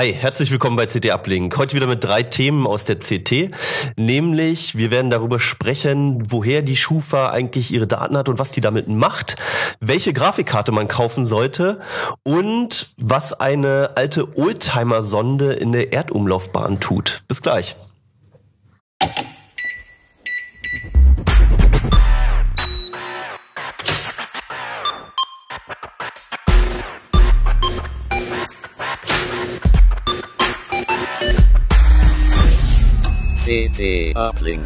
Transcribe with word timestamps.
Hi, 0.00 0.14
herzlich 0.14 0.50
willkommen 0.50 0.76
bei 0.76 0.86
CT 0.86 1.10
Uplink. 1.10 1.58
Heute 1.58 1.76
wieder 1.76 1.86
mit 1.86 2.02
drei 2.02 2.22
Themen 2.22 2.66
aus 2.66 2.86
der 2.86 2.96
CT. 2.96 3.50
Nämlich, 3.98 4.74
wir 4.74 4.90
werden 4.90 5.10
darüber 5.10 5.38
sprechen, 5.38 6.22
woher 6.32 6.62
die 6.62 6.76
Schufa 6.76 7.28
eigentlich 7.28 7.70
ihre 7.70 7.86
Daten 7.86 8.16
hat 8.16 8.30
und 8.30 8.38
was 8.38 8.50
die 8.50 8.62
damit 8.62 8.88
macht, 8.88 9.36
welche 9.78 10.14
Grafikkarte 10.14 10.72
man 10.72 10.88
kaufen 10.88 11.26
sollte 11.26 11.80
und 12.22 12.94
was 12.96 13.34
eine 13.34 13.90
alte 13.96 14.38
Oldtimer-Sonde 14.38 15.52
in 15.52 15.70
der 15.70 15.92
Erdumlaufbahn 15.92 16.80
tut. 16.80 17.22
Bis 17.28 17.42
gleich. 17.42 17.76
CT 33.50 34.14
Uplink. 34.14 34.64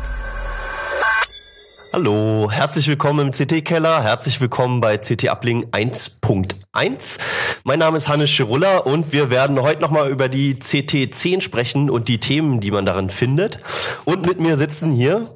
Hallo, 1.95 2.51
herzlich 2.51 2.87
willkommen 2.87 3.29
im 3.29 3.33
CT-Keller, 3.33 4.03
herzlich 4.03 4.39
willkommen 4.43 4.83
bei 4.83 4.99
CT 4.99 5.31
Uplink 5.31 5.75
1.1. 5.75 7.19
Mein 7.65 7.79
Name 7.79 7.97
ist 7.97 8.11
Hannes 8.11 8.29
Schirulla 8.29 8.77
und 8.77 9.11
wir 9.11 9.31
werden 9.31 9.63
heute 9.63 9.81
nochmal 9.81 10.11
über 10.11 10.29
die 10.29 10.57
CT10 10.57 11.41
sprechen 11.41 11.89
und 11.89 12.09
die 12.09 12.21
Themen, 12.21 12.61
die 12.61 12.71
man 12.71 12.85
darin 12.85 13.09
findet. 13.09 13.59
Und 14.05 14.27
mit 14.27 14.39
mir 14.39 14.59
sitzen 14.59 14.91
hier 14.91 15.35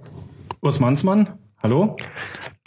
Urs 0.60 0.78
Mansmann, 0.78 1.38
hallo. 1.62 1.96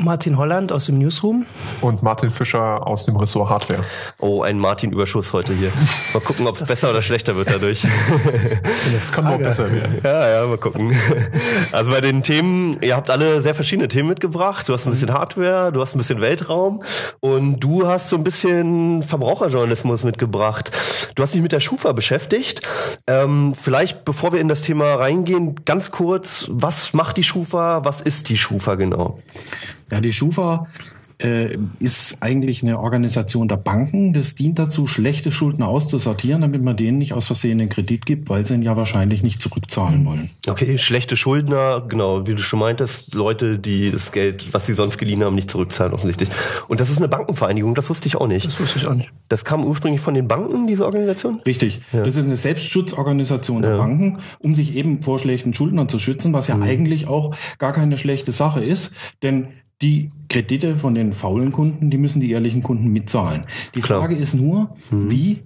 Martin 0.03 0.37
Holland 0.37 0.71
aus 0.71 0.87
dem 0.87 0.97
Newsroom. 0.97 1.45
Und 1.81 2.01
Martin 2.01 2.31
Fischer 2.31 2.85
aus 2.85 3.05
dem 3.05 3.15
Ressort 3.15 3.49
Hardware. 3.49 3.81
Oh, 4.19 4.41
ein 4.41 4.57
Martin-Überschuss 4.57 5.33
heute 5.33 5.53
hier. 5.53 5.71
Mal 6.13 6.19
gucken, 6.21 6.47
ob 6.47 6.59
es 6.59 6.67
besser 6.67 6.89
oder 6.89 7.01
schlechter 7.01 7.35
wird 7.35 7.49
dadurch. 7.49 7.85
Das 8.93 9.11
kann 9.11 9.25
nur 9.25 9.37
besser 9.37 9.71
werden. 9.71 9.99
Ja, 10.03 10.29
ja, 10.29 10.45
mal 10.45 10.57
gucken. 10.57 10.95
Also 11.71 11.91
bei 11.91 12.01
den 12.01 12.23
Themen, 12.23 12.77
ihr 12.81 12.95
habt 12.95 13.09
alle 13.09 13.41
sehr 13.41 13.55
verschiedene 13.55 13.87
Themen 13.87 14.09
mitgebracht. 14.09 14.67
Du 14.67 14.73
hast 14.73 14.85
ein 14.85 14.91
bisschen 14.91 15.13
Hardware, 15.13 15.71
du 15.71 15.81
hast 15.81 15.95
ein 15.95 15.97
bisschen 15.97 16.21
Weltraum 16.21 16.83
und 17.19 17.59
du 17.59 17.87
hast 17.87 18.09
so 18.09 18.15
ein 18.17 18.23
bisschen 18.23 19.03
Verbraucherjournalismus 19.03 20.03
mitgebracht. 20.03 20.71
Du 21.15 21.23
hast 21.23 21.33
dich 21.33 21.41
mit 21.41 21.51
der 21.51 21.59
Schufa 21.59 21.91
beschäftigt. 21.93 22.61
Ähm, 23.07 23.53
vielleicht, 23.55 24.05
bevor 24.05 24.33
wir 24.33 24.39
in 24.39 24.47
das 24.47 24.61
Thema 24.61 24.95
reingehen, 24.95 25.55
ganz 25.65 25.91
kurz, 25.91 26.45
was 26.49 26.93
macht 26.93 27.17
die 27.17 27.23
Schufa? 27.23 27.83
Was 27.83 28.01
ist 28.01 28.29
die 28.29 28.37
Schufa 28.37 28.75
genau? 28.75 29.19
Ja, 29.91 29.99
die 29.99 30.13
Schufa 30.13 30.67
äh, 31.23 31.57
ist 31.79 32.17
eigentlich 32.21 32.63
eine 32.63 32.79
Organisation 32.79 33.47
der 33.47 33.57
Banken. 33.57 34.13
Das 34.13 34.35
dient 34.35 34.57
dazu, 34.59 34.87
schlechte 34.87 35.31
Schulden 35.31 35.63
auszusortieren, 35.63 36.41
damit 36.41 36.63
man 36.63 36.75
denen 36.75 36.97
nicht 36.97 37.13
aus 37.13 37.27
Versehen 37.27 37.59
den 37.59 37.69
Kredit 37.69 38.05
gibt, 38.05 38.29
weil 38.29 38.43
sie 38.45 38.55
ihn 38.55 38.61
ja 38.61 38.75
wahrscheinlich 38.75 39.23
nicht 39.23 39.41
zurückzahlen 39.41 40.05
wollen. 40.05 40.31
Okay, 40.47 40.77
schlechte 40.77 41.15
Schuldner, 41.15 41.83
genau, 41.87 42.27
wie 42.27 42.35
du 42.35 42.41
schon 42.41 42.59
meintest, 42.59 43.13
Leute, 43.13 43.59
die 43.59 43.91
das 43.91 44.11
Geld, 44.11 44.53
was 44.53 44.65
sie 44.65 44.73
sonst 44.73 44.97
geliehen 44.97 45.23
haben, 45.23 45.35
nicht 45.35 45.51
zurückzahlen 45.51 45.93
offensichtlich. 45.93 46.29
Und 46.67 46.81
das 46.81 46.89
ist 46.89 46.97
eine 46.97 47.07
Bankenvereinigung, 47.07 47.75
das 47.75 47.89
wusste 47.89 48.07
ich 48.07 48.15
auch 48.15 48.27
nicht. 48.27 48.47
Das 48.47 48.59
wusste 48.59 48.79
ich 48.79 48.87
auch 48.87 48.95
nicht. 48.95 49.11
Das 49.29 49.45
kam 49.45 49.63
ursprünglich 49.63 50.01
von 50.01 50.13
den 50.13 50.27
Banken, 50.27 50.67
diese 50.67 50.85
Organisation? 50.85 51.41
Richtig. 51.45 51.81
Das 51.91 52.15
ist 52.15 52.25
eine 52.25 52.37
Selbstschutzorganisation 52.37 53.61
der 53.61 53.77
Banken, 53.77 54.19
um 54.39 54.55
sich 54.55 54.75
eben 54.75 55.03
vor 55.03 55.19
schlechten 55.19 55.53
Schuldnern 55.53 55.87
zu 55.87 55.99
schützen, 55.99 56.33
was 56.33 56.47
ja 56.47 56.59
eigentlich 56.59 57.07
auch 57.07 57.35
gar 57.59 57.73
keine 57.73 57.97
schlechte 57.97 58.31
Sache 58.31 58.63
ist, 58.63 58.93
denn 59.23 59.47
die 59.81 60.11
Kredite 60.29 60.77
von 60.77 60.95
den 60.95 61.13
faulen 61.13 61.51
Kunden, 61.51 61.89
die 61.89 61.97
müssen 61.97 62.21
die 62.21 62.31
ehrlichen 62.31 62.63
Kunden 62.63 62.87
mitzahlen. 62.89 63.45
Die 63.75 63.81
Klar. 63.81 63.99
Frage 63.99 64.15
ist 64.15 64.33
nur, 64.33 64.75
wie 64.89 65.41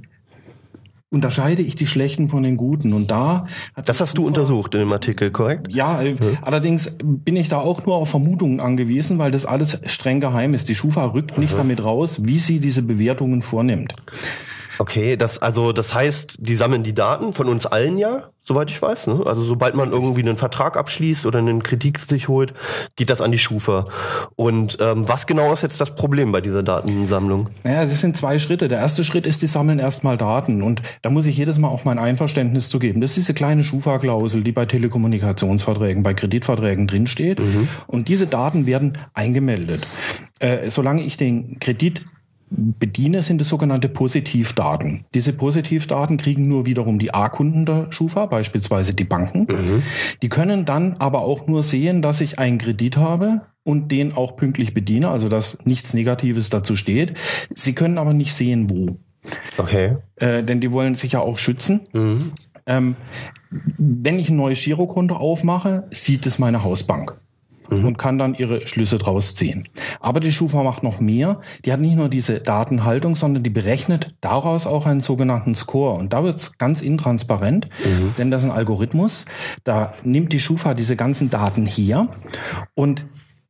unterscheide 1.10 1.62
ich 1.62 1.76
die 1.76 1.88
schlechten 1.88 2.30
von 2.30 2.44
den 2.44 2.58
guten? 2.58 2.94
Und 2.94 3.10
da 3.10 3.48
Das 3.86 4.02
hast 4.02 4.18
du 4.18 4.28
untersucht 4.28 4.74
in 4.76 4.82
dem 4.82 4.92
Artikel, 4.92 5.32
korrekt? 5.32 5.74
Ja, 5.74 6.02
äh, 6.02 6.16
allerdings 6.42 6.98
bin 7.04 7.36
ich 7.36 7.48
da 7.48 7.60
auch 7.60 7.86
nur 7.86 7.96
auf 7.96 8.10
Vermutungen 8.10 8.60
angewiesen, 8.60 9.18
weil 9.18 9.32
das 9.32 9.46
alles 9.46 9.80
streng 9.86 10.20
geheim 10.20 10.54
ist. 10.54 10.70
Die 10.70 10.76
Schufa 10.76 11.06
rückt 11.06 11.38
nicht 11.38 11.58
damit 11.58 11.84
raus, 11.84 12.26
wie 12.26 12.40
sie 12.40 12.60
diese 12.60 12.82
Bewertungen 12.82 13.42
vornimmt. 13.42 13.96
Okay, 14.78 15.16
das 15.18 15.40
also 15.40 15.72
das 15.72 15.94
heißt, 15.94 16.38
die 16.40 16.56
sammeln 16.56 16.84
die 16.84 16.94
Daten 16.94 17.34
von 17.34 17.48
uns 17.48 17.66
allen 17.66 17.98
ja, 17.98 18.30
soweit 18.46 18.70
ich 18.70 18.82
weiß. 18.82 19.08
Ne? 19.08 19.24
Also 19.26 19.42
sobald 19.42 19.76
man 19.76 19.92
irgendwie 19.92 20.22
einen 20.22 20.38
Vertrag 20.38 20.78
abschließt 20.78 21.26
oder 21.26 21.40
einen 21.40 21.64
Kredit 21.64 22.00
sich 22.00 22.28
holt, 22.28 22.54
geht 22.96 23.10
das 23.10 23.22
an 23.22 23.32
die 23.32 23.40
Schufa. 23.40 23.88
Und 24.36 24.78
ähm, 24.80 25.08
was 25.10 25.28
genau 25.28 25.52
ist 25.52 25.64
jetzt 25.64 25.82
das 25.82 25.96
Problem 25.96 26.32
bei 26.32 26.42
dieser 26.42 26.62
Datensammlung? 26.62 27.50
Naja, 27.64 27.86
das 27.86 28.02
sind 28.02 28.16
zwei 28.16 28.38
Schritte. 28.40 28.68
Der 28.68 28.80
erste 28.80 29.04
Schritt 29.04 29.26
ist, 29.26 29.42
die 29.42 29.48
sammeln 29.48 29.80
erstmal 29.80 30.18
Daten. 30.18 30.62
Und 30.62 30.82
da 31.02 31.10
muss 31.10 31.26
ich 31.26 31.38
jedes 31.38 31.58
Mal 31.58 31.70
auch 31.70 31.86
mein 31.86 31.98
Einverständnis 31.98 32.70
zu 32.70 32.80
geben. 32.80 33.02
Das 33.02 33.12
ist 33.12 33.18
diese 33.18 33.34
kleine 33.34 33.64
Schufa-Klausel, 33.64 34.44
die 34.44 34.52
bei 34.52 34.66
Telekommunikationsverträgen, 34.66 36.04
bei 36.04 36.14
Kreditverträgen 36.14 36.88
drinsteht. 36.88 37.42
Und 37.88 38.08
diese 38.08 38.28
Daten 38.28 38.68
werden 38.68 38.94
eingemeldet. 39.14 39.88
Äh, 40.40 40.70
solange 40.70 41.02
ich 41.02 41.18
den 41.18 41.60
Kredit 41.60 42.06
bediene, 42.56 43.24
sind 43.24 43.42
es 43.42 43.50
sogenannte 43.50 43.90
Positivdaten. 43.90 45.06
Diese 45.14 45.34
Positivdaten 45.34 46.18
kriegen 46.18 46.48
nur 46.48 46.66
wiederum 46.66 47.00
die 47.00 47.14
A-Kunden 47.14 47.66
der 47.66 47.92
Schufa, 47.92 48.26
beispielsweise 48.26 48.94
die 48.94 49.04
Banken. 49.04 49.48
Die 50.22 50.30
können 50.30 50.66
dann 50.66 50.96
aber 51.00 51.22
auch 51.22 51.48
nur 51.48 51.64
sehen, 51.64 52.02
dass 52.02 52.22
ich 52.22 52.40
einen 52.40 52.58
Kredit 52.58 52.98
habe 52.98 53.42
und 53.64 53.92
den 53.92 54.14
auch 54.14 54.36
pünktlich 54.36 54.74
bediene, 54.74 55.10
also 55.10 55.28
dass 55.30 55.66
nichts 55.66 55.94
Negatives 55.94 56.50
dazu 56.50 56.76
steht. 56.76 57.14
Sie 57.54 57.74
können 57.74 57.98
aber 57.98 58.14
nicht 58.14 58.34
sehen, 58.34 58.70
wo. 58.70 59.00
Okay. 59.58 59.98
Äh, 60.18 60.44
denn 60.44 60.62
die 60.62 60.72
wollen 60.72 60.96
sich 60.96 61.14
ja 61.14 61.20
auch 61.20 61.40
schützen. 61.40 61.88
Ähm, 62.68 62.96
wenn 63.78 64.20
ich 64.20 64.30
ein 64.30 64.36
neues 64.36 64.64
Girokonto 64.64 65.16
aufmache, 65.16 65.88
sieht 65.92 66.26
es 66.26 66.40
meine 66.40 66.64
Hausbank. 66.64 67.18
Und 67.70 67.98
kann 67.98 68.18
dann 68.18 68.36
ihre 68.36 68.68
Schlüsse 68.68 68.98
draus 68.98 69.36
ziehen. 69.36 69.64
Aber 70.00 70.20
die 70.20 70.32
Schufa 70.32 70.64
macht 70.64 70.84
noch 70.84 71.00
mehr. 71.00 71.42
Die 71.66 71.74
hat 71.74 71.80
nicht 71.80 71.96
nur 71.96 72.10
diese 72.10 72.40
Datenhaltung, 72.40 73.16
sondern 73.16 73.44
die 73.44 73.50
berechnet 73.50 74.16
daraus 74.22 74.68
auch 74.68 74.86
einen 74.86 75.02
sogenannten 75.02 75.56
Score. 75.56 75.98
Und 75.98 76.14
da 76.14 76.24
wird 76.24 76.36
es 76.36 76.58
ganz 76.58 76.82
intransparent, 76.82 77.68
denn 78.18 78.32
das 78.32 78.44
ist 78.44 78.50
ein 78.50 78.56
Algorithmus. 78.56 79.26
Da 79.64 79.94
nimmt 80.04 80.34
die 80.34 80.40
Schufa 80.40 80.74
diese 80.74 80.96
ganzen 80.96 81.30
Daten 81.30 81.66
her 81.66 82.08
und 82.76 83.06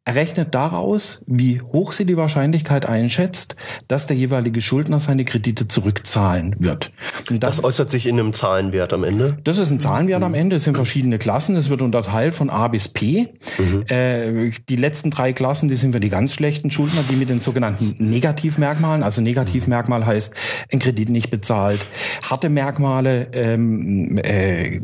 errechnet 0.05 0.53
daraus, 0.53 1.23
wie 1.25 1.59
hoch 1.61 1.91
sie 1.91 2.05
die 2.05 2.15
Wahrscheinlichkeit 2.15 2.85
einschätzt, 2.85 3.55
dass 3.87 4.05
der 4.05 4.15
jeweilige 4.15 4.61
Schuldner 4.61 4.99
seine 4.99 5.25
Kredite 5.25 5.67
zurückzahlen 5.67 6.55
wird. 6.59 6.91
Und 7.31 7.41
Das 7.41 7.63
äußert 7.63 7.89
sich 7.89 8.05
in 8.05 8.19
einem 8.19 8.31
Zahlenwert 8.31 8.93
am 8.93 9.03
Ende. 9.03 9.37
das 9.43 9.57
ist 9.57 9.71
ein 9.71 9.79
Zahlenwert 9.79 10.19
Mhm. 10.19 10.25
am 10.25 10.33
Ende. 10.35 10.57
Es 10.57 10.63
sind 10.65 10.75
verschiedene 10.75 11.17
Klassen. 11.17 11.55
Es 11.55 11.71
wird 11.71 11.81
unterteilt 11.81 12.35
von 12.35 12.51
A 12.51 12.67
bis 12.67 12.87
P. 12.87 13.29
Mhm. 13.57 13.83
Äh, 13.89 14.51
die 14.69 14.75
letzten 14.75 15.09
drei 15.09 15.33
Klassen, 15.33 15.69
die 15.69 15.75
sind 15.75 15.91
für 15.93 15.99
die 15.99 16.09
ganz 16.09 16.33
schlechten 16.35 16.69
Schuldner, 16.69 17.01
die 17.09 17.15
mit 17.15 17.29
den 17.29 17.39
sogenannten 17.39 17.95
Negativmerkmalen. 17.97 19.01
Also 19.01 19.21
Negativmerkmal 19.21 20.05
heißt, 20.05 20.35
ein 20.71 20.77
Kredit 20.77 21.09
nicht 21.09 21.31
bezahlt. 21.31 21.79
Harte 22.29 22.49
Merkmale, 22.49 23.29
ähm, 23.33 24.19
äh, 24.19 24.79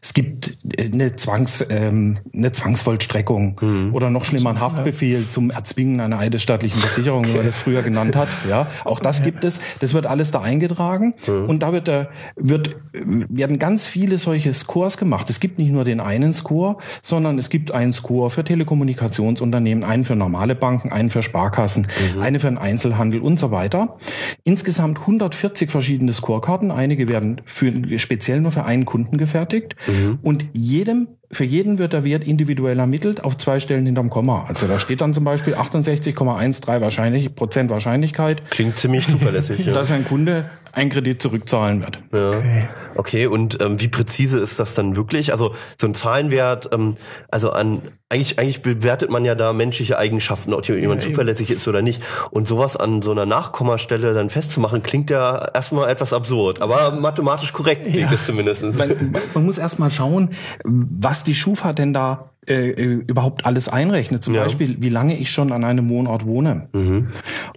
es 0.00 0.14
gibt 0.14 0.56
eine, 0.78 1.16
Zwangs, 1.16 1.66
ähm, 1.68 2.16
eine 2.34 2.50
Zwangsvollstreckung 2.52 3.56
Mhm. 3.60 3.94
oder 3.94 4.08
noch 4.08 4.24
schlimmer 4.24 4.37
ein 4.46 4.60
Haftbefehl 4.60 5.26
zum 5.26 5.50
Erzwingen 5.50 6.00
einer 6.00 6.18
eidesstattlichen 6.18 6.78
Versicherung, 6.80 7.26
wie 7.26 7.32
man 7.32 7.46
das 7.46 7.58
früher 7.58 7.82
genannt 7.82 8.16
hat. 8.16 8.28
Ja, 8.48 8.68
auch 8.84 9.00
das 9.00 9.22
gibt 9.22 9.44
es. 9.44 9.60
Das 9.80 9.94
wird 9.94 10.06
alles 10.06 10.30
da 10.30 10.40
eingetragen 10.40 11.14
und 11.26 11.62
da 11.62 11.72
wird, 11.72 11.86
der, 11.86 12.10
wird 12.36 12.76
werden 12.92 13.58
ganz 13.58 13.86
viele 13.86 14.18
solche 14.18 14.52
Scores 14.54 14.96
gemacht. 14.96 15.30
Es 15.30 15.40
gibt 15.40 15.58
nicht 15.58 15.70
nur 15.70 15.84
den 15.84 16.00
einen 16.00 16.32
Score, 16.32 16.78
sondern 17.02 17.38
es 17.38 17.50
gibt 17.50 17.72
einen 17.72 17.92
Score 17.92 18.30
für 18.30 18.44
Telekommunikationsunternehmen, 18.44 19.84
einen 19.84 20.04
für 20.04 20.16
normale 20.16 20.54
Banken, 20.54 20.92
einen 20.92 21.10
für 21.10 21.22
Sparkassen, 21.22 21.86
eine 22.20 22.40
für 22.40 22.48
den 22.48 22.58
Einzelhandel 22.58 23.20
und 23.20 23.38
so 23.38 23.50
weiter. 23.50 23.96
Insgesamt 24.44 25.00
140 25.00 25.70
verschiedene 25.70 26.12
Scorekarten. 26.12 26.70
Einige 26.70 27.08
werden 27.08 27.40
für, 27.44 27.72
speziell 27.98 28.40
nur 28.40 28.52
für 28.52 28.64
einen 28.64 28.84
Kunden 28.84 29.18
gefertigt 29.18 29.76
und 30.22 30.46
jedem 30.52 31.08
für 31.30 31.44
jeden 31.44 31.78
wird 31.78 31.92
der 31.92 32.04
Wert 32.04 32.24
individuell 32.24 32.78
ermittelt 32.78 33.22
auf 33.22 33.36
zwei 33.36 33.60
Stellen 33.60 33.84
hinterm 33.84 34.08
Komma. 34.08 34.46
Also 34.48 34.66
da 34.66 34.78
steht 34.78 35.02
dann 35.02 35.12
zum 35.12 35.24
Beispiel 35.24 35.54
68,13 35.54 36.80
wahrscheinlich, 36.80 37.34
Prozent 37.34 37.70
Wahrscheinlichkeit, 37.70 38.50
Klingt 38.50 38.76
ziemlich 38.76 39.06
zuverlässig. 39.06 39.58
ja. 39.66 39.74
dass 39.74 39.90
ein 39.90 40.04
Kunde 40.04 40.48
einen 40.78 40.90
Kredit 40.90 41.20
zurückzahlen 41.20 41.82
wird. 41.82 42.00
Ja. 42.12 42.68
Okay, 42.94 43.26
und 43.26 43.60
ähm, 43.60 43.80
wie 43.80 43.88
präzise 43.88 44.38
ist 44.40 44.58
das 44.58 44.74
dann 44.74 44.96
wirklich? 44.96 45.32
Also 45.32 45.54
so 45.76 45.86
ein 45.86 45.94
Zahlenwert, 45.94 46.70
ähm, 46.72 46.94
also 47.30 47.50
an 47.50 47.82
eigentlich 48.08 48.38
eigentlich 48.38 48.62
bewertet 48.62 49.10
man 49.10 49.24
ja 49.24 49.34
da 49.34 49.52
menschliche 49.52 49.98
Eigenschaften, 49.98 50.54
ob 50.54 50.66
jemand 50.66 51.02
zuverlässig 51.02 51.50
ist 51.50 51.68
oder 51.68 51.82
nicht. 51.82 52.02
Und 52.30 52.48
sowas 52.48 52.76
an 52.76 53.02
so 53.02 53.10
einer 53.10 53.26
Nachkommastelle 53.26 54.14
dann 54.14 54.30
festzumachen, 54.30 54.82
klingt 54.82 55.10
ja 55.10 55.46
erstmal 55.52 55.90
etwas 55.90 56.12
absurd, 56.12 56.62
aber 56.62 56.92
mathematisch 56.92 57.52
korrekt 57.52 57.86
klingt 57.86 58.10
es 58.10 58.24
zumindest. 58.24 58.62
Man, 58.78 59.14
man 59.34 59.44
muss 59.44 59.58
erst 59.58 59.78
mal 59.78 59.90
schauen, 59.90 60.30
was 60.64 61.24
die 61.24 61.34
Schufa 61.34 61.72
denn 61.72 61.92
da 61.92 62.30
äh, 62.48 62.70
äh, 62.70 62.84
überhaupt 63.06 63.44
alles 63.46 63.68
einrechne. 63.68 64.20
Zum 64.20 64.34
Ja. 64.34 64.42
Beispiel, 64.42 64.76
wie 64.80 64.88
lange 64.88 65.16
ich 65.16 65.30
schon 65.30 65.52
an 65.52 65.64
einem 65.64 65.88
Wohnort 65.88 66.26
wohne. 66.26 66.68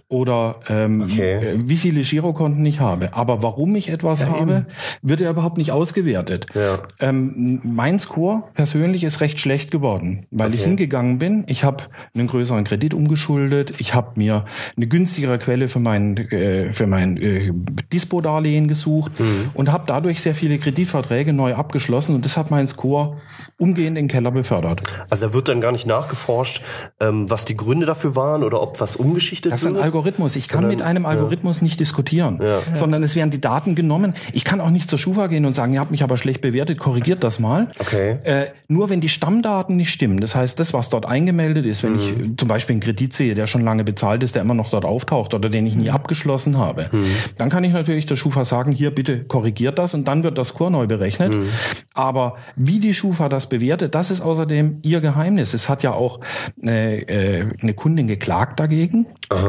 Oder 0.08 0.56
ähm, 0.68 1.02
Okay. 1.02 1.32
äh, 1.32 1.58
wie 1.68 1.76
viele 1.76 2.02
Girokonten 2.02 2.64
ich 2.66 2.80
habe. 2.80 3.14
Aber 3.14 3.42
warum 3.42 3.74
ich 3.76 3.88
etwas 3.88 4.26
habe, 4.28 4.66
wird 5.02 5.20
ja 5.20 5.30
überhaupt 5.30 5.58
nicht 5.58 5.72
ausgewertet. 5.72 6.46
Ja. 6.54 6.78
Ähm, 7.00 7.60
mein 7.64 7.98
Score 7.98 8.44
persönlich 8.54 9.04
ist 9.04 9.20
recht 9.20 9.40
schlecht 9.40 9.70
geworden, 9.70 10.26
weil 10.30 10.54
ich 10.54 10.64
hingegangen 10.64 11.18
bin. 11.18 11.44
Ich 11.46 11.64
habe 11.64 11.84
einen 12.14 12.26
größeren 12.26 12.64
Kredit 12.64 12.94
umgeschuldet. 12.94 13.74
Ich 13.78 13.94
habe 13.94 14.12
mir 14.16 14.44
eine 14.76 14.86
günstigere 14.86 15.38
Quelle 15.38 15.68
für 15.68 15.80
mein 15.80 16.16
äh, 16.16 16.72
für 16.72 16.86
mein 16.86 17.16
äh, 17.16 17.52
Dispo-Darlehen 17.92 18.68
gesucht 18.68 19.12
und 19.54 19.72
habe 19.72 19.84
dadurch 19.86 20.20
sehr 20.20 20.34
viele 20.34 20.58
Kreditverträge 20.58 21.32
neu 21.32 21.54
abgeschlossen 21.54 22.14
und 22.14 22.24
das 22.24 22.36
hat 22.36 22.50
meinen 22.50 22.66
Score 22.68 23.16
umgehend 23.58 23.96
in 23.98 24.04
den 24.04 24.08
Keller 24.08 24.30
befördert. 24.30 24.81
Also 25.10 25.26
da 25.28 25.34
wird 25.34 25.48
dann 25.48 25.60
gar 25.60 25.72
nicht 25.72 25.86
nachgeforscht, 25.86 26.62
ähm, 27.00 27.30
was 27.30 27.44
die 27.44 27.56
Gründe 27.56 27.86
dafür 27.86 28.16
waren 28.16 28.42
oder 28.42 28.60
ob 28.62 28.80
was 28.80 28.96
umgeschichtet 28.96 29.52
Das 29.52 29.62
ist 29.62 29.66
ein 29.66 29.74
wird. 29.74 29.84
Algorithmus. 29.84 30.36
Ich 30.36 30.48
kann 30.48 30.66
mit 30.68 30.82
einem 30.82 31.06
Algorithmus 31.06 31.62
nicht 31.62 31.80
diskutieren, 31.80 32.40
sondern 32.74 33.02
es 33.02 33.16
werden 33.16 33.30
die 33.30 33.40
Daten 33.40 33.74
genommen. 33.74 34.14
Ich 34.32 34.44
kann 34.44 34.60
auch 34.60 34.70
nicht 34.70 34.88
zur 34.88 34.98
Schufa 34.98 35.26
gehen 35.26 35.44
und 35.46 35.54
sagen, 35.54 35.72
ihr 35.74 35.80
habt 35.80 35.90
mich 35.90 36.02
aber 36.02 36.16
schlecht 36.16 36.40
bewertet, 36.40 36.78
korrigiert 36.78 37.22
das 37.24 37.38
mal. 37.38 37.68
Okay. 37.78 38.18
Äh, 38.24 38.46
nur 38.68 38.90
wenn 38.90 39.00
die 39.00 39.08
Stammdaten 39.08 39.76
nicht 39.76 39.90
stimmen, 39.90 40.20
das 40.20 40.34
heißt, 40.34 40.58
das, 40.58 40.72
was 40.74 40.88
dort 40.88 41.06
eingemeldet 41.06 41.66
ist, 41.66 41.82
wenn 41.82 41.98
ich 41.98 42.16
Mhm. 42.16 42.32
äh, 42.32 42.36
zum 42.36 42.48
Beispiel 42.48 42.74
einen 42.74 42.80
Kredit 42.80 43.12
sehe, 43.12 43.34
der 43.34 43.46
schon 43.46 43.62
lange 43.62 43.84
bezahlt 43.84 44.22
ist, 44.22 44.34
der 44.34 44.42
immer 44.42 44.54
noch 44.54 44.70
dort 44.70 44.84
auftaucht 44.84 45.34
oder 45.34 45.48
den 45.48 45.66
ich 45.66 45.74
Mhm. 45.74 45.82
nie 45.82 45.90
abgeschlossen 45.90 46.58
habe, 46.58 46.88
dann 47.36 47.50
kann 47.50 47.64
ich 47.64 47.72
natürlich 47.72 48.06
der 48.06 48.16
Schufa 48.16 48.44
sagen, 48.44 48.72
hier 48.72 48.90
bitte 48.90 49.24
korrigiert 49.24 49.78
das 49.78 49.94
und 49.94 50.06
dann 50.08 50.22
wird 50.24 50.38
das 50.38 50.48
Score 50.48 50.70
neu 50.70 50.86
berechnet. 50.86 51.32
Mhm. 51.32 51.48
Aber 51.94 52.36
wie 52.56 52.80
die 52.80 52.94
Schufa 52.94 53.28
das 53.28 53.48
bewertet, 53.48 53.94
das 53.94 54.10
ist 54.10 54.20
außerdem 54.20 54.61
ihr 54.82 55.00
Geheimnis. 55.00 55.54
Es 55.54 55.68
hat 55.68 55.82
ja 55.82 55.92
auch 55.92 56.20
eine, 56.62 57.08
äh, 57.08 57.46
eine 57.60 57.74
Kundin 57.74 58.06
geklagt 58.06 58.60
dagegen, 58.60 59.06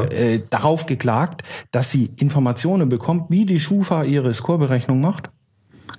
äh, 0.09 0.39
darauf 0.49 0.85
geklagt, 0.85 1.43
dass 1.71 1.91
sie 1.91 2.11
Informationen 2.17 2.89
bekommt, 2.89 3.29
wie 3.29 3.45
die 3.45 3.59
Schufa 3.59 4.03
ihre 4.03 4.33
Scoreberechnung 4.33 5.01
macht. 5.01 5.29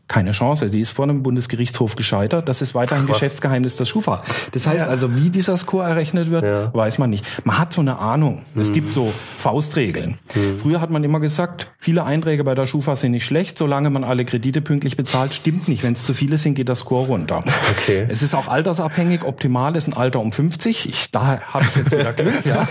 Keine 0.06 0.32
Chance. 0.32 0.68
Die 0.70 0.80
ist 0.80 0.90
vor 0.90 1.04
einem 1.04 1.22
Bundesgerichtshof 1.22 1.96
gescheitert. 1.96 2.48
Das 2.48 2.60
ist 2.60 2.74
weiterhin 2.74 3.08
was. 3.08 3.14
Geschäftsgeheimnis 3.14 3.76
der 3.78 3.86
Schufa. 3.86 4.22
Das 4.52 4.66
heißt 4.66 4.86
also, 4.86 5.14
wie 5.16 5.30
dieser 5.30 5.56
Score 5.56 5.84
errechnet 5.88 6.30
wird, 6.30 6.44
Ja. 6.44 6.74
weiß 6.74 6.98
man 6.98 7.08
nicht. 7.10 7.26
Man 7.44 7.58
hat 7.58 7.72
so 7.72 7.80
eine 7.80 7.98
Ahnung. 7.98 8.44
Es 8.54 8.72
gibt 8.72 8.92
so 8.92 9.10
Faustregeln. 9.38 10.16
Früher 10.60 10.80
hat 10.80 10.90
man 10.90 11.04
immer 11.04 11.20
gesagt, 11.20 11.68
viele 11.78 12.04
Einträge 12.04 12.44
bei 12.44 12.54
der 12.54 12.66
Schufa 12.66 12.96
sind 12.96 13.12
nicht 13.12 13.24
schlecht, 13.24 13.56
solange 13.56 13.88
man 13.90 14.04
alle 14.04 14.24
Kredite 14.26 14.60
pünktlich 14.60 14.96
bezahlt. 14.96 15.32
Stimmt 15.32 15.68
nicht. 15.68 15.82
Wenn 15.82 15.94
es 15.94 16.04
zu 16.04 16.12
viele 16.12 16.36
sind, 16.38 16.54
geht 16.54 16.68
der 16.68 16.74
Score 16.74 17.06
runter. 17.06 17.40
Okay. 17.78 18.06
Es 18.08 18.22
ist 18.22 18.34
auch 18.34 18.48
altersabhängig. 18.48 19.24
Optimal 19.24 19.74
ist 19.76 19.88
ein 19.88 19.94
Alter 19.94 20.20
um 20.20 20.32
50. 20.32 20.86
Ich, 20.88 21.10
da 21.12 21.40
habe 21.52 21.64
ich 21.70 21.76
jetzt 21.76 21.92
wieder 21.92 22.12
Glück. 22.12 22.44
Ja. 22.44 22.68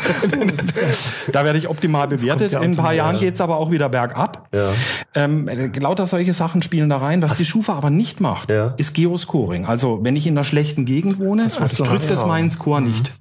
da 1.31 1.45
werde 1.45 1.57
ich 1.57 1.67
optimal 1.67 2.07
bewertet. 2.07 2.51
ja 2.51 2.59
In 2.61 2.71
ein 2.71 2.75
paar 2.77 2.93
Jahren 2.93 3.19
geht's 3.19 3.41
aber 3.41 3.57
auch 3.57 3.71
wieder 3.71 3.89
bergab. 3.89 4.47
Ja. 4.53 4.69
Ähm, 5.15 5.47
äh, 5.47 5.67
lauter 5.79 6.05
solche 6.07 6.33
Sachen 6.33 6.61
spielen 6.61 6.89
da 6.89 6.97
rein. 6.97 7.21
Was 7.31 7.37
die 7.37 7.45
Schufa 7.45 7.73
aber 7.73 7.89
nicht 7.89 8.19
macht, 8.21 8.49
Ja. 8.49 8.73
ist 8.77 8.93
Geoscoring. 8.93 9.65
Also 9.65 9.99
wenn 10.03 10.15
ich 10.15 10.27
in 10.27 10.33
einer 10.33 10.43
schlechten 10.43 10.85
Gegend 10.85 11.19
wohne, 11.19 11.49
so, 11.49 11.59
drückt 11.83 12.09
das 12.09 12.21
ja. 12.21 12.27
meinen 12.27 12.49
Score 12.49 12.81
nicht. 12.81 13.13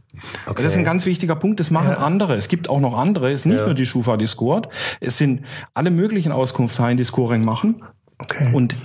Okay. 0.46 0.62
Das 0.62 0.72
ist 0.72 0.78
ein 0.78 0.84
ganz 0.84 1.06
wichtiger 1.06 1.36
Punkt. 1.36 1.58
Das 1.58 1.70
machen 1.70 1.94
andere. 1.94 2.36
Es 2.36 2.48
gibt 2.48 2.68
auch 2.68 2.80
noch 2.80 2.98
andere. 2.98 3.30
Es 3.32 3.40
ist 3.40 3.46
nicht 3.46 3.58
Ja. 3.58 3.64
nur 3.66 3.74
die 3.74 3.86
Schufa, 3.86 4.16
die 4.18 4.26
scoret. 4.26 4.68
Es 5.00 5.16
sind 5.18 5.42
alle 5.72 5.90
möglichen 5.90 6.32
Auskunftshaien, 6.32 6.98
die 6.98 7.04
Scoring 7.04 7.44
machen. 7.44 7.82
Okay. 8.18 8.50
Und 8.52 8.76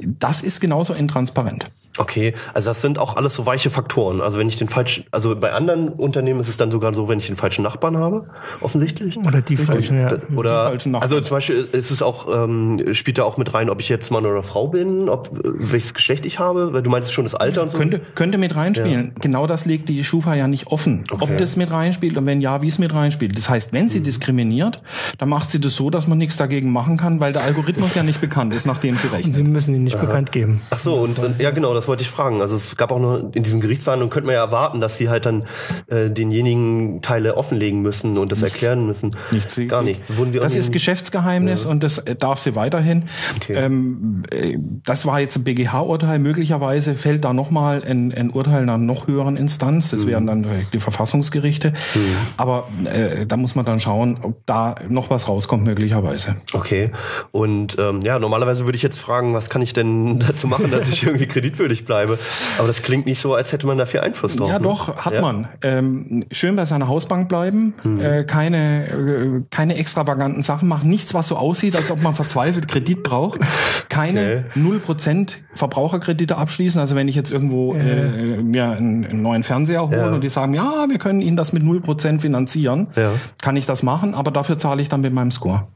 das 0.00 0.42
ist 0.42 0.60
genauso 0.60 0.94
intransparent. 0.94 1.64
Okay, 1.98 2.34
also 2.54 2.70
das 2.70 2.82
sind 2.82 2.98
auch 2.98 3.16
alles 3.16 3.34
so 3.34 3.46
weiche 3.46 3.70
Faktoren. 3.70 4.20
Also 4.20 4.38
wenn 4.38 4.48
ich 4.48 4.58
den 4.58 4.68
falschen, 4.68 5.04
also 5.10 5.34
bei 5.36 5.52
anderen 5.52 5.88
Unternehmen 5.88 6.40
ist 6.40 6.48
es 6.48 6.56
dann 6.56 6.70
sogar 6.70 6.94
so, 6.94 7.08
wenn 7.08 7.18
ich 7.18 7.26
den 7.26 7.36
falschen 7.36 7.62
Nachbarn 7.62 7.96
habe, 7.96 8.28
offensichtlich. 8.60 9.16
Oder 9.18 9.40
die 9.40 9.56
falschen, 9.56 9.98
ja. 9.98 10.08
Das, 10.08 10.26
oder 10.34 10.64
falschen 10.64 10.92
Nachbarn. 10.92 11.10
also 11.10 11.20
zum 11.20 11.36
Beispiel 11.36 11.68
ist 11.72 11.90
es 11.90 12.02
auch 12.02 12.26
ähm, 12.32 12.82
spielt 12.92 13.18
da 13.18 13.24
auch 13.24 13.36
mit 13.36 13.54
rein, 13.54 13.70
ob 13.70 13.80
ich 13.80 13.88
jetzt 13.88 14.10
Mann 14.10 14.26
oder 14.26 14.42
Frau 14.42 14.68
bin, 14.68 15.08
ob 15.08 15.30
welches 15.42 15.94
Geschlecht 15.94 16.26
ich 16.26 16.38
habe, 16.38 16.72
weil 16.72 16.82
du 16.82 16.90
meinst 16.90 17.12
schon 17.12 17.24
das 17.24 17.34
Alter 17.34 17.62
und 17.62 17.72
so. 17.72 17.78
Könnte, 17.78 18.00
könnte 18.14 18.38
mit 18.38 18.56
reinspielen. 18.56 19.12
Genau 19.20 19.46
das 19.46 19.64
legt 19.66 19.88
die 19.88 20.04
Schufa 20.04 20.34
ja 20.34 20.48
nicht 20.48 20.66
offen. 20.68 21.02
Okay. 21.10 21.24
Ob 21.24 21.38
das 21.38 21.56
mit 21.56 21.70
reinspielt 21.70 22.16
und 22.16 22.26
wenn 22.26 22.40
ja, 22.40 22.62
wie 22.62 22.68
es 22.68 22.78
mit 22.78 22.92
reinspielt. 22.92 23.36
Das 23.36 23.48
heißt, 23.48 23.72
wenn 23.72 23.88
sie 23.88 24.00
diskriminiert, 24.00 24.82
dann 25.18 25.28
macht 25.28 25.50
sie 25.50 25.60
das 25.60 25.76
so, 25.76 25.90
dass 25.90 26.06
man 26.06 26.18
nichts 26.18 26.36
dagegen 26.36 26.72
machen 26.72 26.96
kann, 26.96 27.20
weil 27.20 27.32
der 27.32 27.42
Algorithmus 27.42 27.94
ja 27.94 28.02
nicht 28.02 28.20
bekannt 28.20 28.54
ist, 28.54 28.66
nachdem 28.66 28.96
sie 28.96 29.08
Und 29.08 29.14
rechnet. 29.14 29.32
Sie 29.34 29.42
müssen 29.42 29.74
ihn 29.74 29.84
nicht 29.84 30.00
bekannt 30.00 30.32
geben. 30.32 30.62
Ach 30.70 30.78
so, 30.78 30.94
und, 30.94 31.18
und 31.18 31.40
ja 31.40 31.50
genau, 31.50 31.74
das 31.74 31.85
wollte 31.88 32.02
ich 32.02 32.10
fragen. 32.10 32.40
Also 32.40 32.56
es 32.56 32.76
gab 32.76 32.92
auch 32.92 33.00
noch 33.00 33.32
in 33.32 33.42
diesen 33.42 33.60
Gerichtsverhandlungen 33.60 34.10
könnte 34.10 34.26
man 34.26 34.34
ja 34.34 34.42
erwarten, 34.42 34.80
dass 34.80 34.96
sie 34.96 35.08
halt 35.08 35.26
dann 35.26 35.44
äh, 35.88 36.10
denjenigen 36.10 37.02
Teile 37.02 37.36
offenlegen 37.36 37.82
müssen 37.82 38.18
und 38.18 38.32
das 38.32 38.42
erklären 38.42 38.86
müssen. 38.86 39.10
Nichts. 39.30 39.60
Gar 39.68 39.82
nichts. 39.82 40.16
Wurden 40.16 40.32
wir 40.32 40.40
Das 40.40 40.54
ist 40.54 40.72
Geschäftsgeheimnis 40.72 41.64
und 41.64 41.82
das 41.82 41.98
äh, 41.98 42.14
darf 42.14 42.40
sie 42.40 42.54
weiterhin. 42.54 43.08
Okay. 43.36 43.54
Ähm, 43.54 44.22
äh, 44.30 44.58
das 44.84 45.06
war 45.06 45.20
jetzt 45.20 45.36
ein 45.36 45.44
BGH-Urteil. 45.44 46.18
Möglicherweise 46.18 46.94
fällt 46.96 47.24
da 47.24 47.32
nochmal 47.32 47.82
ein, 47.84 48.12
ein 48.12 48.30
Urteil 48.30 48.62
einer 48.62 48.78
noch 48.78 49.06
höheren 49.06 49.36
Instanz. 49.36 49.92
Mhm. 49.92 49.96
Das 49.96 50.06
wären 50.06 50.26
dann 50.26 50.44
äh, 50.44 50.64
die 50.72 50.80
Verfassungsgerichte. 50.80 51.72
Aber 52.36 52.68
äh, 52.84 53.26
da 53.26 53.36
muss 53.36 53.54
man 53.54 53.64
dann 53.64 53.80
schauen, 53.80 54.18
ob 54.22 54.44
da 54.46 54.76
noch 54.88 55.10
was 55.10 55.28
rauskommt, 55.28 55.64
möglicherweise. 55.64 56.36
Okay. 56.52 56.90
Und 57.32 57.76
ähm, 57.78 58.02
ja, 58.02 58.18
normalerweise 58.18 58.64
würde 58.64 58.76
ich 58.76 58.82
jetzt 58.82 58.98
fragen, 58.98 59.34
was 59.34 59.50
kann 59.50 59.62
ich 59.62 59.72
denn 59.72 60.18
dazu 60.26 60.46
machen, 60.46 60.70
dass 60.70 60.88
ich 60.90 61.04
irgendwie 61.04 61.26
kreditwürdig 61.26 61.75
bleibe? 61.84 62.18
Aber 62.58 62.66
das 62.66 62.82
klingt 62.82 63.06
nicht 63.06 63.20
so, 63.20 63.34
als 63.34 63.52
hätte 63.52 63.66
man 63.66 63.76
da 63.78 63.86
viel 63.86 64.00
Einfluss 64.00 64.36
drauf. 64.36 64.48
Ja, 64.48 64.58
ne? 64.58 64.62
doch, 64.64 64.96
hat 64.96 65.14
Ja? 65.14 65.20
man. 65.20 65.48
Ähm, 65.62 66.24
schön 66.32 66.56
bei 66.56 66.64
seiner 66.64 66.88
Hausbank 66.88 67.28
bleiben, 67.28 67.74
äh, 68.00 68.24
keine, 68.24 68.88
äh, 68.88 69.42
keine 69.50 69.76
extravaganten 69.76 70.42
Sachen 70.42 70.68
machen, 70.68 70.88
nichts, 70.88 71.12
was 71.14 71.26
so 71.28 71.36
aussieht, 71.36 71.76
als 71.76 71.90
ob 71.90 72.02
man 72.02 72.14
verzweifelt 72.14 72.68
Kredit 72.68 73.02
braucht, 73.02 73.40
keine 73.88 74.46
null 74.54 74.78
Prozent 74.78 75.40
Verbraucherkredite 75.54 76.36
abschließen. 76.36 76.80
Also 76.80 76.94
wenn 76.96 77.08
ich 77.08 77.14
jetzt 77.14 77.30
irgendwo 77.30 77.74
äh, 77.74 78.36
mir 78.42 78.70
einen, 78.70 79.04
einen 79.04 79.22
neuen 79.22 79.42
Fernseher 79.42 79.82
hole 79.88 79.96
Ja. 79.96 80.12
und 80.12 80.22
die 80.22 80.28
sagen, 80.28 80.54
ja, 80.54 80.86
wir 80.88 80.98
können 80.98 81.20
Ihnen 81.20 81.36
das 81.36 81.52
mit 81.52 81.62
null 81.62 81.80
Prozent 81.80 82.22
finanzieren, 82.22 82.88
Ja. 82.96 83.12
kann 83.40 83.56
ich 83.56 83.66
das 83.66 83.82
machen, 83.82 84.14
aber 84.14 84.30
dafür 84.30 84.58
zahle 84.58 84.82
ich 84.82 84.88
dann 84.88 85.00
mit 85.00 85.12
meinem 85.14 85.30
Score. 85.30 85.66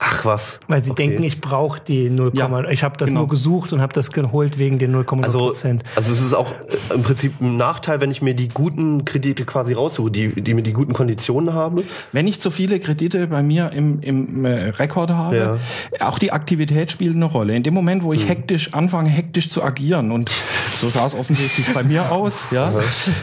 Ach 0.00 0.24
was. 0.24 0.60
Weil 0.68 0.80
sie 0.80 0.92
Okay. 0.92 1.08
denken, 1.08 1.24
ich 1.24 1.40
brauche 1.40 1.80
die 1.80 2.08
0, 2.08 2.30
Ja, 2.32 2.68
ich 2.70 2.84
habe 2.84 2.96
das 2.96 3.08
genau. 3.08 3.20
nur 3.22 3.28
gesucht 3.28 3.72
und 3.72 3.80
habe 3.82 3.92
das 3.92 4.12
geholt 4.12 4.56
wegen 4.56 4.78
den 4.78 4.92
0,0 4.94 5.24
Also, 5.24 5.38
Prozent. 5.40 5.82
also 5.96 6.12
es 6.12 6.20
ist 6.20 6.34
auch 6.34 6.52
äh, 6.52 6.94
im 6.94 7.02
Prinzip 7.02 7.32
ein 7.40 7.56
Nachteil, 7.56 8.00
wenn 8.00 8.12
ich 8.12 8.22
mir 8.22 8.34
die 8.34 8.46
guten 8.46 9.04
Kredite 9.04 9.44
quasi 9.44 9.72
raussuche, 9.72 10.12
die, 10.12 10.40
die 10.40 10.54
mir 10.54 10.62
die 10.62 10.72
guten 10.72 10.92
Konditionen 10.92 11.52
haben. 11.52 11.82
Wenn 12.12 12.28
ich 12.28 12.40
zu 12.40 12.52
viele 12.52 12.78
Kredite 12.78 13.26
bei 13.26 13.42
mir 13.42 13.72
im, 13.72 14.00
im 14.00 14.44
äh, 14.44 14.68
Rekord 14.70 15.10
habe, 15.10 15.58
auch 15.98 16.20
die 16.20 16.30
Aktivität 16.30 16.92
spielt 16.92 17.16
eine 17.16 17.24
Rolle. 17.24 17.56
In 17.56 17.64
dem 17.64 17.74
Moment, 17.74 18.04
wo 18.04 18.12
ich 18.12 18.22
Hm. 18.22 18.28
hektisch 18.28 18.74
anfange, 18.74 19.08
hektisch 19.08 19.48
zu 19.48 19.64
agieren 19.64 20.12
und 20.12 20.30
so 20.76 20.88
sah 20.88 21.06
es 21.06 21.16
offensichtlich 21.16 21.74
bei 21.74 21.82
mir 21.82 22.12
aus, 22.12 22.44
ja, 22.52 22.72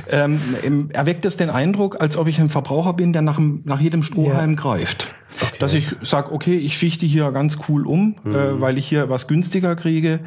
ähm, 0.09 0.89
erweckt 0.91 1.23
es 1.25 1.37
den 1.37 1.49
Eindruck, 1.49 2.01
als 2.01 2.17
ob 2.17 2.27
ich 2.27 2.37
ein 2.41 2.49
Verbraucher 2.49 2.91
bin, 2.93 3.13
der 3.13 3.21
nach, 3.21 3.39
nach 3.63 3.79
jedem 3.79 4.03
Strohhalm 4.03 4.57
greift. 4.57 5.15
Dass 5.59 5.73
ich 5.73 5.87
sage, 6.01 6.31
okay, 6.31 6.57
ich 6.57 6.75
schichte 6.77 7.05
hier 7.05 7.31
ganz 7.31 7.57
cool 7.67 7.85
um, 7.87 8.15
Hm. 8.23 8.35
äh, 8.35 8.61
weil 8.61 8.77
ich 8.77 8.87
hier 8.87 9.09
was 9.09 9.27
günstiger 9.27 9.75
kriege. 9.75 10.21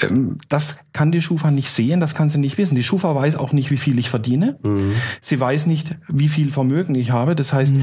Ähm, 0.00 0.38
das 0.48 0.84
kann 0.92 1.12
die 1.12 1.22
Schufa 1.22 1.50
nicht 1.50 1.70
sehen, 1.70 2.00
das 2.00 2.14
kann 2.14 2.30
sie 2.30 2.38
nicht 2.38 2.58
wissen. 2.58 2.74
Die 2.74 2.82
Schufa 2.82 3.14
weiß 3.14 3.36
auch 3.36 3.52
nicht, 3.52 3.70
wie 3.70 3.76
viel 3.76 3.98
ich 3.98 4.10
verdiene. 4.10 4.58
Hm. 4.62 4.92
Sie 5.20 5.38
weiß 5.38 5.66
nicht, 5.66 5.96
wie 6.08 6.28
viel 6.28 6.50
Vermögen 6.50 6.94
ich 6.94 7.10
habe. 7.10 7.34
Das 7.34 7.52
heißt, 7.52 7.74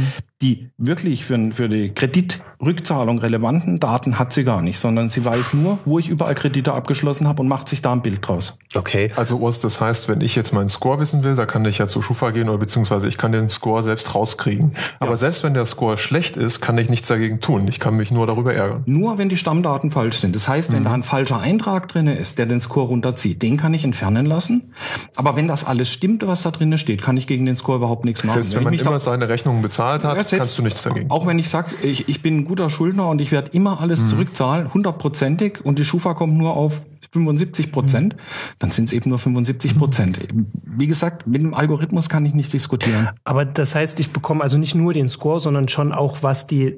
die 0.41 0.69
wirklich 0.77 1.25
für, 1.25 1.51
für 1.53 1.69
die 1.69 1.93
Kreditrückzahlung 1.93 3.19
relevanten 3.19 3.79
Daten 3.79 4.17
hat 4.17 4.33
sie 4.33 4.43
gar 4.43 4.61
nicht, 4.61 4.79
sondern 4.79 5.09
sie 5.09 5.23
weiß 5.23 5.53
nur, 5.53 5.79
wo 5.85 5.99
ich 5.99 6.09
überall 6.09 6.35
Kredite 6.35 6.73
abgeschlossen 6.73 7.27
habe 7.27 7.41
und 7.41 7.47
macht 7.47 7.69
sich 7.69 7.81
da 7.81 7.91
ein 7.91 8.01
Bild 8.01 8.27
draus. 8.27 8.57
Okay. 8.73 9.09
Also 9.15 9.37
Urs, 9.37 9.59
das 9.59 9.79
heißt, 9.79 10.09
wenn 10.09 10.21
ich 10.21 10.35
jetzt 10.35 10.53
meinen 10.53 10.69
Score 10.69 10.99
wissen 10.99 11.23
will, 11.23 11.35
da 11.35 11.45
kann 11.45 11.63
ich 11.65 11.77
ja 11.77 11.87
zu 11.87 12.01
Schufa 12.01 12.31
gehen 12.31 12.49
oder 12.49 12.57
beziehungsweise 12.57 13.07
ich 13.07 13.17
kann 13.17 13.31
den 13.31 13.49
Score 13.49 13.83
selbst 13.83 14.15
rauskriegen. 14.15 14.73
Aber 14.99 15.15
selbst 15.17 15.43
wenn 15.43 15.53
der 15.53 15.65
Score 15.65 15.97
schlecht 15.97 16.37
ist, 16.37 16.61
kann 16.61 16.77
ich 16.77 16.89
nichts 16.89 17.07
dagegen 17.07 17.39
tun. 17.39 17.67
Ich 17.67 17.79
kann 17.79 17.95
mich 17.95 18.11
nur 18.11 18.25
darüber 18.25 18.53
ärgern. 18.53 18.83
Nur 18.85 19.17
wenn 19.17 19.29
die 19.29 19.37
Stammdaten 19.37 19.91
falsch 19.91 20.17
sind. 20.17 20.35
Das 20.35 20.47
heißt, 20.47 20.73
wenn 20.73 20.83
da 20.85 20.93
ein 20.93 21.03
falscher 21.03 21.39
Eintrag 21.39 21.87
drinne 21.87 22.17
ist, 22.17 22.39
der 22.39 22.47
den 22.47 22.61
Score 22.61 22.87
runterzieht, 22.87 23.41
den 23.41 23.57
kann 23.57 23.73
ich 23.73 23.83
entfernen 23.83 24.25
lassen. 24.25 24.73
Aber 25.15 25.35
wenn 25.35 25.47
das 25.47 25.65
alles 25.65 25.91
stimmt, 25.91 26.25
was 26.25 26.43
da 26.43 26.51
drinne 26.51 26.77
steht, 26.77 27.01
kann 27.01 27.17
ich 27.17 27.27
gegen 27.27 27.45
den 27.45 27.55
Score 27.55 27.77
überhaupt 27.77 28.05
nichts 28.05 28.23
machen. 28.23 28.41
Selbst 28.41 28.55
wenn 28.55 28.73
ich 28.73 28.83
man 28.83 28.93
immer 28.93 28.99
seine 28.99 29.29
Rechnungen 29.29 29.61
bezahlt 29.61 30.03
hat, 30.03 30.17
Ja, 30.17 30.23
kannst 30.39 30.57
du 30.57 30.63
nichts 30.63 30.81
dagegen. 30.81 31.09
Auch 31.09 31.25
wenn 31.27 31.39
ich 31.39 31.49
sage, 31.49 31.75
ich, 31.83 32.09
ich 32.09 32.21
bin 32.21 32.37
ein 32.37 32.45
guter 32.45 32.69
Schuldner 32.69 33.09
und 33.09 33.21
ich 33.21 33.31
werde 33.31 33.51
immer 33.51 33.81
alles 33.81 34.07
zurückzahlen, 34.07 34.73
hundertprozentig, 34.73 35.63
und 35.63 35.79
die 35.79 35.85
Schufa 35.85 36.13
kommt 36.13 36.33
nur 36.35 36.55
auf 36.55 36.81
75 37.11 37.71
Prozent, 37.71 38.15
dann 38.59 38.71
sind 38.71 38.85
es 38.85 38.93
eben 38.93 39.09
nur 39.09 39.19
75 39.19 39.77
Prozent. 39.77 40.19
Wie 40.63 40.87
gesagt, 40.87 41.27
mit 41.27 41.41
dem 41.41 41.53
Algorithmus 41.53 42.07
kann 42.07 42.25
ich 42.25 42.33
nicht 42.33 42.53
diskutieren. 42.53 43.09
Aber 43.23 43.43
das 43.43 43.75
heißt, 43.75 43.99
ich 43.99 44.11
bekomme 44.11 44.43
also 44.43 44.57
nicht 44.57 44.75
nur 44.75 44.93
den 44.93 45.09
Score, 45.09 45.39
sondern 45.39 45.67
schon 45.67 45.91
auch, 45.91 46.23
was 46.23 46.47
die, 46.47 46.77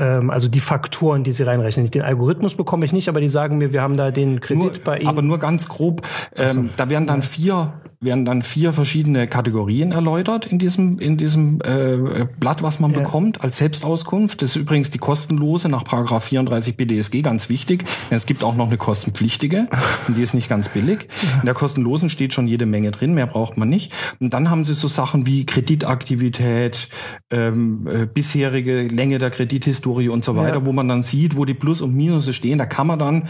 ähm, 0.00 0.30
also 0.30 0.48
die 0.48 0.60
Faktoren, 0.60 1.22
die 1.22 1.32
sie 1.32 1.44
reinrechnen. 1.44 1.90
Den 1.90 2.02
Algorithmus 2.02 2.56
bekomme 2.56 2.84
ich 2.86 2.92
nicht, 2.92 3.08
aber 3.08 3.20
die 3.20 3.28
sagen 3.28 3.58
mir, 3.58 3.72
wir 3.72 3.82
haben 3.82 3.96
da 3.96 4.10
den 4.10 4.40
Kredit 4.40 4.62
Nur, 4.62 4.72
bei 4.84 4.98
Ihnen. 4.98 5.06
aber 5.08 5.22
nur 5.22 5.38
ganz 5.38 5.68
grob. 5.68 6.02
Ähm, 6.36 6.70
Da 6.76 6.88
werden 6.88 7.06
dann 7.06 7.22
vier 7.22 7.74
werden 8.02 8.24
dann 8.24 8.40
vier 8.42 8.72
verschiedene 8.72 9.26
Kategorien 9.28 9.92
erläutert 9.92 10.46
in 10.46 10.58
diesem, 10.58 10.98
in 11.00 11.18
diesem 11.18 11.60
äh, 11.60 12.24
Blatt, 12.38 12.62
was 12.62 12.80
man 12.80 12.92
Ja. 12.92 13.00
bekommt 13.00 13.44
als 13.44 13.58
Selbstauskunft. 13.58 14.40
Das 14.40 14.52
ist 14.52 14.56
übrigens 14.56 14.88
die 14.88 14.96
kostenlose 14.96 15.68
nach 15.68 15.84
Paragraph 15.84 16.24
34 16.24 16.78
BDSG, 16.78 17.20
ganz 17.20 17.50
wichtig. 17.50 17.84
Es 18.08 18.24
gibt 18.24 18.42
auch 18.42 18.56
noch 18.56 18.68
eine 18.68 18.78
kostenpflichtige, 18.78 19.68
und 20.08 20.16
die 20.16 20.22
ist 20.22 20.32
nicht 20.32 20.48
ganz 20.48 20.70
billig. 20.70 21.08
In 21.40 21.44
der 21.44 21.52
kostenlosen 21.52 22.08
steht 22.08 22.32
schon 22.32 22.48
jede 22.48 22.64
Menge 22.64 22.90
drin, 22.90 23.12
mehr 23.12 23.26
braucht 23.26 23.58
man 23.58 23.68
nicht. 23.68 23.92
Und 24.18 24.32
dann 24.32 24.48
haben 24.48 24.64
sie 24.64 24.72
so 24.72 24.88
Sachen 24.88 25.26
wie 25.26 25.44
Kreditaktivität, 25.44 26.88
ähm, 27.30 27.86
äh, 27.86 28.06
bisherige 28.06 28.82
Länge 28.88 29.18
der 29.18 29.28
Kredithistorie 29.30 29.89
und 29.92 30.24
so 30.24 30.36
weiter, 30.36 30.58
Ja. 30.60 30.66
wo 30.66 30.72
man 30.72 30.88
dann 30.88 31.02
sieht, 31.02 31.36
wo 31.36 31.44
die 31.44 31.54
Plus 31.54 31.80
und 31.82 31.94
Minus 31.94 32.34
stehen. 32.34 32.58
Da 32.58 32.66
kann 32.66 32.86
man 32.86 32.98
dann 32.98 33.28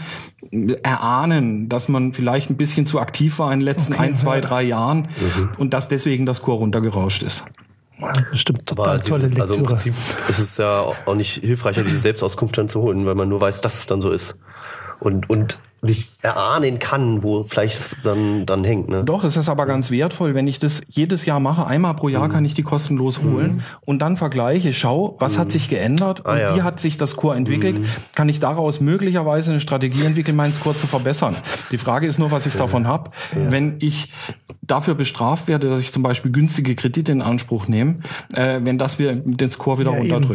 erahnen, 0.83 1.69
dass 1.69 1.87
man 1.87 2.13
vielleicht 2.13 2.49
ein 2.49 2.57
bisschen 2.57 2.85
zu 2.85 2.99
aktiv 2.99 3.39
war 3.39 3.51
in 3.53 3.59
den 3.59 3.65
letzten 3.65 3.93
Okay, 3.93 4.01
ein, 4.03 4.15
zwei, 4.15 4.35
ja. 4.35 4.41
drei 4.41 4.63
Jahren 4.63 5.09
und 5.57 5.73
dass 5.73 5.87
deswegen 5.87 6.25
das 6.25 6.41
Chor 6.41 6.57
runtergerauscht 6.57 7.23
ist. 7.23 7.45
Aber 7.99 8.13
total 8.65 8.99
tolle 8.99 9.29
diese, 9.29 9.41
also 9.41 9.53
im 9.53 9.59
Lektüre. 9.61 9.63
Prinzip 9.63 9.93
ist 10.27 10.39
es 10.39 10.57
ja 10.57 10.85
auch 11.05 11.15
nicht 11.15 11.33
hilfreicher, 11.43 11.83
diese 11.83 11.99
Selbstauskunft 11.99 12.57
dann 12.57 12.67
zu 12.67 12.81
holen, 12.81 13.05
weil 13.05 13.15
man 13.15 13.29
nur 13.29 13.39
weiß, 13.41 13.61
dass 13.61 13.75
es 13.75 13.85
dann 13.85 14.01
so 14.01 14.11
ist. 14.11 14.37
Und, 14.99 15.29
und 15.29 15.59
sich 15.83 16.11
erahnen 16.21 16.77
kann, 16.77 17.23
wo 17.23 17.41
vielleicht 17.41 17.79
es 17.79 18.03
dann, 18.03 18.45
dann 18.45 18.63
hängt. 18.63 18.87
Ne? 18.89 19.03
Doch, 19.03 19.23
es 19.23 19.35
ist 19.35 19.49
aber 19.49 19.65
ganz 19.65 19.89
wertvoll, 19.89 20.35
wenn 20.35 20.45
ich 20.45 20.59
das 20.59 20.83
jedes 20.89 21.25
Jahr 21.25 21.39
mache. 21.39 21.65
Einmal 21.65 21.95
pro 21.95 22.07
Mhm. 22.07 22.13
Jahr 22.13 22.29
kann 22.29 22.45
ich 22.45 22.53
die 22.53 22.61
kostenlos 22.63 23.21
holen 23.23 23.63
und 23.81 23.99
dann 23.99 24.15
vergleiche, 24.15 24.73
schau, 24.75 25.15
was 25.19 25.37
hat 25.39 25.51
sich 25.51 25.69
geändert 25.69 26.19
und 26.19 26.27
Ah, 26.27 26.39
ja. 26.39 26.51
Mhm. 26.51 26.55
wie 26.57 26.61
hat 26.61 26.79
sich 26.79 26.97
das 26.97 27.11
Score 27.11 27.35
entwickelt. 27.35 27.77
Kann 28.13 28.29
ich 28.29 28.39
daraus 28.39 28.79
möglicherweise 28.79 29.51
eine 29.51 29.59
Strategie 29.59 30.03
entwickeln, 30.05 30.35
meinen 30.35 30.53
Score 30.53 30.75
zu 30.77 30.85
verbessern. 30.87 31.35
Die 31.71 31.77
Frage 31.79 32.05
ist 32.05 32.19
nur, 32.19 32.29
was 32.31 32.45
ich 32.45 32.53
davon 32.55 32.85
habe. 32.87 33.09
Wenn 33.33 33.77
ich 33.79 34.11
dafür 34.61 34.93
bestraft 34.95 35.47
werde, 35.47 35.67
dass 35.69 35.81
ich 35.81 35.91
zum 35.91 36.03
Beispiel 36.03 36.31
günstige 36.31 36.75
Kredite 36.75 37.11
in 37.11 37.21
Anspruch 37.23 37.67
nehme, 37.67 38.01
äh, 38.33 38.59
wenn 38.63 38.77
das 38.77 38.99
wir 38.99 39.15
den 39.15 39.49
Score 39.49 39.79
wieder 39.79 39.93
Ja, 39.93 40.03
eben. 40.03 40.25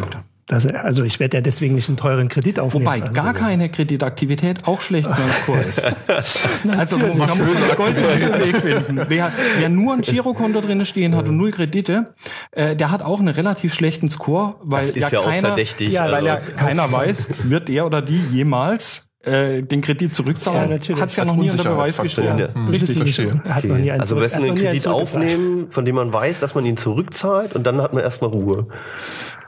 Das, 0.47 0.65
also 0.65 1.03
ich 1.03 1.19
werde 1.19 1.37
ja 1.37 1.41
deswegen 1.41 1.75
nicht 1.75 1.89
einen 1.89 1.97
teuren 1.97 2.29
Kredit 2.29 2.57
aufnehmen. 2.59 2.85
Wobei 2.85 3.01
Also, 3.01 3.13
gar 3.13 3.33
keine 3.33 3.69
Kreditaktivität 3.69 4.65
auch 4.65 4.79
schlecht 4.79 5.11
für 5.11 5.21
einen 5.21 5.31
Score 5.31 5.59
ist. 5.59 5.83
also 6.79 6.99
man 6.99 7.17
muss 7.17 7.29
einen 7.31 7.75
goldenen 7.75 8.09
Mittelweg 8.09 8.55
finden. 8.55 9.05
Wer, 9.09 9.33
wer 9.59 9.69
nur 9.69 9.93
ein 9.93 10.01
Girokonto 10.01 10.61
drin 10.61 10.85
stehen 10.85 11.15
hat 11.17 11.27
und 11.27 11.35
null 11.35 11.51
Kredite, 11.51 12.13
äh, 12.51 12.77
der 12.77 12.91
hat 12.91 13.01
auch 13.03 13.19
einen 13.19 13.27
relativ 13.27 13.73
schlechten 13.73 14.09
Score, 14.09 14.55
weil 14.61 14.87
Das 14.87 14.91
ist 14.91 15.11
ja, 15.11 15.19
auch 15.19 15.25
keiner, 15.25 15.49
verdächtig. 15.49 15.91
Ja, 15.91 16.09
weil 16.09 16.25
ja 16.25 16.35
also, 16.35 16.51
keiner 16.55 16.91
weiß, 16.93 17.27
wird 17.43 17.67
der 17.67 17.85
oder 17.85 18.01
die 18.01 18.21
jemals 18.31 19.07
äh, 19.23 19.63
den 19.63 19.81
Kredit 19.81 20.11
Ja, 20.11 20.13
zurückzahlen. 20.13 20.69
natürlich. 20.69 21.01
Hat's 21.01 21.17
ja 21.17 21.23
Als 21.23 21.33
noch 21.33 21.39
nie 21.39 21.51
unter 21.51 21.69
Beweis 21.69 22.01
gestellt. 22.01 22.39
Ja. 22.39 22.53
Hm, 22.53 22.69
Richtig. 22.69 22.97
Verstehe. 22.97 23.41
Hat 23.49 23.65
einen 23.65 23.89
also 23.99 24.21
hat 24.21 24.31
den 24.33 24.41
nie 24.41 24.47
einen 24.49 24.57
Kredit 24.57 24.87
aufnehmen, 24.87 25.71
von 25.71 25.83
dem 25.83 25.95
man 25.95 26.13
weiß, 26.13 26.39
dass 26.39 26.55
man 26.55 26.65
ihn 26.65 26.77
zurückzahlt 26.77 27.53
und 27.53 27.67
dann 27.67 27.81
hat 27.81 27.93
man 27.93 28.03
erstmal 28.03 28.29
Ruhe. 28.29 28.67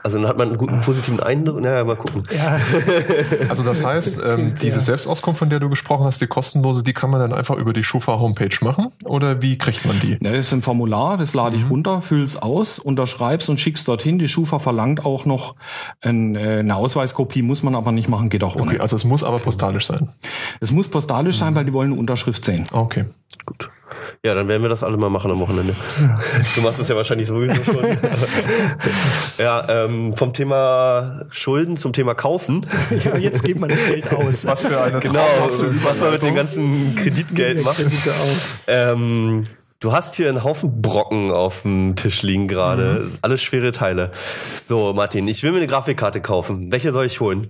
Also 0.02 0.18
dann 0.18 0.26
hat 0.28 0.38
man 0.38 0.48
einen 0.48 0.56
guten 0.58 0.80
positiven 0.80 1.20
Eindruck. 1.20 1.60
Naja, 1.60 1.84
mal 1.84 1.96
gucken. 1.96 2.22
Ja, 2.34 2.58
Also 3.48 3.62
das 3.62 3.84
heißt, 3.84 4.20
ähm, 4.24 4.54
diese 4.60 4.80
Selbstauskunft, 4.80 5.38
von 5.38 5.50
der 5.50 5.60
du 5.60 5.68
gesprochen 5.68 6.04
hast, 6.04 6.20
die 6.20 6.26
kostenlose, 6.26 6.82
die 6.82 6.92
kann 6.94 7.10
man 7.10 7.20
dann 7.20 7.32
einfach 7.32 7.56
über 7.56 7.72
die 7.72 7.82
Schufa-Homepage 7.84 8.56
machen? 8.62 8.92
Oder 9.04 9.42
wie 9.42 9.58
kriegt 9.58 9.84
man 9.84 9.98
die? 10.00 10.12
Ja, 10.22 10.30
das 10.32 10.46
ist 10.46 10.52
ein 10.52 10.62
Formular, 10.62 11.18
das 11.18 11.34
lade 11.34 11.56
Mhm. 11.56 11.62
ich 11.64 11.70
runter, 11.70 12.02
füll's 12.02 12.36
aus, 12.36 12.78
unterschreib's 12.78 13.48
und 13.48 13.60
schick's 13.60 13.84
dorthin. 13.84 14.18
Die 14.18 14.28
Schufa 14.28 14.58
verlangt 14.58 15.04
auch 15.04 15.24
noch 15.26 15.54
ein, 16.00 16.34
äh, 16.36 16.58
eine 16.60 16.76
Ausweiskopie, 16.76 17.42
muss 17.42 17.62
man 17.62 17.74
aber 17.74 17.92
nicht 17.92 18.08
machen, 18.08 18.28
geht 18.30 18.42
auch 18.42 18.56
ohne. 18.56 18.66
Okay, 18.72 18.78
also 18.80 18.96
es 18.96 19.04
muss 19.04 19.22
aber 19.22 19.38
postalisch 19.38 19.86
sein. 19.86 20.08
Es 20.60 20.72
muss 20.72 20.88
postalisch 20.88 21.36
sein, 21.36 21.54
weil 21.54 21.64
die 21.64 21.72
wollen 21.72 21.92
eine 21.92 22.00
Unterschrift 22.00 22.44
sehen. 22.44 22.64
Okay. 22.72 23.04
Gut. 23.46 23.70
Ja, 24.24 24.34
dann 24.34 24.48
werden 24.48 24.62
wir 24.62 24.68
das 24.68 24.84
alle 24.84 24.96
mal 24.96 25.10
machen 25.10 25.30
am 25.30 25.40
Wochenende. 25.40 25.74
Du 26.54 26.62
machst 26.62 26.80
es 26.80 26.88
ja 26.88 26.96
wahrscheinlich 26.96 27.28
sowieso 27.28 27.62
schon. 27.62 27.84
ja, 29.38 29.84
ähm, 29.84 30.12
vom 30.16 30.32
Thema 30.32 31.26
Schulden 31.30 31.76
zum 31.76 31.92
Thema 31.92 32.14
Kaufen. 32.14 32.66
ja, 33.04 33.16
jetzt 33.16 33.44
gibt 33.44 33.60
man 33.60 33.68
das 33.68 33.86
Geld 33.86 34.12
aus. 34.12 34.46
Was 34.46 34.62
für 34.62 34.80
eine 34.80 35.00
Genau, 35.00 35.50
was 35.84 36.00
man 36.00 36.12
mit 36.12 36.22
dem 36.22 36.34
ganzen 36.34 36.96
Kreditgeld 36.96 37.64
macht. 37.64 37.76
Kredite. 37.76 38.12
Ähm, 38.66 39.44
du 39.80 39.92
hast 39.92 40.16
hier 40.16 40.28
einen 40.28 40.44
Haufen 40.44 40.82
Brocken 40.82 41.30
auf 41.30 41.62
dem 41.62 41.94
Tisch 41.96 42.22
liegen 42.22 42.48
gerade. 42.48 43.10
Alles 43.22 43.42
schwere 43.42 43.70
Teile. 43.70 44.10
So, 44.66 44.92
Martin, 44.92 45.28
ich 45.28 45.42
will 45.42 45.52
mir 45.52 45.58
eine 45.58 45.66
Grafikkarte 45.66 46.20
kaufen. 46.20 46.72
Welche 46.72 46.92
soll 46.92 47.06
ich 47.06 47.20
holen? 47.20 47.48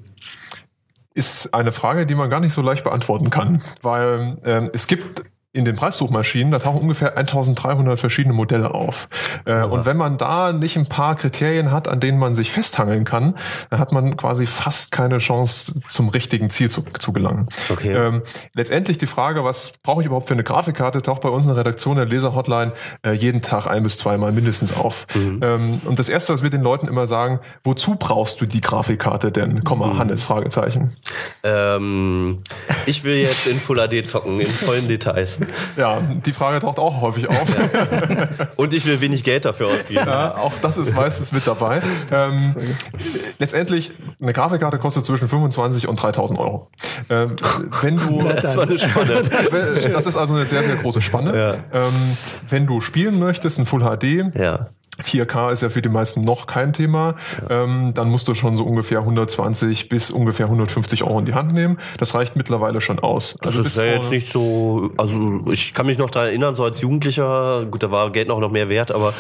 ist 1.14 1.52
eine 1.54 1.72
Frage, 1.72 2.06
die 2.06 2.14
man 2.14 2.30
gar 2.30 2.40
nicht 2.40 2.52
so 2.52 2.62
leicht 2.62 2.84
beantworten 2.84 3.30
kann, 3.30 3.62
weil 3.82 4.38
ähm, 4.44 4.70
es 4.72 4.86
gibt 4.86 5.24
in 5.52 5.64
den 5.64 5.74
Preissuchmaschinen, 5.74 6.52
da 6.52 6.60
tauchen 6.60 6.80
ungefähr 6.80 7.16
1300 7.16 7.98
verschiedene 7.98 8.34
Modelle 8.34 8.72
auf. 8.72 9.08
Äh, 9.46 9.64
und 9.64 9.84
wenn 9.84 9.96
man 9.96 10.16
da 10.16 10.52
nicht 10.52 10.76
ein 10.76 10.86
paar 10.86 11.16
Kriterien 11.16 11.72
hat, 11.72 11.88
an 11.88 11.98
denen 11.98 12.18
man 12.18 12.34
sich 12.34 12.52
festhangeln 12.52 13.04
kann, 13.04 13.36
dann 13.68 13.80
hat 13.80 13.90
man 13.90 14.16
quasi 14.16 14.46
fast 14.46 14.92
keine 14.92 15.18
Chance, 15.18 15.80
zum 15.88 16.08
richtigen 16.08 16.50
Ziel 16.50 16.70
zu, 16.70 16.82
zu 16.82 17.12
gelangen. 17.12 17.48
Okay. 17.68 17.92
Ähm, 17.92 18.22
letztendlich 18.54 18.98
die 18.98 19.06
Frage, 19.06 19.42
was 19.42 19.74
brauche 19.82 20.02
ich 20.02 20.06
überhaupt 20.06 20.28
für 20.28 20.34
eine 20.34 20.44
Grafikkarte, 20.44 21.02
taucht 21.02 21.22
bei 21.22 21.28
uns 21.28 21.44
in 21.46 21.48
der 21.48 21.58
Redaktion 21.58 21.96
der 21.96 22.06
Leser-Hotline 22.06 22.72
äh, 23.04 23.12
jeden 23.12 23.42
Tag 23.42 23.66
ein 23.66 23.82
bis 23.82 23.98
zweimal 23.98 24.30
mindestens 24.30 24.76
auf. 24.76 25.06
Ähm, 25.16 25.80
und 25.84 25.98
das 25.98 26.08
Erste, 26.08 26.32
was 26.32 26.44
wir 26.44 26.50
den 26.50 26.62
Leuten 26.62 26.86
immer 26.86 27.08
sagen, 27.08 27.40
wozu 27.64 27.96
brauchst 27.96 28.40
du 28.40 28.46
die 28.46 28.60
Grafikkarte 28.60 29.32
denn? 29.32 29.64
Komma, 29.64 29.98
Hannes, 29.98 30.22
Fragezeichen. 30.22 30.96
Ähm, 31.42 32.36
ich 32.86 33.02
will 33.02 33.16
jetzt 33.16 33.48
in 33.48 33.58
Full 33.58 33.78
HD 33.78 34.06
zocken, 34.06 34.38
in 34.40 34.46
vollen 34.46 34.86
Details. 34.88 35.39
Ja, 35.76 36.00
die 36.00 36.32
Frage 36.32 36.60
taucht 36.60 36.78
auch 36.78 37.00
häufig 37.00 37.28
auf. 37.28 37.46
Und 38.56 38.74
ich 38.74 38.84
will 38.86 39.00
wenig 39.00 39.24
Geld 39.24 39.44
dafür 39.44 39.68
ausgeben. 39.68 40.06
Ja, 40.06 40.36
auch 40.36 40.52
das 40.60 40.76
ist 40.76 40.94
meistens 40.94 41.32
mit 41.32 41.46
dabei. 41.46 41.80
Ähm, 42.10 42.54
letztendlich, 43.38 43.92
eine 44.20 44.32
Grafikkarte 44.32 44.78
kostet 44.78 45.04
zwischen 45.04 45.28
25 45.28 45.88
und 45.88 46.02
3000 46.02 46.38
Euro. 46.38 46.68
Ähm, 47.08 47.36
wenn 47.82 47.96
du, 47.96 48.22
Das 48.42 48.56
war 48.56 48.64
eine 48.64 48.78
Spanne. 48.78 49.22
das 49.30 49.52
ist, 49.52 49.92
das 49.92 50.06
ist 50.06 50.16
also 50.16 50.34
eine 50.34 50.44
sehr, 50.46 50.62
sehr 50.62 50.76
große 50.76 51.00
Spanne. 51.00 51.36
Ja. 51.36 51.54
Ähm, 51.80 51.92
wenn 52.48 52.66
du 52.66 52.80
spielen 52.80 53.18
möchtest, 53.18 53.58
in 53.58 53.66
Full 53.66 53.80
HD, 53.82 54.36
Ja. 54.36 54.68
4K 55.04 55.52
ist 55.52 55.62
ja 55.62 55.68
für 55.68 55.82
die 55.82 55.88
meisten 55.88 56.24
noch 56.24 56.46
kein 56.46 56.72
Thema. 56.72 57.16
Ähm, 57.48 57.92
dann 57.94 58.08
musst 58.10 58.28
du 58.28 58.34
schon 58.34 58.56
so 58.56 58.64
ungefähr 58.64 58.98
120 59.00 59.88
bis 59.88 60.10
ungefähr 60.10 60.46
150 60.46 61.04
Euro 61.04 61.18
in 61.20 61.24
die 61.26 61.34
Hand 61.34 61.52
nehmen. 61.52 61.78
Das 61.98 62.14
reicht 62.14 62.36
mittlerweile 62.36 62.80
schon 62.80 62.98
aus. 62.98 63.36
Das 63.42 63.56
bis 63.56 63.66
ist 63.66 63.76
ja 63.76 63.84
jetzt 63.84 64.10
nicht 64.10 64.28
so, 64.30 64.90
also 64.96 65.42
ich 65.50 65.74
kann 65.74 65.86
mich 65.86 65.98
noch 65.98 66.10
daran 66.10 66.28
erinnern, 66.28 66.54
so 66.54 66.64
als 66.64 66.80
Jugendlicher, 66.80 67.66
gut, 67.70 67.82
da 67.82 67.90
war 67.90 68.10
Geld 68.12 68.28
noch 68.28 68.40
noch 68.40 68.50
mehr 68.50 68.68
wert, 68.68 68.90
aber 68.92 69.12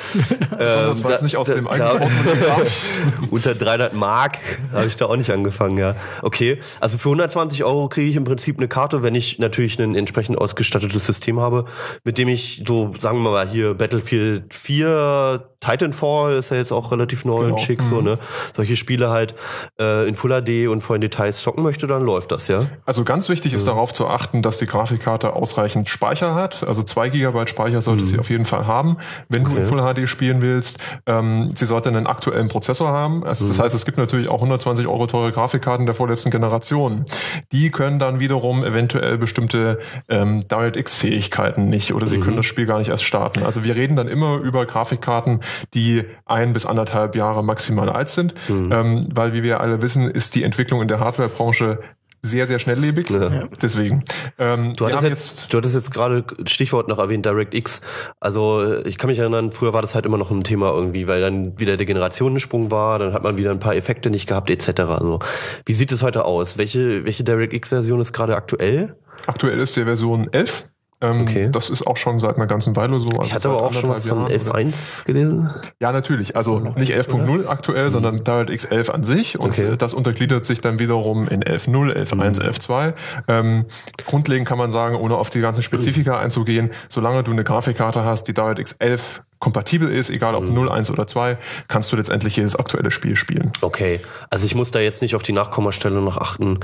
Besonders, 0.50 1.02
weil 1.04 1.12
es 1.12 1.18
da- 1.20 1.24
nicht 1.24 1.36
aus 1.36 1.46
da- 1.48 1.54
dem 1.54 1.68
eigenen 1.68 2.02
unter 3.30 3.54
300 3.54 3.94
Mark 3.94 4.38
habe 4.72 4.86
ich 4.86 4.96
da 4.96 5.06
auch 5.06 5.16
nicht 5.16 5.30
angefangen, 5.30 5.78
ja. 5.78 5.96
Okay, 6.22 6.58
also 6.80 6.98
für 6.98 7.08
120 7.08 7.64
Euro 7.64 7.88
kriege 7.88 8.08
ich 8.08 8.16
im 8.16 8.24
Prinzip 8.24 8.58
eine 8.58 8.68
Karte, 8.68 9.02
wenn 9.02 9.14
ich 9.14 9.38
natürlich 9.38 9.78
ein 9.78 9.94
entsprechend 9.94 10.38
ausgestattetes 10.38 11.06
System 11.06 11.40
habe, 11.40 11.64
mit 12.04 12.18
dem 12.18 12.28
ich 12.28 12.62
so, 12.66 12.94
sagen 12.98 13.22
wir 13.22 13.30
mal 13.30 13.48
hier 13.48 13.74
Battlefield 13.74 14.52
4, 14.54 15.49
Titanfall 15.60 16.34
ist 16.34 16.50
ja 16.50 16.56
jetzt 16.56 16.72
auch 16.72 16.90
relativ 16.92 17.24
neu 17.24 17.40
Genau. 17.40 17.52
und 17.52 17.60
schick, 17.60 17.82
so, 17.82 18.00
ne? 18.00 18.18
Solche 18.54 18.76
Spiele 18.76 19.10
halt 19.10 19.34
äh, 19.80 20.08
in 20.08 20.14
Full 20.16 20.30
HD 20.42 20.68
und 20.68 20.80
vollen 20.82 21.00
Details 21.00 21.40
zocken 21.40 21.62
möchte, 21.62 21.86
dann 21.86 22.02
läuft 22.02 22.32
das, 22.32 22.48
ja. 22.48 22.66
Also 22.86 23.04
ganz 23.04 23.28
wichtig 23.28 23.52
ist 23.52 23.66
darauf 23.66 23.92
zu 23.92 24.06
achten, 24.08 24.42
dass 24.42 24.58
die 24.58 24.66
Grafikkarte 24.66 25.34
ausreichend 25.34 25.88
Speicher 25.88 26.34
hat. 26.34 26.64
Also 26.66 26.82
zwei 26.82 27.08
Gigabyte 27.10 27.48
Speicher 27.50 27.80
sollte 27.82 28.04
sie 28.04 28.18
auf 28.18 28.30
jeden 28.30 28.44
Fall 28.44 28.66
haben, 28.66 28.96
wenn 29.28 29.44
du 29.44 29.54
in 29.56 29.64
Full 29.64 29.80
HD 29.80 30.08
spielen 30.08 30.42
willst. 30.42 30.78
Ähm, 31.06 31.50
sie 31.54 31.66
sollte 31.66 31.88
einen 31.90 32.06
aktuellen 32.06 32.48
Prozessor 32.48 32.88
haben. 32.88 33.24
Also 33.24 33.46
Das 33.48 33.58
heißt, 33.58 33.74
es 33.74 33.84
gibt 33.84 33.98
natürlich 33.98 34.28
auch 34.28 34.36
120 34.40 34.86
Euro 34.86 35.06
teure 35.06 35.32
Grafikkarten 35.32 35.86
der 35.86 35.94
vorletzten 35.94 36.30
Generation. 36.30 37.04
Die 37.52 37.70
können 37.70 37.98
dann 37.98 38.18
wiederum 38.20 38.64
eventuell 38.64 39.18
bestimmte 39.18 39.78
ähm, 40.08 40.40
DirectX-Fähigkeiten 40.48 41.68
nicht 41.68 41.92
oder 41.94 42.06
sie 42.06 42.18
können 42.20 42.36
das 42.36 42.46
Spiel 42.46 42.66
gar 42.66 42.78
nicht 42.78 42.88
erst 42.88 43.04
starten. 43.04 43.42
Also 43.44 43.64
wir 43.64 43.74
reden 43.76 43.96
dann 43.96 44.08
immer 44.08 44.36
über 44.38 44.66
Grafikkarten, 44.66 45.40
die 45.74 46.04
ein 46.26 46.52
bis 46.52 46.66
anderthalb 46.66 47.16
Jahre 47.16 47.42
maximal 47.44 47.88
alt 47.88 48.08
sind, 48.08 48.34
ähm, 48.48 49.00
weil 49.12 49.32
wie 49.32 49.42
wir 49.42 49.60
alle 49.60 49.82
wissen, 49.82 50.10
ist 50.10 50.34
die 50.34 50.42
Entwicklung 50.42 50.82
in 50.82 50.88
der 50.88 51.00
Hardwarebranche 51.00 51.80
sehr, 52.22 52.46
sehr 52.46 52.58
schnelllebig. 52.58 53.08
Ja. 53.08 53.48
Deswegen. 53.62 54.04
Ähm, 54.38 54.74
Du 54.74 54.84
hattest, 54.86 55.02
haben 55.02 55.08
jetzt, 55.08 55.52
du 55.52 55.58
hattest 55.58 55.74
jetzt 55.74 55.90
gerade 55.90 56.24
Stichwort 56.46 56.88
noch 56.88 56.98
erwähnt, 56.98 57.24
DirectX. 57.24 57.80
Also 58.20 58.76
ich 58.84 58.98
kann 58.98 59.08
mich 59.08 59.18
erinnern, 59.18 59.52
früher 59.52 59.72
war 59.72 59.80
das 59.82 59.94
halt 59.94 60.04
immer 60.04 60.18
noch 60.18 60.30
ein 60.30 60.44
Thema 60.44 60.72
irgendwie, 60.72 61.08
weil 61.08 61.20
dann 61.20 61.58
wieder 61.58 61.76
der 61.76 61.86
Generationensprung 61.86 62.70
war, 62.70 62.98
dann 62.98 63.14
hat 63.14 63.22
man 63.22 63.38
wieder 63.38 63.50
ein 63.50 63.58
paar 63.58 63.74
Effekte 63.74 64.10
nicht 64.10 64.28
gehabt 64.28 64.50
etc. 64.50 64.80
Also 64.80 65.18
wie 65.64 65.72
sieht 65.72 65.92
es 65.92 66.02
heute 66.02 66.24
aus? 66.24 66.58
Welche, 66.58 67.06
welche 67.06 67.24
DirectX-Version 67.24 68.00
ist 68.00 68.12
gerade 68.12 68.36
aktuell? 68.36 68.96
aktuell 69.26 69.60
ist 69.60 69.76
die 69.76 69.84
Version 69.84 70.28
11. 70.32 70.69
Ähm, 71.02 71.22
Okay. 71.22 71.48
Das 71.50 71.70
ist 71.70 71.86
auch 71.86 71.96
schon 71.96 72.18
seit 72.18 72.36
einer 72.36 72.46
ganzen 72.46 72.76
Weile 72.76 73.00
so. 73.00 73.06
Also 73.08 73.22
Ich 73.22 73.32
hatte 73.32 73.48
aber 73.48 73.62
auch 73.62 73.72
schon 73.72 73.90
was 73.90 74.06
von 74.06 74.18
anderthalb 74.18 74.42
Jahren 74.42 74.50
oder- 74.50 74.58
11.1 74.58 75.04
gelesen. 75.04 75.50
Ja, 75.80 75.92
natürlich. 75.92 76.36
Also 76.36 76.58
nicht 76.76 76.92
11.0 76.94 77.46
aktuell, 77.48 77.90
sondern 77.90 78.16
DirectX 78.18 78.64
11 78.66 78.90
an 78.90 79.02
sich. 79.02 79.36
Und 79.38 79.44
Mhm. 79.46 79.50
Okay. 79.52 79.66
Mhm. 79.68 79.72
äh, 79.74 79.76
das 79.76 79.94
untergliedert 79.94 80.44
sich 80.44 80.60
dann 80.60 80.78
wiederum 80.78 81.26
in 81.28 81.42
11.0, 81.42 81.92
11.1, 81.92 82.40
11.2. 82.40 82.94
Ähm, 83.28 83.66
grundlegend 84.06 84.46
kann 84.48 84.58
man 84.58 84.70
sagen, 84.70 84.96
ohne 84.96 85.16
auf 85.16 85.30
die 85.30 85.40
ganzen 85.40 85.62
Spezifika 85.62 86.18
einzugehen, 86.18 86.70
solange 86.88 87.22
du 87.22 87.30
eine 87.32 87.44
Grafikkarte 87.44 88.04
hast, 88.04 88.28
die 88.28 88.34
DirectX 88.34 88.72
11 88.78 89.22
kompatibel 89.40 89.90
ist, 89.90 90.10
egal 90.10 90.32
Mhm. 90.32 90.48
ob 90.48 90.54
0, 90.54 90.68
1 90.70 90.90
oder 90.90 91.06
2, 91.08 91.36
kannst 91.66 91.90
du 91.90 91.96
letztendlich 91.96 92.36
jedes 92.36 92.54
aktuelle 92.54 92.92
Spiel 92.92 93.16
spielen. 93.16 93.50
Okay, 93.62 94.00
also 94.30 94.46
ich 94.46 94.54
muss 94.54 94.70
da 94.70 94.78
jetzt 94.78 95.02
nicht 95.02 95.16
auf 95.16 95.22
die 95.24 95.32
Nachkommastelle 95.32 96.00
noch 96.00 96.16
achten. 96.18 96.60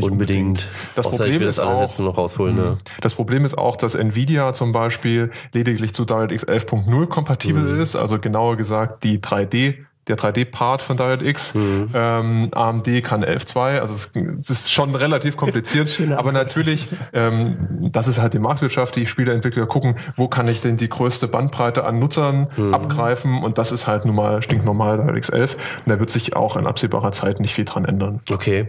unbedingt. 0.00 0.68
Das 0.96 1.06
Außer 1.06 1.16
Problem 1.18 1.34
ich 1.34 1.40
will 1.40 1.46
ist 1.48 1.58
das 1.60 1.80
jetzt 1.80 1.98
nur 2.00 2.08
noch 2.08 2.18
rausholen. 2.18 2.56
Ne? 2.56 2.78
Das 3.00 3.14
Problem 3.14 3.44
ist 3.44 3.56
auch, 3.56 3.76
dass 3.76 3.94
Nvidia 3.94 4.52
zum 4.52 4.72
Beispiel 4.72 5.30
lediglich 5.52 5.94
zu 5.94 6.04
DirectX 6.04 6.42
11.0 6.48 7.06
kompatibel 7.06 7.62
Mhm. 7.62 7.80
ist, 7.80 7.94
also 7.94 8.18
genauer 8.18 8.56
gesagt 8.56 9.04
die 9.04 9.20
3D 9.20 9.84
der 10.08 10.16
3D-Part 10.16 10.82
von 10.82 10.96
DirectX. 10.96 11.54
Mhm. 11.54 11.90
Ähm, 11.94 12.48
AMD 12.52 13.04
kann 13.04 13.24
11.2, 13.24 13.80
also 13.80 13.94
es, 13.94 14.12
es 14.36 14.50
ist 14.50 14.72
schon 14.72 14.94
relativ 14.94 15.36
kompliziert, 15.36 16.00
aber 16.16 16.32
natürlich, 16.32 16.88
ähm, 17.12 17.88
das 17.92 18.08
ist 18.08 18.20
halt 18.20 18.34
die 18.34 18.38
Marktwirtschaft, 18.38 18.96
die 18.96 19.06
Spieleentwickler 19.06 19.66
gucken, 19.66 19.96
wo 20.16 20.28
kann 20.28 20.48
ich 20.48 20.60
denn 20.60 20.76
die 20.76 20.88
größte 20.88 21.28
Bandbreite 21.28 21.84
an 21.84 21.98
Nutzern 21.98 22.48
Mhm. 22.56 22.74
abgreifen 22.74 23.42
und 23.42 23.58
das 23.58 23.72
ist 23.72 23.86
halt 23.86 24.04
nun 24.04 24.16
mal 24.16 24.42
stinknormal 24.42 24.98
DirectX 24.98 25.28
11 25.30 25.56
und 25.84 25.90
da 25.90 25.98
wird 25.98 26.10
sich 26.10 26.36
auch 26.36 26.56
in 26.56 26.66
absehbarer 26.66 27.12
Zeit 27.12 27.40
nicht 27.40 27.54
viel 27.54 27.64
dran 27.64 27.84
ändern. 27.84 28.20
Okay. 28.32 28.68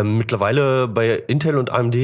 Ähm, 0.00 0.18
mittlerweile 0.18 0.88
bei 0.88 1.22
Intel 1.26 1.56
und 1.56 1.70
AMD 1.70 1.94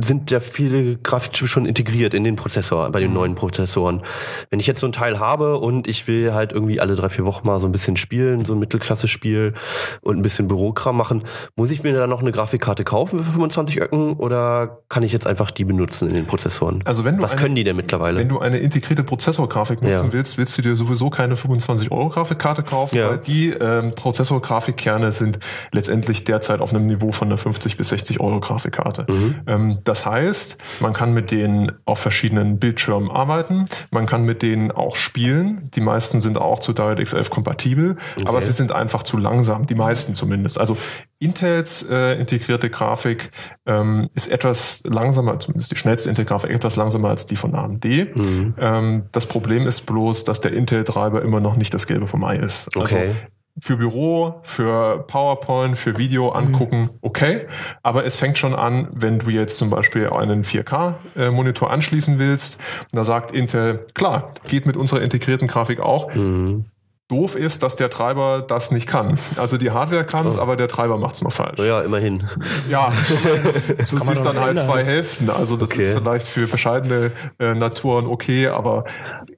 sind 0.00 0.30
ja 0.30 0.40
viele 0.40 0.96
Grafikchips 0.96 1.50
schon 1.50 1.66
integriert 1.66 2.14
in 2.14 2.24
den 2.24 2.36
Prozessor, 2.36 2.90
bei 2.90 3.00
den 3.00 3.12
neuen 3.12 3.34
Prozessoren. 3.34 4.02
Wenn 4.50 4.60
ich 4.60 4.66
jetzt 4.66 4.80
so 4.80 4.86
ein 4.86 4.92
Teil 4.92 5.18
habe 5.18 5.58
und 5.58 5.88
ich 5.88 6.06
will 6.08 6.32
halt 6.34 6.52
irgendwie 6.52 6.80
alle 6.80 6.94
drei, 6.94 7.08
vier 7.08 7.24
Wochen 7.24 7.46
mal 7.46 7.60
so 7.60 7.66
ein 7.66 7.72
bisschen 7.72 7.96
spielen, 7.96 8.44
so 8.44 8.52
ein 8.54 8.58
Mittelklasse-Spiel 8.58 9.54
und 10.02 10.16
ein 10.16 10.22
bisschen 10.22 10.48
Bürokram 10.48 10.96
machen, 10.96 11.24
muss 11.56 11.70
ich 11.70 11.82
mir 11.82 11.92
dann 11.94 12.10
noch 12.10 12.20
eine 12.20 12.32
Grafikkarte 12.32 12.84
kaufen 12.84 13.18
für 13.18 13.30
25 13.32 13.80
Öcken 13.80 14.14
oder 14.14 14.80
kann 14.88 15.02
ich 15.02 15.12
jetzt 15.12 15.26
einfach 15.26 15.50
die 15.50 15.64
benutzen 15.64 16.08
in 16.08 16.14
den 16.14 16.26
Prozessoren? 16.26 16.82
Also 16.84 17.04
wenn 17.04 17.16
du 17.16 17.22
Was 17.22 17.32
eine- 17.32 17.40
können 17.42 17.54
die 17.54 17.64
denn 17.64 17.76
mittlerweile? 17.76 18.18
Wenn 18.18 18.28
du 18.28 18.38
eine 18.38 18.58
integrierte 18.58 19.02
Prozessorgrafik 19.04 19.82
nutzen 19.82 20.06
Ja. 20.06 20.12
willst, 20.12 20.38
willst 20.38 20.56
du 20.58 20.62
dir 20.62 20.76
sowieso 20.76 21.10
keine 21.10 21.36
25 21.36 21.90
Euro 21.90 22.08
Grafikkarte 22.10 22.62
kaufen, 22.62 22.96
Ja. 22.96 23.10
weil 23.10 23.18
die 23.18 23.50
ähm, 23.50 23.94
Prozessorgrafikkerne 23.94 25.12
sind 25.12 25.38
letztendlich 25.72 26.24
derzeit 26.24 26.60
auf 26.60 26.72
einem 26.74 26.86
Niveau 26.86 27.12
von 27.16 27.28
einer 27.28 27.38
50 27.38 27.76
bis 27.76 27.88
60 27.88 28.20
Euro 28.20 28.40
Grafikkarte. 28.40 29.06
Mhm. 29.10 29.34
Ähm, 29.46 29.78
das 29.84 30.06
heißt, 30.06 30.58
man 30.80 30.92
kann 30.92 31.12
mit 31.12 31.30
denen 31.30 31.72
auf 31.84 31.98
verschiedenen 31.98 32.58
Bildschirmen 32.58 33.10
arbeiten, 33.10 33.64
man 33.90 34.06
kann 34.06 34.24
mit 34.24 34.42
denen 34.42 34.70
auch 34.70 34.96
spielen. 34.96 35.70
Die 35.74 35.80
meisten 35.80 36.20
sind 36.20 36.38
auch 36.38 36.60
zu 36.60 36.72
DirectX 36.72 37.12
11 37.12 37.30
kompatibel, 37.30 37.96
aber 38.24 38.40
sie 38.40 38.52
sind 38.52 38.72
einfach 38.72 39.02
zu 39.02 39.16
langsam, 39.16 39.66
die 39.66 39.74
meisten 39.74 40.14
zumindest. 40.14 40.58
Also 40.58 40.76
Intels 41.18 41.88
äh, 41.88 42.18
integrierte 42.18 42.68
Grafik 42.68 43.30
ähm, 43.64 44.10
ist 44.14 44.30
etwas 44.30 44.82
langsamer, 44.84 45.38
zumindest 45.38 45.70
die 45.70 45.76
schnellste 45.76 46.10
Intel-Grafik 46.10 46.50
etwas 46.50 46.76
langsamer 46.76 47.08
als 47.08 47.24
die 47.24 47.36
von 47.36 47.54
AMD. 47.54 47.84
Mhm. 47.84 48.54
Ähm, 48.58 49.04
das 49.12 49.24
Problem 49.24 49.66
ist 49.66 49.86
bloß, 49.86 50.24
dass 50.24 50.42
der 50.42 50.54
Intel-Treiber 50.54 51.22
immer 51.22 51.40
noch 51.40 51.56
nicht 51.56 51.72
das 51.72 51.86
Gelbe 51.86 52.06
vom 52.06 52.22
Ei 52.24 52.36
ist. 52.36 52.68
Okay. 52.76 53.08
Also 53.08 53.16
für 53.58 53.76
Büro, 53.76 54.40
für 54.42 55.04
PowerPoint, 55.06 55.78
für 55.78 55.96
Video 55.96 56.28
angucken, 56.30 56.90
okay. 57.00 57.46
Aber 57.82 58.04
es 58.04 58.16
fängt 58.16 58.36
schon 58.38 58.54
an, 58.54 58.88
wenn 58.92 59.18
du 59.18 59.30
jetzt 59.30 59.56
zum 59.58 59.70
Beispiel 59.70 60.10
einen 60.10 60.42
4K-Monitor 60.42 61.70
anschließen 61.70 62.18
willst. 62.18 62.60
Und 62.92 62.96
da 62.96 63.04
sagt 63.04 63.32
Intel, 63.32 63.86
klar, 63.94 64.30
geht 64.46 64.66
mit 64.66 64.76
unserer 64.76 65.00
integrierten 65.00 65.48
Grafik 65.48 65.80
auch. 65.80 66.10
Doof 67.08 67.36
ist, 67.36 67.62
dass 67.62 67.76
der 67.76 67.88
Treiber 67.88 68.42
das 68.46 68.72
nicht 68.72 68.88
kann. 68.88 69.16
Also 69.36 69.58
die 69.58 69.70
Hardware 69.70 70.04
kann 70.04 70.26
es, 70.26 70.38
aber 70.38 70.56
der 70.56 70.66
Treiber 70.66 70.98
macht 70.98 71.14
es 71.14 71.22
noch 71.22 71.32
falsch. 71.32 71.60
ja, 71.60 71.80
immerhin. 71.82 72.24
Ja, 72.68 72.92
du 73.78 73.84
siehst 73.84 74.24
dann 74.24 74.38
halt 74.40 74.50
ändern. 74.50 74.66
zwei 74.66 74.84
Hälften. 74.84 75.30
Also 75.30 75.56
das 75.56 75.70
Okay. 75.70 75.88
ist 75.92 75.98
vielleicht 75.98 76.26
für 76.26 76.48
bescheidene 76.48 77.12
äh, 77.38 77.54
Naturen 77.54 78.06
okay, 78.06 78.48
aber 78.48 78.84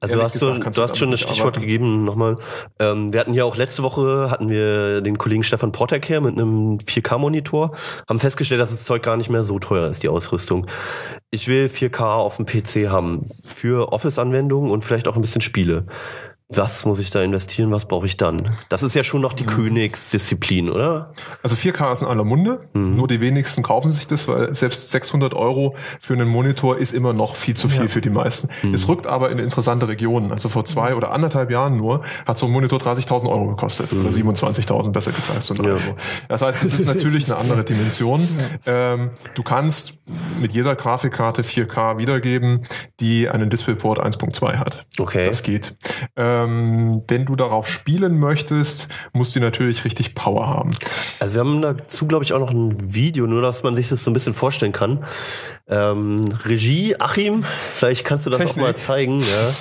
Also 0.00 0.22
hast 0.22 0.36
du, 0.36 0.46
gesagt 0.46 0.62
kannst 0.62 0.78
du 0.78 0.82
hast 0.82 0.96
schon 0.96 1.08
damit 1.10 1.20
das 1.20 1.28
Stichwort 1.28 1.56
arbeiten. 1.56 1.60
gegeben 1.60 2.04
nochmal. 2.06 2.38
Ähm, 2.80 3.12
wir 3.12 3.20
hatten 3.20 3.34
ja 3.34 3.44
auch 3.44 3.56
letzte 3.56 3.82
Woche 3.82 4.30
hatten 4.30 4.48
wir 4.48 5.02
den 5.02 5.18
Kollegen 5.18 5.42
Stefan 5.42 5.70
Portek 5.72 6.08
her 6.08 6.22
mit 6.22 6.34
einem 6.38 6.78
4K-Monitor, 6.78 7.72
haben 8.08 8.18
festgestellt, 8.20 8.62
dass 8.62 8.70
das 8.70 8.84
Zeug 8.84 9.02
gar 9.02 9.18
nicht 9.18 9.28
mehr 9.28 9.42
so 9.42 9.58
teuer 9.58 9.88
ist, 9.88 10.02
die 10.02 10.08
Ausrüstung. 10.08 10.66
Ich 11.30 11.48
will 11.48 11.66
4K 11.66 12.00
auf 12.14 12.36
dem 12.36 12.46
PC 12.46 12.88
haben 12.88 13.20
für 13.46 13.92
Office-Anwendungen 13.92 14.70
und 14.70 14.82
vielleicht 14.84 15.06
auch 15.08 15.16
ein 15.16 15.20
bisschen 15.20 15.42
Spiele. 15.42 15.84
Was 16.50 16.86
muss 16.86 16.98
ich 16.98 17.10
da 17.10 17.20
investieren? 17.20 17.70
Was 17.72 17.84
brauche 17.86 18.06
ich 18.06 18.16
dann? 18.16 18.56
Das 18.70 18.82
ist 18.82 18.94
ja 18.94 19.04
schon 19.04 19.20
noch 19.20 19.34
die 19.34 19.44
Mhm. 19.44 19.48
Königsdisziplin, 19.48 20.70
oder? 20.70 21.12
Also 21.42 21.54
4K 21.56 21.92
ist 21.92 22.00
in 22.00 22.08
aller 22.08 22.24
Munde. 22.24 22.68
Mhm. 22.72 22.96
Nur 22.96 23.06
die 23.06 23.20
wenigsten 23.20 23.62
kaufen 23.62 23.90
sich 23.90 24.06
das, 24.06 24.26
weil 24.28 24.54
selbst 24.54 24.90
600 24.90 25.34
Euro 25.34 25.76
für 26.00 26.14
einen 26.14 26.26
Monitor 26.26 26.78
ist 26.78 26.92
immer 26.92 27.12
noch 27.12 27.36
viel 27.36 27.54
zu 27.54 27.68
viel 27.68 27.88
für 27.88 28.00
die 28.00 28.08
meisten. 28.08 28.48
Mhm. 28.62 28.72
Es 28.72 28.88
rückt 28.88 29.06
aber 29.06 29.30
in 29.30 29.38
interessante 29.38 29.88
Regionen. 29.88 30.32
Also 30.32 30.48
vor 30.48 30.64
zwei 30.64 30.94
oder 30.94 31.12
anderthalb 31.12 31.50
Jahren 31.50 31.76
nur 31.76 32.02
hat 32.26 32.38
so 32.38 32.46
ein 32.46 32.52
Monitor 32.52 32.78
30.000 32.78 33.28
Euro 33.28 33.48
gekostet. 33.48 33.92
Mhm. 33.92 34.06
Oder 34.06 34.10
27.000 34.14 34.90
besser 34.90 35.12
gesagt. 35.12 35.42
So 35.42 35.54
Euro. 35.62 35.96
Das 36.28 36.40
heißt, 36.40 36.64
es 36.64 36.78
ist 36.78 36.86
natürlich 36.86 37.26
eine 37.26 37.36
andere 37.36 37.62
Dimension. 37.62 38.26
Ähm, 38.64 39.10
du 39.34 39.42
kannst 39.42 39.97
mit 40.40 40.52
jeder 40.52 40.74
Grafikkarte 40.74 41.42
4K 41.42 41.98
wiedergeben, 41.98 42.66
die 43.00 43.28
einen 43.28 43.50
DisplayPort 43.50 44.00
1.2 44.00 44.56
hat. 44.56 44.86
Okay. 44.98 45.26
Das 45.26 45.42
geht. 45.42 45.76
Ähm, 46.16 47.02
wenn 47.08 47.26
du 47.26 47.34
darauf 47.34 47.68
spielen 47.68 48.18
möchtest, 48.18 48.88
musst 49.12 49.36
du 49.36 49.40
natürlich 49.40 49.84
richtig 49.84 50.14
Power 50.14 50.46
haben. 50.46 50.70
Also 51.20 51.34
wir 51.34 51.40
haben 51.40 51.62
dazu, 51.62 52.06
glaube 52.06 52.24
ich, 52.24 52.32
auch 52.32 52.40
noch 52.40 52.50
ein 52.50 52.94
Video, 52.94 53.26
nur 53.26 53.42
dass 53.42 53.62
man 53.62 53.74
sich 53.74 53.88
das 53.88 54.04
so 54.04 54.10
ein 54.10 54.14
bisschen 54.14 54.34
vorstellen 54.34 54.72
kann. 54.72 55.04
Ähm, 55.68 56.32
Regie, 56.44 56.96
Achim, 56.98 57.44
vielleicht 57.44 58.04
kannst 58.04 58.26
du 58.26 58.30
das 58.30 58.38
Technik. 58.38 58.56
auch 58.56 58.62
mal 58.62 58.76
zeigen. 58.76 59.20
Ja. 59.20 59.54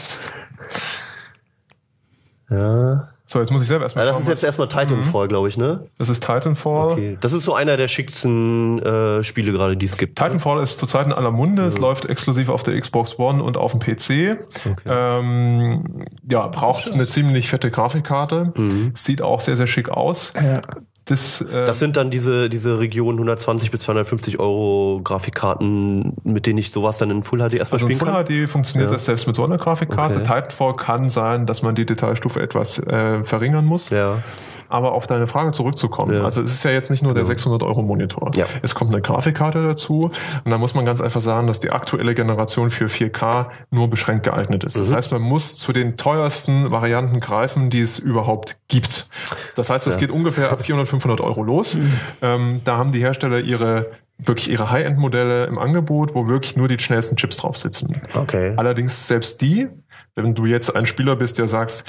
Ja. 2.49 3.09
So, 3.29 3.39
jetzt 3.39 3.51
muss 3.51 3.61
ich 3.61 3.67
selber 3.67 3.83
erstmal 3.83 4.05
ja 4.05 4.11
das 4.11 4.21
schauen, 4.21 4.23
ist 4.23 4.29
jetzt 4.29 4.43
erstmal 4.45 4.69
Titanfall, 4.69 5.27
glaube 5.27 5.49
ich, 5.49 5.57
ne? 5.57 5.89
Das 5.97 6.07
ist 6.07 6.25
Titanfall. 6.25 6.91
Okay. 6.93 7.17
Das 7.19 7.33
ist 7.33 7.43
so 7.43 7.53
einer 7.53 7.75
der 7.75 7.89
schicksten 7.89 8.81
äh, 8.81 9.21
Spiele 9.21 9.51
gerade, 9.51 9.75
die 9.75 9.85
es 9.85 9.97
gibt. 9.97 10.17
Titanfall 10.17 10.63
ist 10.63 10.79
zurzeit 10.79 11.07
in 11.07 11.11
aller 11.11 11.31
Munde. 11.31 11.63
Es 11.63 11.77
läuft 11.77 12.05
exklusiv 12.05 12.47
auf 12.47 12.63
der 12.63 12.79
Xbox 12.79 13.19
One 13.19 13.43
und 13.43 13.57
auf 13.57 13.73
dem 13.73 13.81
PC. 13.81 14.39
Ähm, 14.85 16.05
ja, 16.29 16.47
braucht 16.47 16.89
eine 16.93 17.05
ziemlich 17.05 17.49
fette 17.49 17.69
Grafikkarte. 17.69 18.53
Sieht 18.93 19.21
auch 19.21 19.41
sehr, 19.41 19.57
sehr 19.57 19.67
schick 19.67 19.89
aus. 19.89 20.31
Ja. 20.33 20.61
Das, 21.07 21.41
äh, 21.41 21.65
Das 21.65 21.79
sind 21.79 21.97
dann 21.97 22.09
diese, 22.11 22.49
diese 22.49 22.79
Region 22.79 23.15
120 23.15 23.71
bis 23.71 23.81
250 23.81 24.39
Euro 24.39 25.01
Grafikkarten, 25.03 26.13
mit 26.23 26.45
denen 26.45 26.59
ich 26.59 26.71
sowas 26.71 26.97
dann 26.97 27.09
in 27.11 27.23
Full 27.23 27.39
HD 27.39 27.53
erstmal 27.55 27.77
also 27.77 27.87
in 27.87 27.93
spielen 27.93 27.99
Full 27.99 28.23
kann. 28.25 28.45
HD 28.45 28.49
funktioniert 28.49 28.89
Ja. 28.89 28.95
das 28.95 29.05
selbst 29.05 29.27
mit 29.27 29.35
so 29.35 29.43
einer 29.43 29.57
Grafikkarte. 29.57 30.15
Okay. 30.15 30.23
Titanfall 30.23 30.75
kann 30.75 31.09
sein, 31.09 31.45
dass 31.45 31.61
man 31.61 31.75
die 31.75 31.85
Detailstufe 31.85 32.41
etwas 32.41 32.79
äh, 32.79 33.23
verringern 33.23 33.65
muss. 33.65 33.89
Ja. 33.89 34.21
Aber 34.69 34.91
auf 34.91 35.07
deine 35.07 35.27
Frage 35.27 35.53
zurückzukommen, 35.53 36.13
Ja. 36.13 36.23
also 36.25 36.41
es 36.41 36.49
ist 36.53 36.63
ja 36.65 36.71
jetzt 36.71 36.91
nicht 36.91 37.01
nur 37.01 37.13
der 37.13 37.23
600 37.23 37.63
Euro 37.63 37.83
Monitor. 37.83 38.31
Ja. 38.35 38.45
Es 38.61 38.75
kommt 38.75 38.91
eine 38.91 39.01
Grafikkarte 39.01 39.65
dazu 39.65 40.09
und 40.43 40.51
da 40.51 40.57
muss 40.57 40.73
man 40.73 40.83
ganz 40.83 40.99
einfach 40.99 41.21
sagen, 41.21 41.47
dass 41.47 41.61
die 41.61 41.69
aktuelle 41.71 42.13
Generation 42.15 42.69
für 42.69 42.87
4K 42.89 43.45
nur 43.71 43.89
beschränkt 43.89 44.23
geeignet 44.25 44.65
ist. 44.65 44.75
Mhm. 44.75 44.81
Das 44.81 44.91
heißt, 44.93 45.11
man 45.13 45.21
muss 45.21 45.55
zu 45.55 45.71
den 45.71 45.95
teuersten 45.95 46.69
Varianten 46.69 47.21
greifen, 47.21 47.69
die 47.69 47.79
es 47.79 47.97
überhaupt 47.97 48.57
gibt. 48.67 49.07
Das 49.55 49.69
heißt, 49.69 49.87
es 49.87 49.97
geht 49.99 50.11
ungefähr 50.11 50.51
ab 50.51 50.61
400, 50.61 50.85
500 50.99 51.21
Euro 51.21 51.43
los. 51.43 51.75
Mhm. 51.75 51.93
Ähm, 52.21 52.61
da 52.63 52.77
haben 52.77 52.91
die 52.91 52.99
Hersteller 52.99 53.39
ihre 53.39 53.91
wirklich 54.19 54.49
ihre 54.49 54.71
High-End-Modelle 54.71 55.45
im 55.45 55.59
Angebot, 55.59 56.15
wo 56.15 56.27
wirklich 56.27 56.55
nur 56.55 56.67
die 56.67 56.79
schnellsten 56.79 57.15
Chips 57.17 57.37
drauf 57.37 57.57
sitzen. 57.57 57.93
Okay. 58.15 58.53
Allerdings 58.57 59.07
selbst 59.07 59.41
die, 59.41 59.69
wenn 60.15 60.33
du 60.33 60.45
jetzt 60.45 60.75
ein 60.75 60.85
Spieler 60.85 61.15
bist, 61.15 61.37
der 61.37 61.47
sagst, 61.47 61.83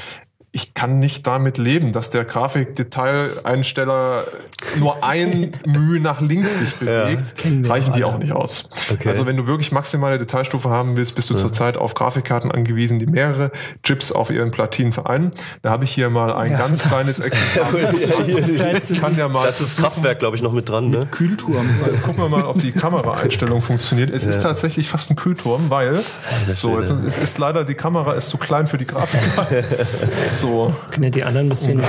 ich 0.50 0.74
kann 0.74 0.98
nicht 0.98 1.26
damit 1.26 1.58
leben, 1.58 1.92
dass 1.92 2.10
der 2.10 2.24
Grafikdetaileinsteller 2.24 4.24
nur 4.78 5.04
ein 5.04 5.52
Mühe 5.66 6.00
nach 6.00 6.20
links 6.20 6.58
sich 6.58 6.74
bewegt, 6.76 7.34
wir 7.44 7.70
reichen 7.70 7.92
die 7.92 8.04
alle. 8.04 8.14
auch 8.14 8.18
nicht 8.18 8.32
aus. 8.32 8.68
Okay. 8.90 9.08
Also 9.08 9.26
wenn 9.26 9.36
du 9.36 9.46
wirklich 9.46 9.72
maximale 9.72 10.18
Detailstufe 10.18 10.70
haben 10.70 10.96
willst, 10.96 11.14
bist 11.14 11.30
du 11.30 11.34
zurzeit 11.34 11.76
auf 11.76 11.94
Grafikkarten 11.94 12.50
angewiesen, 12.50 12.98
die 12.98 13.06
mehrere 13.06 13.50
Chips 13.82 14.10
auf 14.10 14.30
ihren 14.30 14.50
Platinen 14.50 14.92
vereinen. 14.92 15.30
Da 15.62 15.70
habe 15.70 15.84
ich 15.84 15.90
hier 15.90 16.10
mal 16.10 16.32
ein 16.32 16.52
Ja, 16.52 16.58
ganz 16.58 16.78
das- 16.78 16.88
kleines 16.88 17.20
Exemplar. 17.20 19.00
Kann 19.00 19.14
ja 19.16 19.28
mal 19.28 19.46
Das 19.46 19.60
ist 19.60 19.78
Kraftwerk, 19.78 20.18
glaube 20.18 20.36
ich, 20.36 20.42
noch 20.42 20.52
mit 20.52 20.68
dran, 20.68 20.90
ne? 20.90 21.06
Kühlturm. 21.10 21.68
Jetzt 21.86 22.02
gucken 22.02 22.22
wir 22.22 22.28
mal, 22.28 22.44
ob 22.44 22.58
die 22.58 22.72
Kameraeinstellung 22.72 23.60
funktioniert. 23.60 24.10
Es 24.10 24.24
ist 24.24 24.42
tatsächlich 24.42 24.88
fast 24.88 25.10
ein 25.10 25.16
Kühlturm, 25.16 25.70
weil 25.70 25.98
so, 26.46 26.78
es 26.78 27.18
ist, 27.18 27.38
leider 27.38 27.64
die 27.64 27.74
Kamera 27.74 28.14
ist 28.14 28.28
zu 28.30 28.38
klein 28.38 28.66
für 28.66 28.78
die 28.78 28.86
Grafik. 28.86 29.20
So. 30.40 30.74
Können 30.90 31.04
ja 31.04 31.10
die 31.10 31.24
anderen 31.24 31.46
ein 31.46 31.50
bisschen, 31.50 31.82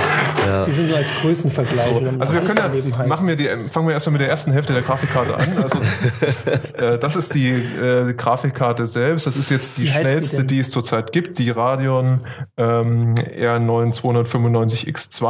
die 0.66 0.72
sind 0.72 0.88
nur 0.88 0.96
als 0.96 1.14
Größenvergleich. 1.14 1.84
So. 1.84 2.02
Also 2.18 2.32
wir 2.32 2.40
können 2.40 2.82
ja, 2.90 3.06
machen 3.06 3.26
wir 3.28 3.36
die, 3.36 3.48
fangen 3.70 3.86
wir 3.86 3.94
erstmal 3.94 4.12
mit 4.12 4.22
der 4.22 4.28
ersten 4.28 4.52
Hälfte 4.52 4.72
der 4.72 4.82
Grafikkarte 4.82 5.36
an. 5.36 5.58
Also 5.62 5.78
äh, 6.78 6.98
das 6.98 7.16
ist 7.16 7.34
die 7.34 7.50
äh, 7.50 8.12
Grafikkarte 8.14 8.88
selbst. 8.88 9.26
Das 9.26 9.36
ist 9.36 9.50
jetzt 9.50 9.78
die 9.78 9.84
Wie 9.84 9.88
schnellste, 9.88 10.44
die 10.44 10.58
es 10.58 10.70
zurzeit 10.70 11.12
gibt, 11.12 11.38
die 11.38 11.50
Radeon 11.50 12.26
ähm, 12.56 13.14
R9 13.14 13.94
295X2. 13.94 15.24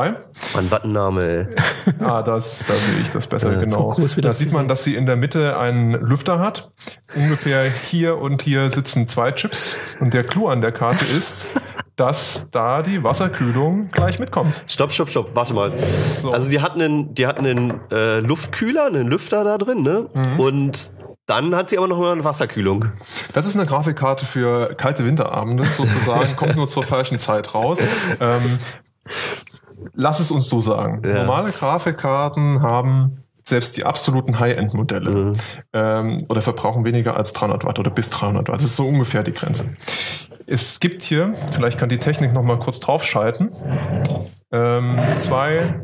Mann, 0.55 0.71
was 0.71 0.85
ein 0.85 0.93
Name, 0.93 1.23
ey. 1.23 1.47
Ah, 2.01 2.23
das, 2.23 2.67
da 2.67 2.75
sehe 2.75 3.01
ich 3.03 3.11
das 3.11 3.27
besser, 3.27 3.51
genau. 3.51 3.67
so 3.67 3.89
groß 3.89 4.17
wie 4.17 4.21
da 4.23 4.29
das 4.29 4.39
sieht 4.39 4.53
man, 4.53 4.69
dass 4.69 4.85
sie 4.85 4.95
in 4.95 5.07
der 5.07 5.17
Mitte 5.17 5.59
einen 5.59 5.93
Lüfter 5.93 6.39
hat. 6.39 6.71
Ungefähr 7.15 7.65
hier 7.65 8.19
und 8.19 8.43
hier 8.43 8.71
sitzen 8.71 9.07
zwei 9.07 9.33
Chips. 9.33 9.77
Und 10.01 10.15
der 10.15 10.25
Clou 10.25 10.49
an 10.49 10.61
der 10.61 10.73
Karte 10.73 11.05
ist, 11.05 11.49
dass 12.01 12.49
da 12.51 12.81
die 12.81 13.05
Wasserkühlung 13.05 13.91
gleich 13.93 14.19
mitkommt. 14.19 14.55
Stopp, 14.67 14.91
stopp, 14.91 15.11
stopp, 15.11 15.35
warte 15.35 15.53
mal. 15.53 15.71
Also 16.33 16.49
die 16.49 16.63
hatten 16.63 16.81
einen, 16.81 17.15
die 17.15 17.27
hatten 17.27 17.45
einen 17.45 17.79
äh, 17.91 18.21
Luftkühler, 18.21 18.87
einen 18.87 19.07
Lüfter 19.07 19.45
da 19.45 19.59
drin, 19.59 19.83
ne? 19.83 20.07
Mhm. 20.15 20.41
Und 20.41 20.93
dann 21.27 21.55
hat 21.55 21.69
sie 21.69 21.77
aber 21.77 21.89
noch 21.89 21.99
mal 21.99 22.13
eine 22.13 22.25
Wasserkühlung. 22.25 22.87
Das 23.35 23.45
ist 23.45 23.55
eine 23.55 23.67
Grafikkarte 23.67 24.25
für 24.25 24.75
kalte 24.77 25.05
Winterabende 25.05 25.65
sozusagen, 25.77 26.35
kommt 26.37 26.57
nur 26.57 26.71
zur 26.71 26.85
falschen 26.85 27.19
Zeit 27.19 27.55
raus. 27.55 27.81
Ähm, 28.19 28.59
lass 29.93 30.21
es 30.21 30.31
uns 30.31 30.49
so 30.49 30.63
sagen. 30.63 31.03
Ja. 31.05 31.25
Normale 31.25 31.53
Grafikkarten 31.53 32.63
haben 32.63 33.20
selbst 33.43 33.77
die 33.77 33.85
absoluten 33.85 34.39
High-End-Modelle 34.39 35.35
ähm, 35.73 36.25
oder 36.29 36.41
verbrauchen 36.41 36.85
weniger 36.85 37.17
als 37.17 37.33
300 37.33 37.65
Watt 37.65 37.79
oder 37.79 37.91
bis 37.91 38.11
300 38.11 38.49
Watt. 38.49 38.57
Das 38.57 38.65
ist 38.65 38.77
so 38.77 38.87
ungefähr 38.87 39.23
die 39.23 39.33
Grenze. 39.33 39.67
Es 40.47 40.81
gibt 40.81 41.03
hier, 41.03 41.35
vielleicht 41.53 41.79
kann 41.79 41.89
die 41.89 41.99
Technik 41.99 42.33
noch 42.33 42.43
mal 42.43 42.59
kurz 42.59 42.81
draufschalten, 42.81 43.51
ähm, 44.53 45.01
zwei 45.17 45.75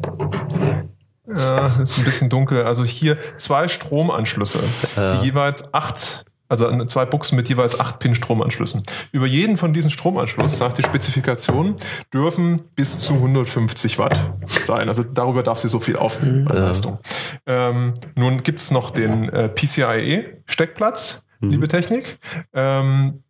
ja, 1.28 1.66
ist 1.82 1.98
ein 1.98 2.04
bisschen 2.04 2.28
dunkel. 2.28 2.64
Also 2.64 2.84
hier 2.84 3.18
zwei 3.36 3.68
Stromanschlüsse, 3.68 4.60
die 4.96 5.26
jeweils 5.26 5.74
acht, 5.74 6.24
also 6.48 6.84
zwei 6.86 7.04
Buchsen 7.04 7.36
mit 7.36 7.48
jeweils 7.48 7.78
acht 7.80 7.98
Pin 7.98 8.14
Stromanschlüssen. 8.14 8.82
Über 9.12 9.26
jeden 9.26 9.56
von 9.56 9.72
diesen 9.72 9.90
Stromanschluss, 9.90 10.58
sagt 10.58 10.78
die 10.78 10.82
Spezifikation, 10.82 11.76
dürfen 12.12 12.62
bis 12.74 12.98
zu 12.98 13.14
150 13.14 13.98
Watt 13.98 14.30
sein. 14.48 14.88
Also 14.88 15.02
darüber 15.02 15.42
darf 15.42 15.58
sie 15.58 15.68
so 15.68 15.80
viel 15.80 15.96
aufnehmen 15.96 16.48
an 16.48 16.56
Leistung. 16.56 16.98
Ähm, 17.46 17.94
nun 18.14 18.42
gibt's 18.42 18.70
noch 18.70 18.90
den 18.90 19.28
äh, 19.28 19.48
PCIe-Steckplatz, 19.48 21.24
liebe 21.40 21.68
Technik. 21.68 22.18
Ähm, 22.54 23.22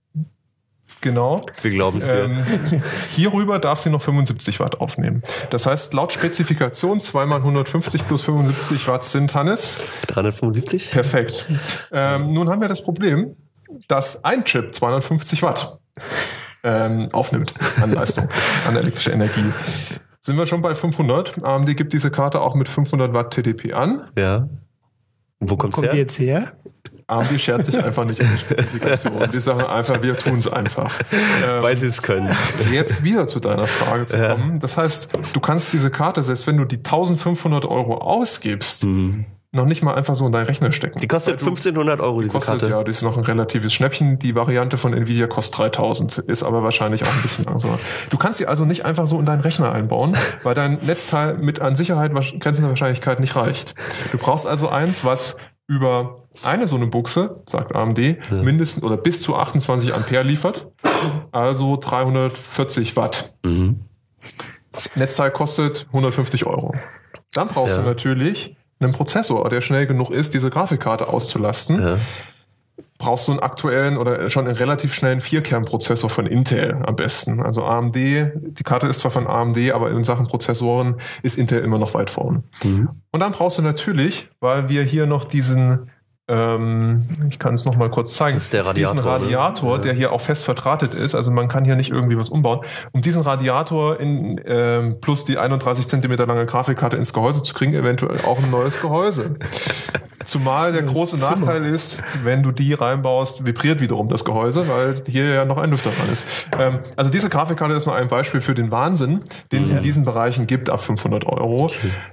genau. 1.00 1.40
Wir 1.62 1.70
glauben 1.70 1.98
es 1.98 2.06
dir. 2.06 2.24
Ähm, 2.24 2.82
hierüber 3.08 3.58
darf 3.58 3.80
sie 3.80 3.90
noch 3.90 4.02
75 4.02 4.60
Watt 4.60 4.80
aufnehmen. 4.80 5.22
Das 5.50 5.66
heißt, 5.66 5.94
laut 5.94 6.12
Spezifikation 6.12 7.00
2 7.00 7.26
mal 7.26 7.36
150 7.38 8.06
plus 8.06 8.22
75 8.22 8.86
Watt 8.88 9.04
sind, 9.04 9.34
Hannes, 9.34 9.78
375? 10.08 10.90
perfekt. 10.90 11.46
Ähm, 11.92 12.32
nun 12.32 12.48
haben 12.48 12.60
wir 12.60 12.68
das 12.68 12.82
Problem, 12.82 13.36
dass 13.88 14.24
ein 14.24 14.44
Chip 14.44 14.74
250 14.74 15.42
Watt 15.42 15.78
ähm, 16.64 17.08
aufnimmt 17.12 17.54
an 17.82 17.92
Leistung, 17.92 18.28
an 18.66 18.76
elektrischer 18.76 19.12
Energie. 19.12 19.52
Sind 20.20 20.36
wir 20.36 20.46
schon 20.46 20.60
bei 20.60 20.74
500? 20.74 21.44
AMD 21.44 21.76
gibt 21.76 21.92
diese 21.92 22.10
Karte 22.10 22.40
auch 22.40 22.56
mit 22.56 22.68
500 22.68 23.14
Watt 23.14 23.32
TDP 23.32 23.74
an. 23.74 24.08
Ja. 24.16 24.48
Wo 25.38 25.56
kommt's 25.56 25.76
Kommt 25.76 25.88
die 25.88 25.90
her? 25.92 25.98
jetzt 25.98 26.18
her? 26.18 26.52
AMD 27.08 27.40
schert 27.40 27.64
sich 27.64 27.82
einfach 27.82 28.04
nicht 28.04 28.20
um 28.20 28.28
die 28.28 28.38
Spezifikation. 28.38 29.30
Die 29.32 29.38
sagen 29.38 29.64
einfach, 29.64 30.02
wir 30.02 30.16
tun 30.18 30.36
es 30.36 30.48
einfach. 30.48 30.92
Ähm, 31.12 31.62
Weil 31.62 31.76
sie 31.76 31.86
es 31.86 32.02
können. 32.02 32.34
Jetzt 32.72 33.04
wieder 33.04 33.28
zu 33.28 33.38
deiner 33.38 33.66
Frage 33.66 34.06
zu 34.06 34.16
kommen. 34.16 34.58
Das 34.58 34.76
heißt, 34.76 35.10
du 35.32 35.40
kannst 35.40 35.72
diese 35.72 35.90
Karte, 35.90 36.22
selbst 36.24 36.46
wenn 36.48 36.56
du 36.56 36.64
die 36.64 36.78
1500 36.78 37.64
Euro 37.64 37.98
ausgibst, 37.98 38.84
noch 39.52 39.66
nicht 39.66 39.82
mal 39.82 39.94
einfach 39.94 40.16
so 40.16 40.26
in 40.26 40.32
deinen 40.32 40.46
Rechner 40.46 40.72
stecken. 40.72 40.98
Mhm. 40.98 41.00
Die 41.00 41.08
kostet 41.08 41.34
1500 41.38 42.00
Euro, 42.00 42.20
diese 42.20 42.32
Kostet, 42.32 42.60
Karte. 42.60 42.70
ja, 42.70 42.82
die 42.82 42.90
ist 42.90 43.02
noch 43.02 43.16
ein 43.16 43.24
relatives 43.24 43.72
Schnäppchen. 43.72 44.18
Die 44.18 44.34
Variante 44.34 44.76
von 44.76 44.92
Nvidia 44.92 45.28
kostet 45.28 45.58
3000, 45.58 46.18
ist 46.18 46.42
aber 46.42 46.64
wahrscheinlich 46.64 47.04
auch 47.04 47.12
ein 47.12 47.22
bisschen 47.22 47.44
langsamer. 47.48 47.78
Du 48.10 48.16
kannst 48.18 48.38
sie 48.38 48.46
also 48.46 48.64
nicht 48.64 48.84
einfach 48.84 49.06
so 49.06 49.18
in 49.18 49.24
deinen 49.24 49.40
Rechner 49.40 49.72
einbauen, 49.72 50.12
weil 50.42 50.54
dein 50.54 50.74
Netzteil 50.82 51.38
mit 51.38 51.60
an 51.60 51.76
Sicherheit 51.76 52.12
grenzender 52.40 52.68
Wahrscheinlichkeit 52.70 53.20
nicht 53.20 53.36
reicht. 53.36 53.74
Du 54.10 54.18
brauchst 54.18 54.46
also 54.46 54.68
eins, 54.68 55.04
was 55.04 55.36
über 55.68 56.16
eine 56.44 56.66
so 56.66 56.76
eine 56.76 56.86
Buchse, 56.86 57.42
sagt 57.48 57.74
AMD, 57.74 57.98
mindestens 58.42 58.82
oder 58.84 58.96
bis 58.96 59.20
zu 59.22 59.34
28 59.36 59.94
Ampere 59.94 60.22
liefert. 60.22 60.68
Also 61.32 61.76
340 61.76 62.96
Watt. 62.96 63.32
Netzteil 64.94 65.30
kostet 65.30 65.86
150 65.88 66.46
Euro. 66.46 66.74
Dann 67.32 67.48
brauchst 67.48 67.76
Ja. 67.76 67.82
du 67.82 67.88
natürlich 67.88 68.56
einen 68.78 68.92
Prozessor, 68.92 69.48
der 69.48 69.60
schnell 69.60 69.86
genug 69.86 70.10
ist, 70.10 70.34
diese 70.34 70.50
Grafikkarte 70.50 71.08
auszulasten. 71.08 71.80
Ja. 71.82 71.98
Brauchst 72.98 73.28
du 73.28 73.32
einen 73.32 73.40
aktuellen 73.40 73.96
oder 73.96 74.30
schon 74.30 74.46
einen 74.46 74.56
relativ 74.56 74.94
schnellen 74.94 75.20
Vierkernprozessor 75.20 76.08
von 76.08 76.26
Intel 76.26 76.78
am 76.86 76.96
besten. 76.96 77.42
Also 77.42 77.62
AMD, 77.64 77.94
die 77.94 78.62
Karte 78.64 78.86
ist 78.86 79.00
zwar 79.00 79.10
von 79.10 79.26
AMD, 79.26 79.72
aber 79.72 79.90
in 79.90 80.04
Sachen 80.04 80.26
Prozessoren 80.26 80.96
ist 81.22 81.38
Intel 81.38 81.60
immer 81.60 81.78
noch 81.78 81.94
weit 81.94 82.10
vorn. 82.10 82.44
Und 83.10 83.20
dann 83.20 83.32
brauchst 83.32 83.58
du 83.58 83.62
natürlich, 83.62 84.28
weil 84.40 84.68
wir 84.68 84.82
hier 84.82 85.06
noch 85.06 85.24
diesen 85.24 85.90
ähm, 86.28 87.06
ich 87.30 87.38
kann 87.38 87.54
es 87.54 87.64
noch 87.64 87.76
mal 87.76 87.88
kurz 87.88 88.14
zeigen. 88.14 88.36
ist 88.36 88.52
der 88.52 88.66
Radiator, 88.66 88.94
Diesen 88.94 89.06
ne? 89.06 89.12
Radiator, 89.12 89.78
der 89.78 89.92
hier 89.94 90.12
auch 90.12 90.20
fest 90.20 90.44
verdrahtet 90.44 90.92
ist. 90.92 91.14
Also 91.14 91.30
man 91.30 91.46
kann 91.46 91.64
hier 91.64 91.76
nicht 91.76 91.90
irgendwie 91.90 92.18
was 92.18 92.30
umbauen. 92.30 92.60
Um 92.92 93.00
diesen 93.00 93.22
Radiator 93.22 94.00
in, 94.00 94.40
ähm, 94.44 94.96
plus 95.00 95.24
die 95.24 95.38
31 95.38 95.86
Zentimeter 95.86 96.26
lange 96.26 96.44
Grafikkarte 96.46 96.96
ins 96.96 97.12
Gehäuse 97.12 97.42
zu 97.42 97.54
kriegen, 97.54 97.74
eventuell 97.74 98.20
auch 98.22 98.42
ein 98.42 98.50
neues 98.50 98.82
Gehäuse. 98.82 99.36
Zumal 100.24 100.72
der 100.72 100.82
große 100.82 101.18
Zimmer. 101.18 101.36
Nachteil 101.36 101.64
ist, 101.64 102.02
wenn 102.24 102.42
du 102.42 102.50
die 102.50 102.74
reinbaust, 102.74 103.46
vibriert 103.46 103.80
wiederum 103.80 104.08
das 104.08 104.24
Gehäuse, 104.24 104.66
weil 104.68 105.04
hier 105.06 105.24
ja 105.26 105.44
noch 105.44 105.58
ein 105.58 105.70
Lüfter 105.70 105.90
dran 105.90 106.10
ist. 106.10 106.26
Ähm, 106.58 106.80
also 106.96 107.12
diese 107.12 107.28
Grafikkarte 107.28 107.74
ist 107.74 107.86
nur 107.86 107.94
ein 107.94 108.08
Beispiel 108.08 108.40
für 108.40 108.54
den 108.54 108.72
Wahnsinn, 108.72 109.22
den 109.52 109.62
es 109.62 109.70
in 109.70 109.80
diesen 109.80 110.04
Bereichen 110.04 110.48
gibt 110.48 110.68
ab 110.68 110.80
500 110.80 111.24
Euro. 111.26 111.70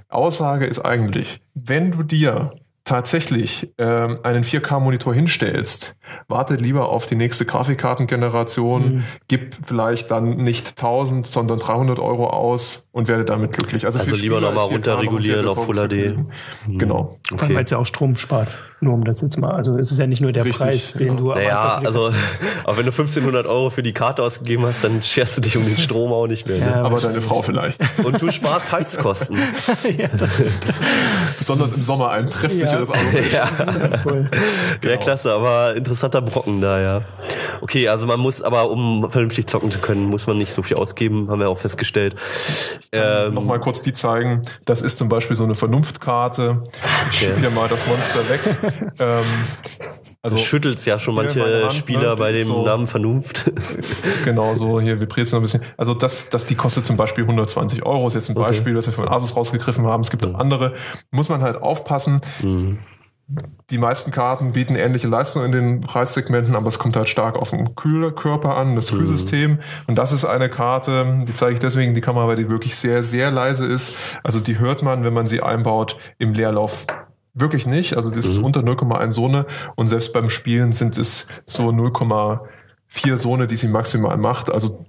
Aussage 0.08 0.66
ist 0.66 0.78
eigentlich, 0.78 1.40
wenn 1.54 1.90
du 1.90 2.04
dir 2.04 2.52
tatsächlich 2.84 3.72
ähm, 3.78 4.16
einen 4.22 4.44
4K-Monitor 4.44 5.14
hinstellst, 5.14 5.96
warte 6.28 6.56
lieber 6.56 6.90
auf 6.90 7.06
die 7.06 7.16
nächste 7.16 7.46
Grafikkartengeneration, 7.46 9.04
gib 9.26 9.56
vielleicht 9.64 10.10
dann 10.10 10.36
nicht 10.36 10.68
1000, 10.68 11.26
sondern 11.26 11.58
300 11.58 11.98
Euro 11.98 12.28
aus 12.28 12.84
und 12.92 13.08
werde 13.08 13.24
damit 13.24 13.52
glücklich. 13.52 13.86
Also 13.86 13.98
für 13.98 14.16
lieber 14.16 14.36
Spieler 14.36 14.52
noch 14.52 14.68
mal 14.70 14.76
ist 14.76 14.86
4K 14.86 15.04
noch 15.04 15.14
ein 15.14 15.22
sehr, 15.22 15.36
runterregulieren 15.36 15.48
auf 15.48 15.64
Full 15.64 15.76
HD. 15.76 15.78
Vergnügen. 15.78 16.32
Genau. 16.78 17.18
Vor 17.28 17.42
allem, 17.42 17.56
weil 17.56 17.64
es 17.64 17.70
ja 17.70 17.78
auch 17.78 17.86
Strom 17.86 18.16
spart. 18.16 18.48
Nur 18.84 18.92
um 18.92 19.04
das 19.04 19.22
jetzt 19.22 19.38
mal, 19.38 19.52
also 19.52 19.78
es 19.78 19.90
ist 19.90 19.98
ja 19.98 20.06
nicht 20.06 20.20
nur 20.20 20.30
der 20.32 20.44
Richtig, 20.44 20.60
Preis, 20.60 20.92
den 20.92 21.16
du 21.16 21.32
am 21.32 21.38
Naja, 21.38 21.80
also, 21.82 22.10
aber 22.64 22.76
wenn 22.76 22.84
du 22.84 22.92
1500 22.92 23.46
Euro 23.46 23.70
für 23.70 23.82
die 23.82 23.94
Karte 23.94 24.22
ausgegeben 24.22 24.66
hast, 24.66 24.84
dann 24.84 25.02
scherst 25.02 25.38
du 25.38 25.40
dich 25.40 25.56
um 25.56 25.64
den 25.64 25.78
Strom 25.78 26.12
auch 26.12 26.26
nicht 26.26 26.46
mehr. 26.46 26.58
Ne? 26.58 26.66
Ja, 26.66 26.82
Aber 26.82 27.00
deine 27.00 27.22
Frau 27.22 27.40
vielleicht. 27.40 27.80
Und 28.04 28.20
du 28.20 28.30
sparst 28.30 28.72
Heizkosten. 28.72 29.38
ja, 29.96 30.08
Besonders 31.38 31.72
im 31.72 31.82
Sommer 31.82 32.10
ein 32.10 32.28
treffsicheres 32.28 32.90
Auto. 32.90 33.00
ja. 33.32 33.44
ist 33.86 34.02
voll. 34.02 34.28
ja, 34.84 34.96
klasse, 34.98 35.32
aber 35.32 35.74
interessanter 35.74 36.20
Brocken 36.20 36.60
da, 36.60 36.78
ja. 36.78 37.00
Okay, 37.60 37.88
also 37.88 38.06
man 38.06 38.20
muss 38.20 38.42
aber, 38.42 38.70
um 38.70 39.08
vernünftig 39.10 39.46
zocken 39.46 39.70
zu 39.70 39.80
können, 39.80 40.06
muss 40.06 40.26
man 40.26 40.38
nicht 40.38 40.52
so 40.52 40.62
viel 40.62 40.76
ausgeben, 40.76 41.28
haben 41.30 41.40
wir 41.40 41.48
auch 41.48 41.58
festgestellt. 41.58 42.14
Ähm, 42.92 43.34
Nochmal 43.34 43.60
kurz 43.60 43.82
die 43.82 43.92
zeigen. 43.92 44.42
Das 44.64 44.82
ist 44.82 44.98
zum 44.98 45.08
Beispiel 45.08 45.36
so 45.36 45.44
eine 45.44 45.54
Vernunftkarte. 45.54 46.62
Ich 47.10 47.18
schiebe 47.18 47.40
dir 47.40 47.50
mal 47.50 47.68
das 47.68 47.86
Monster 47.86 48.28
weg. 48.28 48.40
ähm, 48.98 49.24
also 50.22 50.36
schüttelt's 50.36 50.84
ja 50.86 50.98
schon 50.98 51.14
manche 51.14 51.42
Hand, 51.62 51.72
Spieler 51.74 52.10
ne, 52.10 52.16
bei 52.16 52.32
dem 52.32 52.46
so- 52.46 52.64
Namen 52.64 52.86
Vernunft. 52.86 53.52
genau 54.24 54.54
so, 54.54 54.80
hier 54.80 54.98
vibriert 55.00 55.26
es 55.26 55.32
noch 55.32 55.40
ein 55.40 55.42
bisschen. 55.42 55.62
Also 55.76 55.94
das, 55.94 56.30
das, 56.30 56.46
die 56.46 56.54
kostet 56.54 56.86
zum 56.86 56.96
Beispiel 56.96 57.24
120 57.24 57.84
Euro. 57.84 58.06
Ist 58.06 58.14
jetzt 58.14 58.28
ein 58.30 58.34
Beispiel, 58.34 58.74
das 58.74 58.86
wir 58.86 58.92
von 58.92 59.08
Asus 59.08 59.36
rausgegriffen 59.36 59.86
haben. 59.86 60.00
Es 60.00 60.10
gibt 60.10 60.24
auch 60.26 60.34
andere. 60.34 60.74
Muss 61.10 61.28
man 61.28 61.42
halt 61.42 61.60
aufpassen. 61.60 62.20
Die 63.70 63.78
meisten 63.78 64.10
Karten 64.10 64.52
bieten 64.52 64.74
ähnliche 64.74 65.08
Leistungen 65.08 65.46
in 65.46 65.52
den 65.52 65.80
Preissegmenten, 65.80 66.54
aber 66.54 66.68
es 66.68 66.78
kommt 66.78 66.94
halt 66.96 67.08
stark 67.08 67.36
auf 67.36 67.50
den 67.50 67.74
Kühlkörper 67.74 68.56
an, 68.56 68.76
das 68.76 68.90
Kühlsystem. 68.90 69.60
Und 69.86 69.96
das 69.96 70.12
ist 70.12 70.26
eine 70.26 70.50
Karte, 70.50 71.20
die 71.26 71.32
zeige 71.32 71.54
ich 71.54 71.58
deswegen 71.58 71.88
in 71.88 71.94
die 71.94 72.02
Kamera, 72.02 72.28
weil 72.28 72.36
die 72.36 72.50
wirklich 72.50 72.76
sehr, 72.76 73.02
sehr 73.02 73.30
leise 73.30 73.64
ist. 73.64 73.96
Also 74.22 74.40
die 74.40 74.58
hört 74.58 74.82
man, 74.82 75.04
wenn 75.04 75.14
man 75.14 75.26
sie 75.26 75.42
einbaut, 75.42 75.96
im 76.18 76.34
Leerlauf 76.34 76.86
wirklich 77.32 77.66
nicht. 77.66 77.96
Also 77.96 78.10
das 78.10 78.26
ist 78.26 78.38
unter 78.38 78.60
0,1 78.60 79.10
Sone 79.10 79.46
und 79.74 79.86
selbst 79.86 80.12
beim 80.12 80.28
Spielen 80.28 80.72
sind 80.72 80.98
es 80.98 81.28
so 81.44 81.70
0,4 81.70 83.16
Sone, 83.16 83.46
die 83.46 83.56
sie 83.56 83.68
maximal 83.68 84.18
macht. 84.18 84.50
Also 84.50 84.84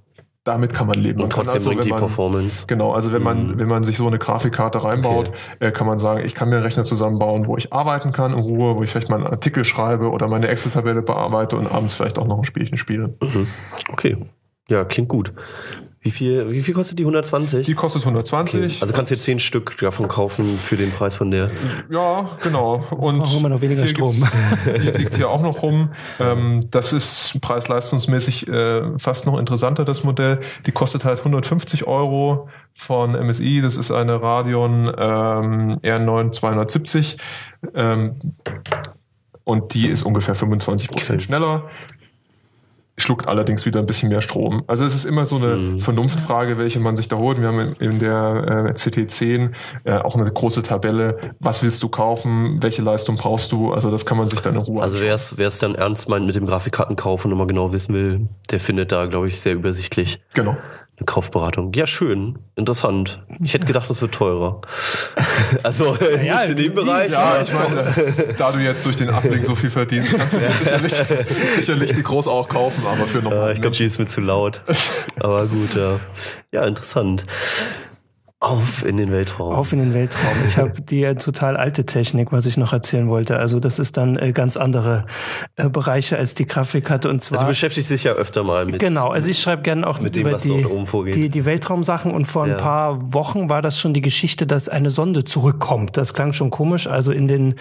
damit 0.45 0.73
kann 0.73 0.87
man 0.87 0.97
leben. 0.97 1.17
Man 1.17 1.25
Und 1.25 1.33
trotzdem 1.33 1.55
also, 1.55 1.69
bringt 1.71 1.83
die 1.83 1.89
man- 1.89 1.99
Performance. 1.99 2.67
Genau, 2.67 2.93
also 2.93 3.11
wenn 3.11 3.23
man, 3.23 3.59
wenn 3.59 3.67
man 3.67 3.83
sich 3.83 3.97
so 3.97 4.07
eine 4.07 4.19
Grafikkarte 4.19 4.83
reinbaut, 4.83 5.31
äh, 5.59 5.71
kann 5.71 5.87
man 5.87 5.97
sagen, 5.97 6.23
ich 6.23 6.35
kann 6.35 6.49
mir 6.49 6.55
einen 6.55 6.63
Rechner 6.63 6.83
zusammenbauen, 6.83 7.47
wo 7.47 7.57
ich 7.57 7.73
arbeiten 7.73 8.11
kann 8.11 8.31
in 8.31 8.39
Ruhe, 8.39 8.75
wo 8.75 8.83
ich 8.83 8.91
vielleicht 8.91 9.09
mal 9.09 9.17
einen 9.17 9.27
Artikel 9.27 9.63
schreibe 9.65 10.09
oder 10.09 10.27
meine 10.27 10.47
Excel-Tabelle 10.47 11.01
bearbeite 11.01 11.57
und 11.57 11.65
abends 11.69 11.95
vielleicht 11.95 12.19
auch 12.19 12.27
noch 12.27 12.37
ein 12.37 12.45
Spielchen 12.45 12.77
spiele. 12.77 13.15
Okay. 13.91 14.17
Ja, 14.69 14.83
klingt 14.85 15.09
gut. 15.09 15.33
Wie 16.05 16.11
viel, 16.11 16.51
wie 16.51 16.61
viel 16.61 16.75
kostet 16.75 16.99
die 16.99 17.03
120? 17.03 17.65
Die 17.65 17.73
kostet 17.73 18.03
120. 18.03 18.79
Also 18.79 18.93
kannst 18.93 19.09
du 19.09 19.15
jetzt 19.15 19.23
10 19.23 19.39
Stück 19.39 19.75
davon 19.79 20.07
kaufen 20.07 20.55
für 20.55 20.75
den 20.75 20.91
Preis 20.91 21.15
von 21.15 21.31
der. 21.31 21.49
Ja, 21.89 22.29
genau. 22.43 22.85
Und 22.91 23.23
Brauchen 23.23 23.41
wir 23.41 23.49
noch 23.49 23.61
weniger 23.61 23.87
Strom. 23.87 24.15
Die 24.67 24.91
liegt 24.91 25.15
hier 25.15 25.31
auch 25.31 25.41
noch 25.41 25.63
rum. 25.63 25.93
Ähm, 26.19 26.59
das 26.69 26.93
ist 26.93 27.41
preis-leistungsmäßig 27.41 28.47
äh, 28.47 28.99
fast 28.99 29.25
noch 29.25 29.39
interessanter, 29.39 29.83
das 29.83 30.03
Modell. 30.03 30.41
Die 30.67 30.71
kostet 30.71 31.05
halt 31.05 31.17
150 31.17 31.87
Euro 31.87 32.49
von 32.75 33.13
MSI. 33.13 33.61
Das 33.63 33.75
ist 33.75 33.89
eine 33.89 34.21
Radeon 34.21 34.85
ähm, 34.95 35.71
R9 35.81 36.31
270. 36.33 37.17
Ähm, 37.73 38.35
und 39.45 39.75
die 39.75 39.87
ist 39.87 40.03
ungefähr 40.03 40.35
25 40.35 40.89
Prozent 40.89 41.21
schneller. 41.21 41.69
Schluckt 42.97 43.27
allerdings 43.27 43.65
wieder 43.65 43.81
ein 43.81 43.85
bisschen 43.85 44.07
mehr 44.07 44.21
Strom. 44.21 44.63
Also 44.67 44.85
es 44.85 44.95
ist 44.95 45.03
immer 45.03 45.25
so 45.25 45.35
eine 45.35 45.79
Vernunftfrage, 45.81 46.57
welche 46.57 46.79
man 46.79 46.95
sich 46.95 47.09
da 47.09 47.17
holt. 47.17 47.41
Wir 47.41 47.47
haben 47.49 47.75
in- 47.79 47.99
der 47.99 48.67
äh, 48.69 48.71
CT10 48.71 49.51
äh, 49.83 49.97
auch 49.97 50.15
eine 50.15 50.31
große 50.31 50.61
Tabelle. 50.63 51.17
Was 51.39 51.61
willst 51.61 51.83
du 51.83 51.89
kaufen? 51.89 52.57
Welche 52.61 52.81
Leistung 52.81 53.17
brauchst 53.17 53.51
du? 53.51 53.73
Also 53.73 53.91
das 53.91 54.05
kann 54.05 54.17
man 54.17 54.27
sich 54.29 54.39
dann 54.41 54.55
in 54.55 54.61
Ruhe 54.61 54.81
Also 54.81 55.01
wer 55.01 55.13
es 55.13 55.37
wer 55.37 55.49
es 55.49 55.59
dann 55.59 55.75
ernst 55.75 56.07
meint 56.07 56.25
mit 56.25 56.35
dem 56.35 56.45
Grafikkartenkauf 56.45 57.25
und 57.25 57.31
immer 57.33 57.47
genau 57.47 57.73
wissen 57.73 57.93
will, 57.93 58.27
der 58.51 58.59
findet 58.61 58.91
da, 58.93 59.05
glaube 59.07 59.27
ich, 59.27 59.39
sehr 59.41 59.53
übersichtlich 59.55 60.21
Genau. 60.33 60.55
Eine 60.97 61.05
Kaufberatung. 61.05 61.73
Ja, 61.73 61.85
schön, 61.87 62.39
interessant. 62.55 63.21
Ich 63.43 63.53
hätte 63.53 63.65
gedacht, 63.65 63.89
das 63.89 64.01
wird 64.01 64.13
teurer. 64.13 64.61
also 65.63 65.95
äh, 65.97 66.25
Ja, 66.25 66.41
nicht 66.41 66.51
in 66.51 66.57
dem 66.57 66.73
Bereich. 66.73 67.11
Ja, 67.11 67.41
ich 67.41 67.53
meine, 67.53 67.93
da 68.37 68.51
du 68.51 68.59
jetzt 68.59 68.85
durch 68.85 68.95
den 68.95 69.09
Ablink 69.09 69.45
so 69.45 69.55
viel 69.55 69.69
verdienst, 69.69 70.15
kannst 70.15 70.35
du 70.35 70.39
dir 70.39 70.49
sicherlich, 70.51 70.93
sicherlich 70.93 71.95
die 71.95 72.03
groß 72.03 72.27
auch 72.29 72.47
kaufen, 72.47 72.85
aber 72.87 73.07
für 73.07 73.17
Ja, 73.17 73.23
normale 73.25 73.53
ich 73.53 73.61
glaube, 73.61 73.75
die 73.75 73.83
ist 73.83 73.99
mir 73.99 74.05
zu 74.05 74.21
laut. 74.21 74.61
Aber 75.19 75.45
gut, 75.47 75.75
ja. 75.75 75.99
Ja, 76.51 76.65
interessant. 76.65 77.25
Auf 78.41 78.85
in 78.85 78.97
den 78.97 79.11
Weltraum. 79.11 79.55
Auf 79.55 79.71
in 79.73 79.79
den 79.79 79.93
Weltraum. 79.93 80.33
Ich 80.47 80.57
habe 80.57 80.73
die 80.81 81.03
äh, 81.03 81.15
total 81.15 81.55
alte 81.57 81.85
Technik, 81.85 82.31
was 82.31 82.45
ich 82.45 82.57
noch 82.57 82.73
erzählen 82.73 83.07
wollte. 83.07 83.37
Also 83.37 83.59
das 83.61 83.79
ist 83.79 83.95
dann 83.97 84.17
äh, 84.17 84.33
ganz 84.33 84.57
andere 84.57 85.05
äh, 85.55 85.69
Bereiche 85.69 86.17
als 86.17 86.35
die 86.35 86.45
Grafikkarte 86.45 87.09
und 87.09 87.15
du 87.17 87.35
zwar 87.35 87.47
beschäftigst 87.47 87.89
dich 87.89 88.03
ja 88.03 88.11
öfter 88.11 88.43
mal 88.43 88.65
mit. 88.65 88.79
Genau, 88.79 89.07
also 89.09 89.29
ich 89.29 89.39
schreibe 89.39 89.61
gerne 89.61 89.87
auch 89.87 89.99
Mit 90.01 90.15
dem, 90.15 90.27
über 90.27 90.37
die, 90.37 90.63
vorgeht. 90.85 91.15
die, 91.15 91.29
die 91.29 91.45
Weltraumsachen 91.45 92.11
und 92.11 92.25
vor 92.25 92.45
Ja. 92.45 92.55
ein 92.57 92.61
paar 92.61 93.13
Wochen 93.13 93.49
war 93.49 93.61
das 93.61 93.79
schon 93.79 93.93
die 93.93 94.01
Geschichte, 94.01 94.45
dass 94.45 94.67
eine 94.69 94.91
Sonde 94.91 95.23
zurückkommt. 95.23 95.95
Das 95.97 96.13
klang 96.13 96.33
schon 96.33 96.49
komisch. 96.51 96.87
Also 96.87 97.11
in 97.13 97.27
den 97.27 97.55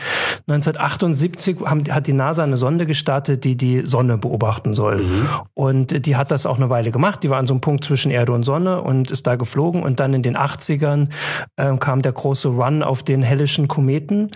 1978 0.48 1.58
haben, 1.64 1.84
hat 1.90 2.06
die 2.06 2.12
NASA 2.12 2.42
eine 2.42 2.56
Sonde 2.56 2.86
gestartet, 2.86 3.44
die 3.44 3.56
die 3.56 3.82
Sonne 3.86 4.18
beobachten 4.18 4.74
soll. 4.74 4.96
Mhm. 4.98 5.28
Und 5.54 6.06
die 6.06 6.16
hat 6.16 6.30
das 6.30 6.46
auch 6.46 6.56
eine 6.56 6.68
Weile 6.68 6.90
gemacht. 6.90 7.22
Die 7.22 7.30
war 7.30 7.38
an 7.38 7.46
so 7.46 7.54
einem 7.54 7.60
Punkt 7.60 7.84
zwischen 7.84 8.10
Erde 8.10 8.32
und 8.32 8.42
Sonne 8.42 8.82
und 8.82 9.10
ist 9.10 9.26
da 9.26 9.36
geflogen. 9.36 9.82
Und 9.82 10.00
dann 10.00 10.14
in 10.14 10.22
den 10.22 10.36
80ern 10.64 11.08
ähm, 11.56 11.78
kam 11.78 12.02
der 12.02 12.12
große 12.12 12.48
Run 12.48 12.82
auf 12.82 13.02
den 13.02 13.22
hellischen 13.22 13.68
Kometen. 13.68 14.30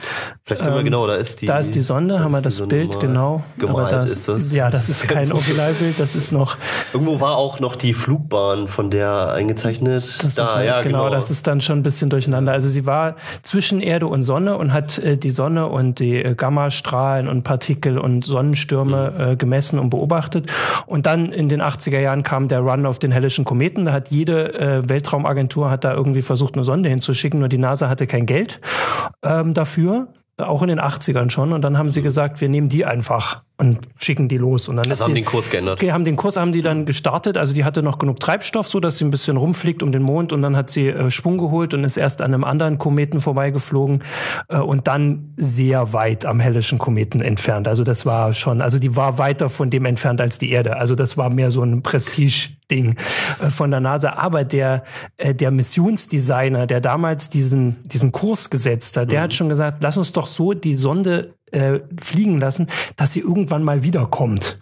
Vielleicht 0.44 0.62
können 0.62 0.76
wir 0.76 0.82
genau, 0.82 1.06
da 1.06 1.14
ist 1.14 1.40
die. 1.40 1.46
Da 1.46 1.58
ist 1.58 1.74
die 1.74 1.82
Sonde, 1.82 2.16
da 2.16 2.24
haben 2.24 2.32
wir 2.32 2.42
das 2.42 2.56
Sonde 2.56 2.76
Bild, 2.76 3.00
genau. 3.00 3.44
Gemalt 3.58 3.92
da, 3.92 4.04
ist 4.04 4.28
das. 4.28 4.52
Ja, 4.52 4.70
das 4.70 4.88
ist 4.88 5.08
kein 5.08 5.32
Originalbild, 5.32 5.98
das 5.98 6.16
ist 6.16 6.32
noch 6.32 6.56
Irgendwo 6.92 7.20
war 7.20 7.36
auch 7.36 7.60
noch 7.60 7.76
die 7.76 7.94
Flugbahn 7.94 8.68
von 8.68 8.90
der 8.90 9.32
eingezeichnet. 9.32 10.36
Da, 10.36 10.62
ja, 10.62 10.82
genau. 10.82 11.04
genau, 11.04 11.10
das 11.10 11.30
ist 11.30 11.46
dann 11.46 11.60
schon 11.60 11.78
ein 11.78 11.82
bisschen 11.82 12.10
durcheinander. 12.10 12.52
Also 12.52 12.68
sie 12.68 12.86
war 12.86 13.16
zwischen 13.42 13.80
Erde 13.80 14.06
und 14.06 14.22
Sonne 14.22 14.56
und 14.56 14.72
hat 14.72 14.98
äh, 14.98 15.16
die 15.16 15.30
Sonne 15.30 15.66
und 15.66 15.98
die 15.98 16.16
äh, 16.16 16.34
Gammastrahlen 16.34 17.28
und 17.28 17.42
Partikel 17.42 17.98
und 17.98 18.24
Sonnenstürme 18.24 18.88
Mhm. 18.88 19.20
äh, 19.20 19.36
gemessen 19.36 19.78
und 19.78 19.90
beobachtet. 19.90 20.50
Und 20.86 21.06
dann 21.06 21.32
in 21.32 21.48
den 21.48 21.62
80er 21.62 22.00
Jahren 22.00 22.22
kam 22.22 22.48
der 22.48 22.60
Run 22.60 22.86
auf 22.86 22.98
den 22.98 23.12
hellischen 23.12 23.44
Kometen. 23.44 23.84
Da 23.84 23.92
hat 23.92 24.10
jede 24.10 24.54
äh, 24.54 24.88
Weltraumagentur 24.88 25.70
hat 25.70 25.84
da 25.84 25.94
irgendwie 25.94 26.17
versucht, 26.22 26.54
eine 26.54 26.64
Sonde 26.64 26.88
hinzuschicken, 26.88 27.40
nur 27.40 27.48
die 27.48 27.58
NASA 27.58 27.88
hatte 27.88 28.06
kein 28.06 28.26
Geld 28.26 28.60
ähm, 29.22 29.54
dafür. 29.54 30.08
Auch 30.36 30.62
in 30.62 30.68
den 30.68 30.80
80ern 30.80 31.30
schon. 31.30 31.52
Und 31.52 31.62
dann 31.62 31.76
haben 31.76 31.90
sie 31.90 32.02
gesagt, 32.02 32.40
wir 32.40 32.48
nehmen 32.48 32.68
die 32.68 32.84
einfach 32.84 33.42
und 33.58 33.80
schicken 33.98 34.28
die 34.28 34.38
los. 34.38 34.68
Und 34.68 34.76
dann 34.76 34.88
Also 34.88 35.04
haben 35.04 35.14
die, 35.14 35.22
den 35.22 35.26
Kurs 35.26 35.50
geändert. 35.50 35.82
Okay, 35.82 35.90
haben 35.90 36.04
den 36.04 36.14
Kurs 36.14 36.36
haben 36.36 36.52
die 36.52 36.62
dann 36.62 36.86
gestartet. 36.86 37.36
Also 37.36 37.54
die 37.54 37.64
hatte 37.64 37.82
noch 37.82 37.98
genug 37.98 38.20
Treibstoff, 38.20 38.68
so 38.68 38.78
dass 38.78 38.98
sie 38.98 39.04
ein 39.04 39.10
bisschen 39.10 39.36
rumfliegt 39.36 39.82
um 39.82 39.90
den 39.90 40.02
Mond 40.02 40.32
und 40.32 40.42
dann 40.42 40.56
hat 40.56 40.70
sie 40.70 40.88
äh, 40.88 41.10
Schwung 41.10 41.38
geholt 41.38 41.74
und 41.74 41.82
ist 41.82 41.96
erst 41.96 42.22
an 42.22 42.32
einem 42.32 42.44
anderen 42.44 42.78
Kometen 42.78 43.20
vorbeigeflogen 43.20 44.04
äh, 44.48 44.58
und 44.58 44.86
dann 44.86 45.34
sehr 45.36 45.92
weit 45.92 46.24
am 46.24 46.38
hellischen 46.38 46.78
Kometen 46.78 47.20
entfernt. 47.20 47.66
Also 47.66 47.82
das 47.82 48.06
war 48.06 48.32
schon, 48.32 48.62
also 48.62 48.78
die 48.78 48.94
war 48.94 49.18
weiter 49.18 49.50
von 49.50 49.70
dem 49.70 49.86
entfernt 49.86 50.20
als 50.20 50.38
die 50.38 50.50
Erde. 50.50 50.76
Also 50.76 50.94
das 50.94 51.16
war 51.16 51.28
mehr 51.28 51.50
so 51.50 51.64
ein 51.64 51.82
Prestige-Ding 51.82 52.94
äh, 53.42 53.50
von 53.50 53.72
der 53.72 53.80
NASA. 53.80 54.12
Aber 54.12 54.44
der 54.44 54.84
äh, 55.16 55.34
der 55.34 55.50
Missionsdesigner, 55.50 56.68
der 56.68 56.80
damals 56.80 57.28
diesen 57.28 57.88
diesen 57.88 58.12
Kurs 58.12 58.50
gesetzt 58.50 58.96
hat, 58.96 59.10
der 59.10 59.22
hat 59.22 59.34
schon 59.34 59.48
gesagt, 59.48 59.78
lass 59.82 59.96
uns 59.96 60.12
doch 60.12 60.28
so 60.28 60.52
die 60.52 60.76
Sonde 60.76 61.34
äh, 61.52 61.80
fliegen 62.00 62.40
lassen, 62.40 62.66
dass 62.96 63.12
sie 63.12 63.20
irgendwann 63.20 63.62
mal 63.64 63.82
wiederkommt. 63.82 64.58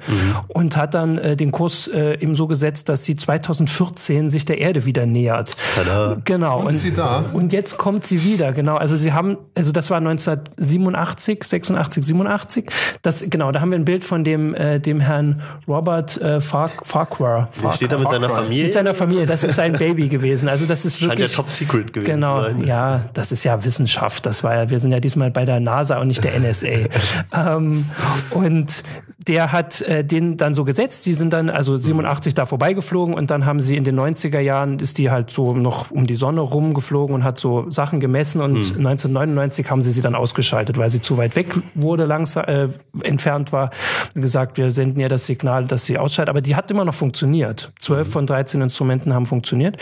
Und 0.48 0.76
hat 0.76 0.94
dann 0.94 1.18
äh, 1.18 1.36
den 1.36 1.50
Kurs 1.52 1.88
äh, 1.88 2.14
eben 2.20 2.34
so 2.34 2.46
gesetzt, 2.46 2.88
dass 2.88 3.04
sie 3.04 3.16
2014 3.16 4.30
sich 4.30 4.44
der 4.44 4.58
Erde 4.58 4.84
wieder 4.84 5.06
nähert. 5.06 5.56
Tada. 5.74 6.16
Genau. 6.24 6.60
Und 6.66 6.96
da? 6.96 7.24
Und 7.32 7.52
jetzt 7.52 7.78
kommt 7.78 8.06
sie 8.06 8.24
wieder, 8.24 8.52
genau. 8.52 8.76
Also 8.76 8.96
sie 8.96 9.12
haben, 9.12 9.36
also 9.54 9.72
das 9.72 9.90
war 9.90 9.98
1987, 9.98 11.44
86, 11.44 12.04
87. 12.04 12.66
Das, 13.02 13.24
genau, 13.28 13.52
da 13.52 13.60
haben 13.60 13.70
wir 13.70 13.78
ein 13.78 13.84
Bild 13.84 14.04
von 14.04 14.24
dem, 14.24 14.54
äh, 14.54 14.80
dem 14.80 15.00
Herrn 15.00 15.42
Robert 15.68 16.20
äh, 16.20 16.40
Fark, 16.40 16.82
Farquhar. 16.84 17.48
Der 17.62 17.72
steht 17.72 17.92
da 17.92 17.98
mit 17.98 18.08
seiner 18.08 18.28
Far. 18.28 18.44
Familie. 18.44 18.64
Mit 18.64 18.72
seiner 18.72 18.94
Familie, 18.94 19.26
das 19.26 19.44
ist 19.44 19.56
sein 19.56 19.72
Baby 19.72 20.08
gewesen. 20.16 20.48
Also 20.48 20.66
das 20.66 20.84
ist 20.84 20.98
Scheint 20.98 21.12
ja 21.12 21.18
wirklich. 21.18 21.34
Top 21.34 21.48
Secret 21.48 21.92
gewesen 21.92 22.06
Genau, 22.10 22.42
sein. 22.42 22.64
ja, 22.64 23.00
das 23.14 23.32
ist 23.32 23.44
ja 23.44 23.62
Wissenschaft. 23.64 24.26
Das 24.26 24.42
war 24.44 24.54
ja, 24.54 24.70
wir 24.70 24.80
sind 24.80 24.92
ja 24.92 25.00
diesmal 25.00 25.30
bei 25.30 25.44
der 25.44 25.60
NASA 25.60 25.98
und 26.00 26.08
nicht 26.08 26.22
der 26.24 26.38
NSA. 26.38 26.66
ähm, 27.32 27.86
und 28.30 28.82
der 29.28 29.52
hat 29.52 29.80
äh, 29.82 30.04
den 30.04 30.36
dann 30.36 30.54
so 30.54 30.64
gesetzt. 30.64 31.04
Sie 31.04 31.14
sind 31.14 31.32
dann 31.32 31.50
also 31.50 31.76
87 31.76 32.34
da 32.34 32.46
vorbeigeflogen 32.46 33.14
und 33.14 33.30
dann 33.30 33.44
haben 33.44 33.60
sie 33.60 33.76
in 33.76 33.84
den 33.84 33.98
90er 33.98 34.38
Jahren 34.38 34.78
ist 34.78 34.98
die 34.98 35.10
halt 35.10 35.30
so 35.30 35.54
noch 35.54 35.90
um 35.90 36.06
die 36.06 36.16
Sonne 36.16 36.40
rumgeflogen 36.40 37.14
und 37.14 37.24
hat 37.24 37.38
so 37.38 37.68
Sachen 37.70 38.00
gemessen 38.00 38.40
und 38.40 38.56
1999 38.56 39.70
haben 39.70 39.82
sie 39.82 39.90
sie 39.90 40.02
dann 40.02 40.14
ausgeschaltet, 40.14 40.78
weil 40.78 40.90
sie 40.90 41.00
zu 41.00 41.16
weit 41.16 41.34
weg 41.34 41.48
wurde, 41.74 42.04
langsam 42.04 42.44
äh, 42.44 42.68
entfernt 43.02 43.52
war. 43.52 43.70
Gesagt, 44.14 44.58
wir 44.58 44.70
senden 44.70 45.00
ihr 45.00 45.08
das 45.08 45.26
Signal, 45.26 45.66
dass 45.66 45.86
sie 45.86 45.98
ausschaltet. 45.98 46.30
Aber 46.30 46.40
die 46.40 46.54
hat 46.54 46.70
immer 46.70 46.84
noch 46.84 46.94
funktioniert. 46.94 47.72
12 47.80 48.10
von 48.10 48.26
13 48.26 48.60
Instrumenten 48.60 49.12
haben 49.14 49.26
funktioniert. 49.26 49.78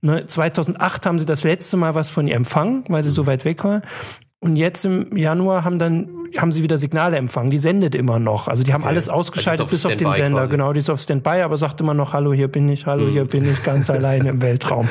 Ne, 0.00 0.26
2008 0.26 1.06
haben 1.06 1.18
sie 1.18 1.26
das 1.26 1.44
letzte 1.44 1.76
Mal 1.76 1.94
was 1.94 2.08
von 2.08 2.26
ihr 2.26 2.36
empfangen, 2.36 2.84
weil 2.88 3.02
sie 3.02 3.10
so 3.10 3.26
weit 3.26 3.44
weg 3.44 3.62
war. 3.64 3.82
Und 4.40 4.56
jetzt 4.56 4.84
im 4.84 5.16
Januar 5.16 5.64
haben 5.64 5.78
dann 5.78 6.08
haben 6.36 6.52
sie 6.52 6.62
wieder 6.62 6.78
Signale 6.78 7.16
empfangen. 7.16 7.50
Die 7.50 7.58
sendet 7.58 7.94
immer 7.94 8.18
noch. 8.18 8.48
Also 8.48 8.62
die 8.62 8.72
haben 8.72 8.84
alles 8.84 9.08
ausgeschaltet 9.08 9.62
Also 9.62 9.74
ist 9.74 9.86
auf 9.86 9.92
bis 9.92 10.06
auf 10.06 10.12
den 10.12 10.12
Sender. 10.12 10.40
quasi. 10.40 10.50
Genau, 10.50 10.72
die 10.72 10.78
ist 10.80 10.90
auf 10.90 11.00
Standby, 11.00 11.42
aber 11.42 11.56
sagt 11.58 11.80
immer 11.80 11.94
noch, 11.94 12.12
hallo, 12.12 12.32
hier 12.32 12.48
bin 12.48 12.68
ich, 12.68 12.86
hallo, 12.86 13.08
hier 13.08 13.24
bin 13.24 13.50
ich 13.50 13.62
ganz 13.62 13.90
alleine 13.90 14.30
im 14.30 14.42
Weltraum. 14.42 14.88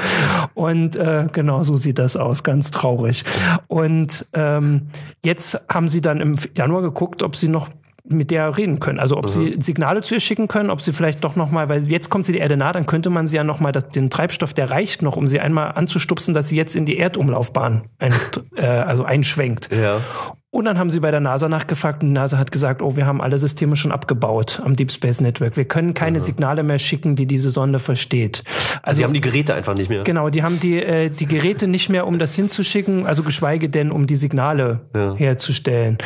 Und 0.54 0.96
äh, 0.96 1.28
genau 1.32 1.64
so 1.64 1.78
sieht 1.78 2.00
das 2.00 2.18
aus, 2.18 2.44
ganz 2.44 2.72
traurig. 2.72 3.24
Und 3.68 4.26
ähm, 4.34 4.88
jetzt 5.24 5.60
haben 5.70 5.90
sie 5.90 6.02
dann 6.02 6.22
im 6.22 6.36
Januar 6.56 6.82
geguckt, 6.82 7.24
ob 7.24 7.36
sie 7.36 7.48
noch 7.48 7.70
mit 8.08 8.32
der 8.32 8.58
reden 8.58 8.80
können. 8.80 9.00
Also 9.00 9.18
ob 9.18 9.30
sie 9.30 9.58
Signale 9.60 10.02
zu 10.02 10.16
ihr 10.16 10.20
schicken 10.20 10.48
können, 10.48 10.70
ob 10.70 10.82
sie 10.82 10.94
vielleicht 10.94 11.24
doch 11.24 11.36
noch 11.36 11.52
mal, 11.52 11.70
weil 11.70 11.84
jetzt 11.90 12.10
kommt 12.10 12.26
sie 12.26 12.34
der 12.34 12.42
Erde 12.42 12.58
nah, 12.58 12.72
dann 12.72 12.86
könnte 12.86 13.10
man 13.10 13.28
sie 13.28 13.36
ja 13.36 13.44
noch 13.44 13.60
mal 13.60 13.72
das, 13.72 13.90
den 13.90 14.10
Treibstoff, 14.10 14.54
der 14.54 14.70
reicht 14.70 15.02
noch, 15.02 15.18
um 15.18 15.28
sie 15.28 15.40
einmal 15.40 15.72
anzustupsen, 15.72 16.34
dass 16.34 16.50
sie 16.50 16.56
jetzt 16.56 16.76
in 16.76 16.86
die 16.86 16.98
Erdumlaufbahn 16.98 17.84
ein, 17.98 18.14
äh, 18.56 18.66
also 18.66 19.04
einschwenkt. 19.04 19.70
Ja. 19.72 20.02
Und 20.56 20.64
dann 20.64 20.80
haben 20.80 20.90
sie 20.90 21.02
bei 21.02 21.12
der 21.12 21.20
NASA 21.20 21.50
nachgefragt 21.50 22.02
und 22.02 22.08
die 22.08 22.14
NASA 22.14 22.38
hat 22.38 22.50
gesagt, 22.50 22.82
oh, 22.82 22.96
wir 22.96 23.06
haben 23.06 23.20
alle 23.20 23.38
Systeme 23.38 23.76
schon 23.76 23.92
abgebaut 23.92 24.62
am 24.64 24.78
Deep 24.78 24.90
Space 24.90 25.20
Network. 25.20 25.58
Wir 25.58 25.66
können 25.66 25.94
keine 25.94 26.22
Signale 26.22 26.64
mehr 26.64 26.80
schicken, 26.80 27.18
die 27.18 27.26
diese 27.26 27.52
Sonde 27.52 27.78
versteht. 27.80 28.42
Also, 28.82 29.00
die 29.00 29.04
haben 29.04 29.14
die 29.14 29.20
Geräte 29.20 29.54
einfach 29.54 29.74
nicht 29.76 29.90
mehr. 29.90 30.06
Genau, 30.06 30.30
die 30.30 30.44
haben 30.44 30.58
die, 30.62 30.82
äh, 30.82 31.10
die 31.10 31.26
Geräte 31.26 31.68
nicht 31.68 31.90
mehr, 31.90 32.08
um 32.08 32.20
das 32.20 32.36
hinzuschicken, 32.36 33.06
also 33.06 33.24
geschweige 33.24 33.68
denn, 33.68 33.92
um 33.92 34.08
die 34.08 34.16
Signale 34.16 34.80
Ja. 34.96 35.14
herzustellen. 35.16 35.98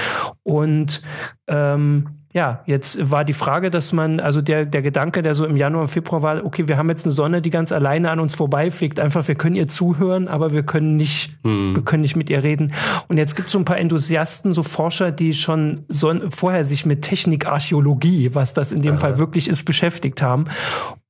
Und 0.42 1.04
ähm, 1.48 2.19
ja, 2.32 2.62
jetzt 2.68 3.10
war 3.10 3.26
die 3.26 3.34
Frage, 3.34 3.72
dass 3.72 3.92
man, 3.92 4.20
also 4.20 4.42
der, 4.42 4.66
der 4.66 4.84
Gedanke, 4.84 5.24
der 5.24 5.34
so 5.34 5.46
im 5.46 5.58
Januar 5.58 5.82
und 5.82 5.88
Februar 5.88 6.22
war, 6.22 6.46
okay, 6.46 6.68
wir 6.68 6.78
haben 6.78 6.88
jetzt 6.88 7.06
eine 7.06 7.12
Sonne, 7.12 7.42
die 7.42 7.50
ganz 7.50 7.72
alleine 7.72 8.12
an 8.12 8.20
uns 8.20 8.36
vorbeifliegt. 8.36 9.00
Einfach, 9.00 9.28
wir 9.28 9.34
können 9.34 9.56
ihr 9.56 9.68
zuhören, 9.68 10.28
aber 10.28 10.54
wir 10.54 10.62
können 10.62 10.96
nicht, 10.96 11.36
wir 11.44 11.82
können 11.82 12.02
nicht 12.02 12.16
mit 12.16 12.30
ihr 12.30 12.44
reden. 12.44 12.74
Und 13.08 13.18
jetzt 13.18 13.36
gibt 13.36 13.48
es 13.48 13.54
so 13.54 13.58
ein 13.58 13.66
paar 13.66 13.80
Enthusiasten, 13.80 14.54
so 14.54 14.62
Forscher, 14.62 15.12
die 15.12 15.34
schon 15.34 15.86
so, 15.88 16.14
vorher 16.30 16.66
sich 16.66 16.86
mit 16.86 17.02
Technikarchäologie, 17.02 18.36
was 18.36 18.54
das 18.54 18.72
in 18.72 18.84
dem 18.84 19.00
Fall 19.00 19.18
wirklich 19.18 19.48
ist, 19.48 19.64
beschäftigt 19.64 20.22
haben. 20.22 20.46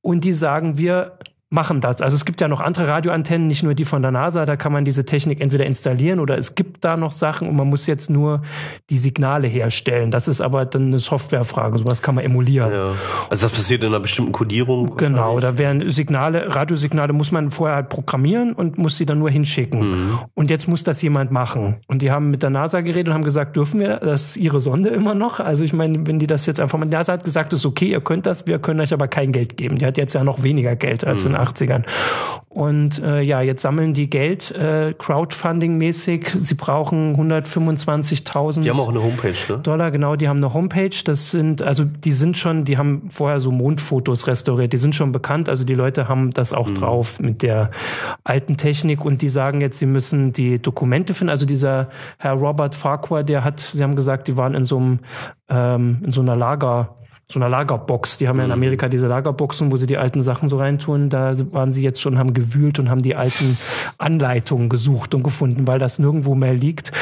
Und 0.00 0.24
die 0.24 0.32
sagen, 0.32 0.78
wir 0.78 1.18
machen 1.52 1.80
das. 1.80 2.00
Also 2.00 2.14
es 2.14 2.24
gibt 2.24 2.40
ja 2.40 2.46
noch 2.46 2.60
andere 2.60 2.86
Radioantennen, 2.86 3.48
nicht 3.48 3.64
nur 3.64 3.74
die 3.74 3.84
von 3.84 4.02
der 4.02 4.12
NASA, 4.12 4.46
da 4.46 4.54
kann 4.54 4.72
man 4.72 4.84
diese 4.84 5.04
Technik 5.04 5.40
entweder 5.40 5.66
installieren 5.66 6.20
oder 6.20 6.38
es 6.38 6.54
gibt 6.54 6.84
da 6.84 6.96
noch 6.96 7.10
Sachen 7.10 7.48
und 7.48 7.56
man 7.56 7.68
muss 7.68 7.86
jetzt 7.86 8.08
nur 8.08 8.42
die 8.88 8.98
Signale 8.98 9.48
herstellen. 9.48 10.12
Das 10.12 10.28
ist 10.28 10.40
aber 10.40 10.64
dann 10.64 10.86
eine 10.86 11.00
Softwarefrage, 11.00 11.78
sowas 11.78 12.02
kann 12.02 12.14
man 12.14 12.24
emulieren. 12.24 12.72
Ja. 12.72 12.94
Also 13.28 13.48
das 13.48 13.50
passiert 13.50 13.82
in 13.82 13.88
einer 13.88 13.98
bestimmten 13.98 14.30
Kodierung? 14.30 14.96
Genau, 14.96 15.40
da 15.40 15.58
werden 15.58 15.90
Signale, 15.90 16.54
Radiosignale 16.54 17.12
muss 17.12 17.32
man 17.32 17.50
vorher 17.50 17.76
halt 17.76 17.88
programmieren 17.88 18.52
und 18.52 18.78
muss 18.78 18.96
sie 18.96 19.04
dann 19.04 19.18
nur 19.18 19.30
hinschicken. 19.30 19.90
Mhm. 19.90 20.18
Und 20.34 20.50
jetzt 20.50 20.68
muss 20.68 20.84
das 20.84 21.02
jemand 21.02 21.32
machen. 21.32 21.78
Und 21.88 22.00
die 22.02 22.12
haben 22.12 22.30
mit 22.30 22.44
der 22.44 22.50
NASA 22.50 22.80
geredet 22.80 23.08
und 23.08 23.14
haben 23.14 23.24
gesagt, 23.24 23.56
dürfen 23.56 23.80
wir 23.80 23.96
das 23.96 24.36
ihre 24.36 24.60
Sonde 24.60 24.90
immer 24.90 25.16
noch? 25.16 25.40
Also 25.40 25.64
ich 25.64 25.72
meine, 25.72 26.06
wenn 26.06 26.20
die 26.20 26.28
das 26.28 26.46
jetzt 26.46 26.60
einfach 26.60 26.78
mal, 26.78 26.84
die 26.84 26.92
NASA 26.92 27.14
hat 27.14 27.24
gesagt, 27.24 27.52
ist 27.52 27.66
okay, 27.66 27.90
ihr 27.90 28.00
könnt 28.00 28.26
das, 28.26 28.46
wir 28.46 28.60
können 28.60 28.78
euch 28.78 28.92
aber 28.92 29.08
kein 29.08 29.32
Geld 29.32 29.56
geben. 29.56 29.78
Die 29.78 29.86
hat 29.86 29.96
jetzt 29.96 30.12
ja 30.12 30.22
noch 30.22 30.44
weniger 30.44 30.76
Geld 30.76 31.04
als 31.04 31.24
mhm. 31.24 31.32
in 31.32 31.39
80ern. 31.40 31.84
Und 32.52 33.00
äh, 33.00 33.20
ja, 33.20 33.42
jetzt 33.42 33.62
sammeln 33.62 33.94
die 33.94 34.10
Geld 34.10 34.50
äh, 34.50 34.92
Crowdfunding-mäßig. 34.98 36.30
Sie 36.36 36.54
brauchen 36.54 37.14
125.000 37.16 38.62
Die 38.62 38.70
haben 38.70 38.80
auch 38.80 38.88
eine 38.88 39.00
Homepage, 39.00 39.36
ne? 39.48 39.58
Dollar, 39.58 39.92
genau, 39.92 40.16
die 40.16 40.28
haben 40.28 40.38
eine 40.38 40.52
Homepage. 40.52 40.90
Das 41.04 41.30
sind, 41.30 41.62
also 41.62 41.84
die 41.84 42.10
sind 42.10 42.36
schon, 42.36 42.64
die 42.64 42.76
haben 42.76 43.08
vorher 43.08 43.38
so 43.38 43.52
Mondfotos 43.52 44.26
restauriert. 44.26 44.72
Die 44.72 44.78
sind 44.78 44.96
schon 44.96 45.12
bekannt. 45.12 45.48
Also 45.48 45.62
die 45.62 45.76
Leute 45.76 46.08
haben 46.08 46.32
das 46.32 46.52
auch 46.52 46.68
mhm. 46.68 46.74
drauf 46.74 47.20
mit 47.20 47.42
der 47.42 47.70
alten 48.24 48.56
Technik 48.56 49.04
und 49.04 49.22
die 49.22 49.28
sagen 49.28 49.60
jetzt, 49.60 49.78
sie 49.78 49.86
müssen 49.86 50.32
die 50.32 50.60
Dokumente 50.60 51.14
finden. 51.14 51.30
Also 51.30 51.46
dieser 51.46 51.88
Herr 52.18 52.32
Robert 52.32 52.74
Farquhar, 52.74 53.22
der 53.22 53.44
hat, 53.44 53.60
sie 53.60 53.82
haben 53.82 53.94
gesagt, 53.94 54.26
die 54.26 54.36
waren 54.36 54.54
in 54.54 54.64
so 54.64 54.76
einem, 54.76 54.98
ähm, 55.48 56.02
in 56.04 56.10
so 56.10 56.20
einer 56.20 56.34
Lager 56.34 56.96
so 57.30 57.38
einer 57.38 57.48
Lagerbox. 57.48 58.18
Die 58.18 58.28
haben 58.28 58.38
ja 58.38 58.44
in 58.44 58.48
mhm. 58.48 58.54
Amerika 58.54 58.88
diese 58.88 59.06
Lagerboxen, 59.06 59.70
wo 59.70 59.76
sie 59.76 59.86
die 59.86 59.96
alten 59.96 60.22
Sachen 60.22 60.48
so 60.48 60.56
reintun. 60.56 61.08
Da 61.10 61.34
waren 61.52 61.72
sie 61.72 61.82
jetzt 61.82 62.00
schon, 62.00 62.18
haben 62.18 62.34
gewühlt 62.34 62.78
und 62.78 62.90
haben 62.90 63.02
die 63.02 63.14
alten 63.14 63.56
Anleitungen 63.98 64.68
gesucht 64.68 65.14
und 65.14 65.22
gefunden, 65.22 65.66
weil 65.66 65.78
das 65.78 65.98
nirgendwo 65.98 66.34
mehr 66.34 66.54
liegt 66.54 66.92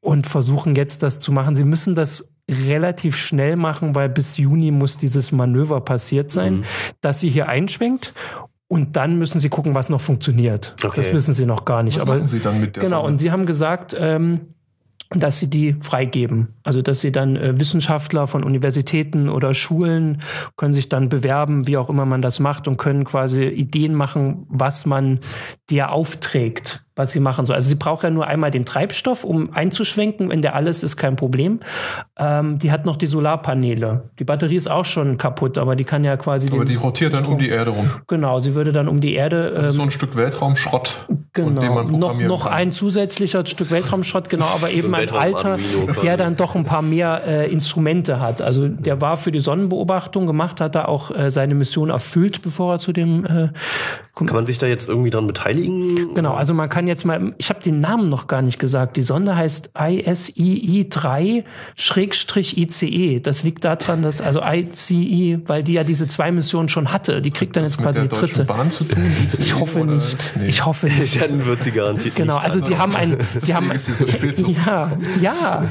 und 0.00 0.26
versuchen 0.26 0.74
jetzt 0.74 1.02
das 1.02 1.20
zu 1.20 1.32
machen. 1.32 1.54
Sie 1.54 1.64
müssen 1.64 1.94
das 1.94 2.34
relativ 2.50 3.16
schnell 3.16 3.56
machen, 3.56 3.94
weil 3.94 4.08
bis 4.08 4.36
Juni 4.36 4.70
muss 4.70 4.98
dieses 4.98 5.32
Manöver 5.32 5.80
passiert 5.80 6.30
sein, 6.30 6.58
mhm. 6.58 6.64
dass 7.00 7.20
sie 7.20 7.28
hier 7.28 7.48
einschwenkt 7.48 8.12
und 8.68 8.96
dann 8.96 9.18
müssen 9.18 9.40
sie 9.40 9.48
gucken, 9.48 9.74
was 9.74 9.90
noch 9.90 10.00
funktioniert. 10.00 10.74
Okay. 10.82 11.02
Das 11.02 11.12
wissen 11.12 11.34
sie 11.34 11.46
noch 11.46 11.64
gar 11.64 11.82
nicht. 11.82 11.96
Was 11.96 12.02
Aber 12.02 12.14
machen 12.14 12.26
sie 12.26 12.40
dann 12.40 12.60
mit 12.60 12.76
der 12.76 12.84
Genau, 12.84 13.02
Sache? 13.02 13.06
und 13.06 13.18
sie 13.18 13.30
haben 13.30 13.46
gesagt, 13.46 13.96
ähm, 13.98 14.40
dass 15.10 15.38
sie 15.38 15.48
die 15.48 15.76
freigeben. 15.80 16.54
Also 16.62 16.82
dass 16.82 17.00
sie 17.00 17.12
dann 17.12 17.36
äh, 17.36 17.58
Wissenschaftler 17.58 18.26
von 18.26 18.42
Universitäten 18.44 19.28
oder 19.28 19.54
Schulen 19.54 20.22
können 20.56 20.72
sich 20.72 20.88
dann 20.88 21.08
bewerben, 21.08 21.66
wie 21.66 21.76
auch 21.76 21.90
immer 21.90 22.06
man 22.06 22.22
das 22.22 22.40
macht 22.40 22.66
und 22.66 22.76
können 22.76 23.04
quasi 23.04 23.44
Ideen 23.44 23.94
machen, 23.94 24.46
was 24.48 24.86
man 24.86 25.20
dir 25.70 25.92
aufträgt 25.92 26.85
was 26.96 27.12
sie 27.12 27.20
machen 27.20 27.44
soll. 27.44 27.54
Also 27.54 27.68
sie 27.68 27.74
braucht 27.74 28.02
ja 28.02 28.10
nur 28.10 28.26
einmal 28.26 28.50
den 28.50 28.64
Treibstoff, 28.64 29.22
um 29.22 29.52
einzuschwenken. 29.52 30.30
Wenn 30.30 30.42
der 30.42 30.54
alles 30.54 30.82
ist, 30.82 30.96
kein 30.96 31.14
Problem. 31.14 31.60
Ähm, 32.18 32.58
die 32.58 32.72
hat 32.72 32.86
noch 32.86 32.96
die 32.96 33.06
Solarpaneele. 33.06 34.10
Die 34.18 34.24
Batterie 34.24 34.56
ist 34.56 34.70
auch 34.70 34.86
schon 34.86 35.18
kaputt, 35.18 35.58
aber 35.58 35.76
die 35.76 35.84
kann 35.84 36.04
ja 36.04 36.16
quasi. 36.16 36.48
Aber 36.50 36.64
die 36.64 36.74
rotiert 36.76 37.12
dann 37.12 37.26
um 37.26 37.38
die 37.38 37.50
Erde 37.50 37.72
rum. 37.72 37.90
Genau, 38.08 38.38
sie 38.38 38.54
würde 38.54 38.72
dann 38.72 38.88
um 38.88 39.00
die 39.00 39.14
Erde. 39.14 39.60
Ähm, 39.62 39.70
so 39.70 39.82
ein 39.82 39.90
Stück 39.90 40.16
Weltraumschrott. 40.16 41.06
Genau. 41.34 41.82
noch 41.82 42.18
noch 42.18 42.46
ein 42.46 42.72
zusätzlicher 42.72 43.44
Stück 43.44 43.70
Weltraumschrott, 43.70 44.30
genau, 44.30 44.46
aber 44.46 44.70
eben 44.70 44.94
ein 44.94 45.10
alter, 45.10 45.58
der 46.02 46.16
dann 46.16 46.34
doch 46.34 46.56
ein 46.56 46.64
paar 46.64 46.80
mehr 46.80 47.22
äh, 47.26 47.52
Instrumente 47.52 48.20
hat. 48.20 48.40
Also 48.40 48.68
der 48.68 49.02
war 49.02 49.18
für 49.18 49.32
die 49.32 49.40
Sonnenbeobachtung 49.40 50.24
gemacht, 50.24 50.62
hat 50.62 50.74
da 50.74 50.86
auch 50.86 51.10
äh, 51.10 51.30
seine 51.30 51.54
Mission 51.54 51.90
erfüllt, 51.90 52.40
bevor 52.40 52.74
er 52.74 52.78
zu 52.78 52.92
dem. 52.92 53.26
Äh, 53.26 53.48
kann 54.24 54.34
man 54.34 54.46
sich 54.46 54.56
da 54.56 54.66
jetzt 54.66 54.88
irgendwie 54.88 55.10
dran 55.10 55.26
beteiligen? 55.26 56.14
Genau, 56.14 56.32
also 56.32 56.54
man 56.54 56.70
kann 56.70 56.86
jetzt 56.86 57.04
mal, 57.04 57.34
ich 57.36 57.50
habe 57.50 57.62
den 57.62 57.80
Namen 57.80 58.08
noch 58.08 58.28
gar 58.28 58.40
nicht 58.40 58.58
gesagt. 58.58 58.96
Die 58.96 59.02
Sonde 59.02 59.36
heißt 59.36 59.72
ISII 59.78 60.88
3-ICE. 60.90 63.20
Das 63.20 63.42
liegt 63.42 63.66
daran, 63.66 64.00
dass 64.00 64.22
also 64.22 64.40
ICE, 64.42 65.40
weil 65.44 65.62
die 65.62 65.74
ja 65.74 65.84
diese 65.84 66.08
zwei 66.08 66.32
Missionen 66.32 66.70
schon 66.70 66.94
hatte, 66.94 67.20
die 67.20 67.30
kriegt 67.30 67.56
dann 67.56 67.64
jetzt 67.64 67.76
quasi 67.76 68.00
die 68.02 68.08
dritte. 68.08 68.44
Bahn 68.44 68.70
zu 68.70 68.84
tun? 68.84 69.04
ICE 69.22 69.42
ich 69.42 69.54
hoffe 69.54 69.84
nicht. 69.84 70.36
Nee. 70.38 70.46
Ich 70.46 70.64
hoffe 70.64 70.86
nicht. 70.86 71.20
Dann 71.22 71.44
wird 71.44 71.62
sie 71.62 71.72
garantiert. 71.72 72.16
Genau, 72.16 72.38
also 72.38 72.60
die 72.60 72.78
haben 72.78 72.96
ein, 72.96 73.18
die 73.46 73.54
haben, 73.54 73.70
so 73.76 74.04
ja, 74.66 74.92
ja, 75.20 75.62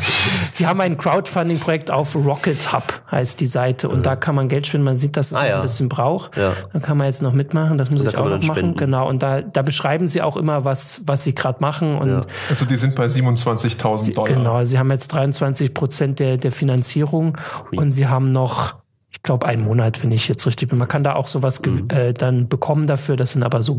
die 0.60 0.68
haben 0.68 0.82
ein 0.82 0.98
Crowdfunding-Projekt 0.98 1.90
auf 1.90 2.16
Rocket 2.16 2.74
Hub 2.74 3.02
heißt 3.10 3.40
die 3.40 3.48
Seite 3.48 3.90
und 3.90 3.98
ja. 3.98 4.04
da 4.04 4.16
kann 4.16 4.36
man 4.36 4.50
Geld 4.50 4.68
spenden. 4.68 4.86
Man 4.86 4.98
sieht, 4.98 5.18
dass 5.18 5.32
es 5.32 5.38
ah, 5.38 5.48
ja. 5.48 5.56
ein 5.56 5.64
bisschen 5.64 5.90
braucht. 5.90 6.38
Ja. 6.38 6.54
Dann 6.74 6.84
kann 6.84 6.98
man 6.98 7.08
jetzt 7.08 7.24
noch 7.24 7.34
mitmachen. 7.34 7.80
Das 7.80 7.90
muss 7.90 8.04
ich 8.04 8.16
auch 8.16 8.35
noch 8.38 8.48
machen. 8.48 8.60
Spenden. 8.60 8.78
Genau. 8.78 9.08
Und 9.08 9.24
da, 9.24 9.42
da 9.42 9.62
beschreiben 9.62 10.08
sie 10.08 10.22
auch 10.22 10.38
immer, 10.38 10.66
was, 10.66 11.02
was 11.06 11.24
sie 11.24 11.36
gerade 11.36 11.60
machen. 11.62 11.98
Und 11.98 12.10
ja. 12.10 12.22
Also 12.50 12.66
die 12.66 12.76
sind 12.76 12.96
bei 12.96 13.06
27.000 13.06 14.14
Dollar. 14.14 14.34
Genau, 14.34 14.64
sie 14.64 14.78
haben 14.78 14.90
jetzt 14.90 15.10
23 15.10 15.74
Prozent 15.74 16.20
der, 16.20 16.38
der 16.38 16.52
Finanzierung 16.52 17.38
Hui. 17.72 17.78
und 17.78 17.92
sie 17.92 18.08
haben 18.08 18.32
noch 18.32 18.76
ich 19.12 19.24
glaube, 19.24 19.48
einen 19.48 19.64
Monat, 19.64 20.04
wenn 20.04 20.12
ich 20.12 20.28
jetzt 20.28 20.46
richtig 20.46 20.70
bin. 20.70 20.78
Man 20.78 20.90
kann 20.90 21.04
da 21.04 21.16
auch 21.16 21.28
sowas 21.28 21.62
mhm. 21.66 21.88
äh, 21.90 22.14
dann 22.14 22.50
bekommen 22.50 22.86
dafür. 22.86 23.16
Das 23.16 23.32
sind 23.32 23.44
aber 23.44 23.62
so 23.62 23.78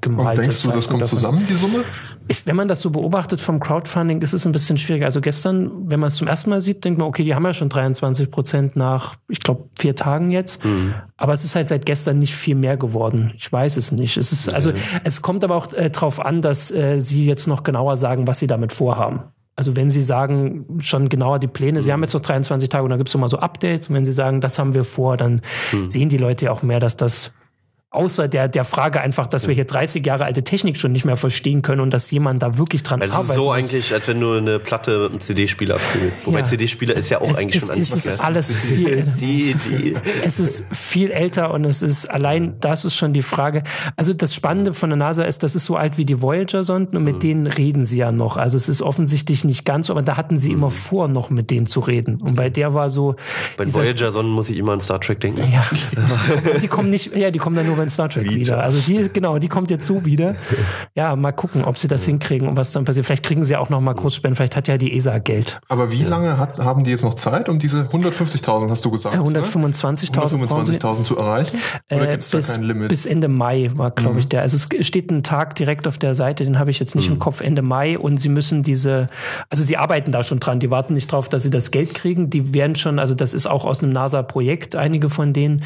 gemalt. 0.00 0.38
Und 0.38 0.44
denkst 0.44 0.62
du, 0.64 0.70
das 0.70 0.88
kommt 0.88 1.06
zusammen, 1.06 1.44
die 1.46 1.54
Summe? 1.54 1.84
Ich, 2.28 2.46
wenn 2.46 2.56
man 2.56 2.68
das 2.68 2.80
so 2.80 2.90
beobachtet 2.90 3.40
vom 3.40 3.60
Crowdfunding, 3.60 4.20
ist 4.22 4.32
es 4.32 4.46
ein 4.46 4.52
bisschen 4.52 4.78
schwieriger. 4.78 5.06
Also 5.06 5.20
gestern, 5.20 5.88
wenn 5.90 6.00
man 6.00 6.08
es 6.08 6.16
zum 6.16 6.26
ersten 6.26 6.50
Mal 6.50 6.60
sieht, 6.60 6.84
denkt 6.84 6.98
man, 6.98 7.08
okay, 7.08 7.24
die 7.24 7.34
haben 7.34 7.44
ja 7.44 7.54
schon 7.54 7.68
23 7.68 8.30
Prozent 8.30 8.76
nach, 8.76 9.16
ich 9.28 9.40
glaube, 9.40 9.68
vier 9.78 9.94
Tagen 9.94 10.30
jetzt. 10.30 10.64
Mhm. 10.64 10.94
Aber 11.16 11.32
es 11.32 11.44
ist 11.44 11.54
halt 11.54 11.68
seit 11.68 11.86
gestern 11.86 12.18
nicht 12.18 12.34
viel 12.34 12.56
mehr 12.56 12.76
geworden. 12.76 13.32
Ich 13.36 13.50
weiß 13.50 13.76
es 13.76 13.92
nicht. 13.92 14.16
Es 14.16 14.32
ist, 14.32 14.52
also, 14.54 14.72
es 15.04 15.22
kommt 15.22 15.44
aber 15.44 15.54
auch 15.54 15.72
äh, 15.72 15.90
darauf 15.90 16.24
an, 16.24 16.42
dass 16.42 16.70
äh, 16.70 17.00
sie 17.00 17.26
jetzt 17.26 17.46
noch 17.46 17.62
genauer 17.62 17.96
sagen, 17.96 18.26
was 18.26 18.38
sie 18.38 18.46
damit 18.46 18.72
vorhaben. 18.72 19.20
Also 19.56 19.74
wenn 19.74 19.90
Sie 19.90 20.02
sagen, 20.02 20.66
schon 20.80 21.08
genauer 21.08 21.38
die 21.38 21.46
Pläne, 21.46 21.82
Sie 21.82 21.90
haben 21.90 22.02
jetzt 22.02 22.12
noch 22.12 22.20
23 22.20 22.68
Tage 22.68 22.84
und 22.84 22.90
dann 22.90 22.98
gibt 22.98 23.08
es 23.08 23.14
immer 23.14 23.30
so 23.30 23.38
Updates 23.38 23.88
und 23.88 23.94
wenn 23.94 24.04
Sie 24.04 24.12
sagen, 24.12 24.42
das 24.42 24.58
haben 24.58 24.74
wir 24.74 24.84
vor, 24.84 25.16
dann 25.16 25.40
mhm. 25.72 25.88
sehen 25.88 26.10
die 26.10 26.18
Leute 26.18 26.44
ja 26.44 26.50
auch 26.52 26.62
mehr, 26.62 26.78
dass 26.78 26.98
das 26.98 27.32
außer 27.90 28.28
der, 28.28 28.48
der 28.48 28.64
Frage 28.64 29.00
einfach, 29.00 29.26
dass 29.26 29.46
wir 29.46 29.54
hier 29.54 29.64
30 29.64 30.04
Jahre 30.04 30.24
alte 30.24 30.42
Technik 30.42 30.76
schon 30.76 30.92
nicht 30.92 31.04
mehr 31.04 31.16
verstehen 31.16 31.62
können 31.62 31.80
und 31.80 31.90
dass 31.92 32.10
jemand 32.10 32.42
da 32.42 32.58
wirklich 32.58 32.82
dran 32.82 33.00
arbeitet. 33.00 33.22
Es 33.22 33.28
ist 33.30 33.34
so 33.34 33.50
eigentlich, 33.50 33.94
als 33.94 34.08
wenn 34.08 34.20
du 34.20 34.32
eine 34.32 34.58
Platte 34.58 34.98
mit 34.98 35.10
einem 35.10 35.20
CD-Spieler 35.20 35.78
fühlst. 35.78 36.26
Wobei 36.26 36.40
ja. 36.40 36.44
CD-Spieler 36.44 36.94
ist 36.94 37.10
ja 37.10 37.20
auch 37.20 37.30
es, 37.30 37.38
eigentlich 37.38 37.62
es, 37.62 37.68
schon 37.68 37.78
es 37.78 38.06
ist 38.06 38.24
alles 38.24 38.52
viel. 38.56 39.06
es 40.24 40.40
ist 40.40 40.66
viel 40.74 41.10
älter 41.10 41.54
und 41.54 41.64
es 41.64 41.80
ist 41.80 42.06
allein, 42.06 42.58
das 42.60 42.84
ist 42.84 42.96
schon 42.96 43.12
die 43.12 43.22
Frage. 43.22 43.62
Also 43.94 44.12
das 44.12 44.34
Spannende 44.34 44.74
von 44.74 44.90
der 44.90 44.96
NASA 44.96 45.24
ist, 45.24 45.42
das 45.42 45.54
ist 45.54 45.64
so 45.64 45.76
alt 45.76 45.96
wie 45.96 46.04
die 46.04 46.20
Voyager-Sonden 46.20 46.96
und 46.96 47.04
mit 47.04 47.16
mhm. 47.16 47.20
denen 47.20 47.46
reden 47.46 47.84
sie 47.84 47.98
ja 47.98 48.10
noch. 48.10 48.36
Also 48.36 48.56
es 48.56 48.68
ist 48.68 48.82
offensichtlich 48.82 49.44
nicht 49.44 49.64
ganz 49.64 49.86
so, 49.86 49.92
aber 49.92 50.02
da 50.02 50.16
hatten 50.16 50.38
sie 50.38 50.50
mhm. 50.50 50.56
immer 50.56 50.70
vor, 50.72 51.06
noch 51.08 51.30
mit 51.30 51.50
denen 51.50 51.66
zu 51.66 51.80
reden. 51.80 52.16
Und 52.20 52.34
bei 52.34 52.50
der 52.50 52.74
war 52.74 52.90
so. 52.90 53.14
Bei 53.56 53.72
Voyager-Sonden 53.72 54.32
muss 54.32 54.50
ich 54.50 54.58
immer 54.58 54.72
an 54.72 54.80
Star 54.80 55.00
Trek 55.00 55.20
denken. 55.20 55.40
Ja. 55.52 55.64
die 56.62 56.68
kommen 56.68 56.90
nicht, 56.90 57.14
ja, 57.14 57.30
die 57.30 57.38
kommen 57.38 57.54
dann 57.54 57.66
nur 57.66 57.75
bei 57.76 57.88
Star 57.88 58.08
Trek 58.08 58.24
Wie 58.24 58.36
wieder. 58.36 58.62
Also 58.62 58.80
die, 58.80 59.08
genau, 59.12 59.38
die 59.38 59.48
kommt 59.48 59.70
jetzt 59.70 59.86
so 59.86 60.04
wieder. 60.04 60.34
Ja, 60.94 61.14
mal 61.14 61.32
gucken, 61.32 61.62
ob 61.64 61.76
sie 61.76 61.88
das 61.88 62.06
hinkriegen 62.06 62.48
und 62.48 62.56
was 62.56 62.72
dann 62.72 62.86
passiert. 62.86 63.04
Vielleicht 63.04 63.22
kriegen 63.22 63.44
sie 63.44 63.56
auch 63.56 63.68
noch 63.68 63.80
mal 63.80 63.92
Großspenden. 63.92 64.34
Vielleicht 64.34 64.56
hat 64.56 64.66
ja 64.66 64.78
die 64.78 64.96
ESA 64.96 65.18
Geld. 65.18 65.60
Aber 65.68 65.90
wie 65.90 66.02
lange 66.02 66.38
hat, 66.38 66.58
haben 66.58 66.84
die 66.84 66.90
jetzt 66.90 67.04
noch 67.04 67.12
Zeit, 67.12 67.50
um 67.50 67.58
diese 67.58 67.82
150.000, 67.82 68.70
hast 68.70 68.84
du 68.84 68.90
gesagt? 68.90 69.14
Ja, 69.14 69.20
125.000 69.20 70.26
125.000 70.26 71.02
zu 71.02 71.16
erreichen? 71.16 71.58
Oder 71.90 72.08
äh, 72.08 72.10
gibt 72.12 72.24
es 72.24 72.30
da 72.30 72.40
kein 72.40 72.62
Limit? 72.62 72.88
Bis 72.88 73.06
Ende 73.06 73.28
Mai 73.28 73.70
war, 73.74 73.90
glaube 73.90 74.14
mhm. 74.14 74.18
ich, 74.20 74.28
der. 74.28 74.42
Also 74.42 74.56
es 74.56 74.86
steht 74.86 75.10
ein 75.10 75.22
Tag 75.22 75.54
direkt 75.54 75.86
auf 75.86 75.98
der 75.98 76.14
Seite, 76.14 76.44
den 76.44 76.58
habe 76.58 76.70
ich 76.70 76.78
jetzt 76.78 76.94
nicht 76.94 77.08
mhm. 77.08 77.14
im 77.14 77.18
Kopf, 77.18 77.40
Ende 77.40 77.62
Mai. 77.62 77.98
Und 77.98 78.18
sie 78.18 78.28
müssen 78.28 78.62
diese, 78.62 79.08
also 79.50 79.62
sie 79.62 79.76
arbeiten 79.76 80.12
da 80.12 80.24
schon 80.24 80.40
dran. 80.40 80.60
Die 80.60 80.70
warten 80.70 80.94
nicht 80.94 81.10
drauf, 81.10 81.28
dass 81.28 81.42
sie 81.42 81.50
das 81.50 81.70
Geld 81.70 81.94
kriegen. 81.94 82.30
Die 82.30 82.54
werden 82.54 82.76
schon, 82.76 82.98
also 82.98 83.14
das 83.14 83.34
ist 83.34 83.46
auch 83.46 83.64
aus 83.64 83.82
einem 83.82 83.92
NASA-Projekt, 83.92 84.76
einige 84.76 85.10
von 85.10 85.32
denen, 85.32 85.62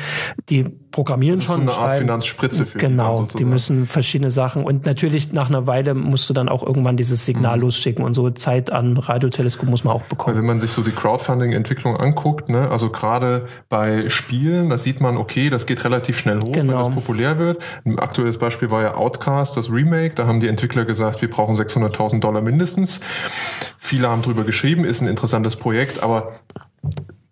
die 0.49 0.65
programmieren 0.91 1.37
das 1.37 1.49
ist 1.49 1.53
schon. 1.53 1.67
So 1.67 1.73
eine 1.73 1.93
Art 1.93 2.00
Finanzspritze 2.01 2.67
für 2.67 2.79
Genau, 2.79 3.23
die, 3.23 3.39
die 3.39 3.45
müssen 3.45 3.87
verschiedene 3.87 4.31
Sachen 4.31 4.65
und 4.65 4.87
natürlich 4.87 5.33
nach 5.33 5.49
einer 5.49 5.67
Weile 5.67 5.95
musst 5.95 6.29
du 6.29 6.35
dann 6.35 6.49
auch 6.49 6.63
irgendwann 6.63 6.97
dieses 6.97 7.27
Signal 7.27 7.57
mhm. 7.57 7.63
losschicken 7.63 8.05
und 8.05 8.15
so 8.15 8.31
Zeit 8.31 8.73
an 8.73 8.97
Radioteleskop 8.97 9.69
muss 9.69 9.85
man 9.85 9.95
auch 9.95 10.03
bekommen. 10.03 10.35
Weil 10.35 10.41
wenn 10.41 10.47
man 10.47 10.59
sich 10.59 10.71
so 10.71 10.83
die 10.83 10.93
Crowdfunding-Entwicklung 10.93 11.97
anguckt, 11.97 12.49
ne, 12.49 12.71
also 12.71 12.91
gerade 12.91 13.47
bei 13.69 14.09
Spielen, 14.09 14.71
da 14.71 14.79
sieht 14.79 15.01
man, 15.01 15.17
okay, 15.17 15.51
das 15.51 15.67
geht 15.67 15.85
relativ 15.85 16.19
schnell 16.19 16.39
hoch, 16.39 16.53
genau. 16.53 16.73
wenn 16.73 16.79
das 16.79 16.91
populär 16.91 17.39
wird. 17.39 17.63
Ein 17.85 17.99
aktuelles 17.99 18.39
Beispiel 18.39 18.71
war 18.71 18.83
ja 18.83 18.95
Outcast, 18.95 19.57
das 19.57 19.71
Remake, 19.71 20.15
da 20.15 20.27
haben 20.27 20.41
die 20.41 20.49
Entwickler 20.49 20.85
gesagt, 20.85 21.21
wir 21.21 21.31
brauchen 21.31 21.55
600.000 21.55 22.21
Dollar 22.21 22.41
mindestens. 22.41 23.01
Viele 23.79 24.09
haben 24.09 24.23
drüber 24.23 24.45
geschrieben, 24.45 24.85
ist 24.85 25.01
ein 25.01 25.09
interessantes 25.09 25.57
Projekt, 25.57 26.03
aber 26.03 26.41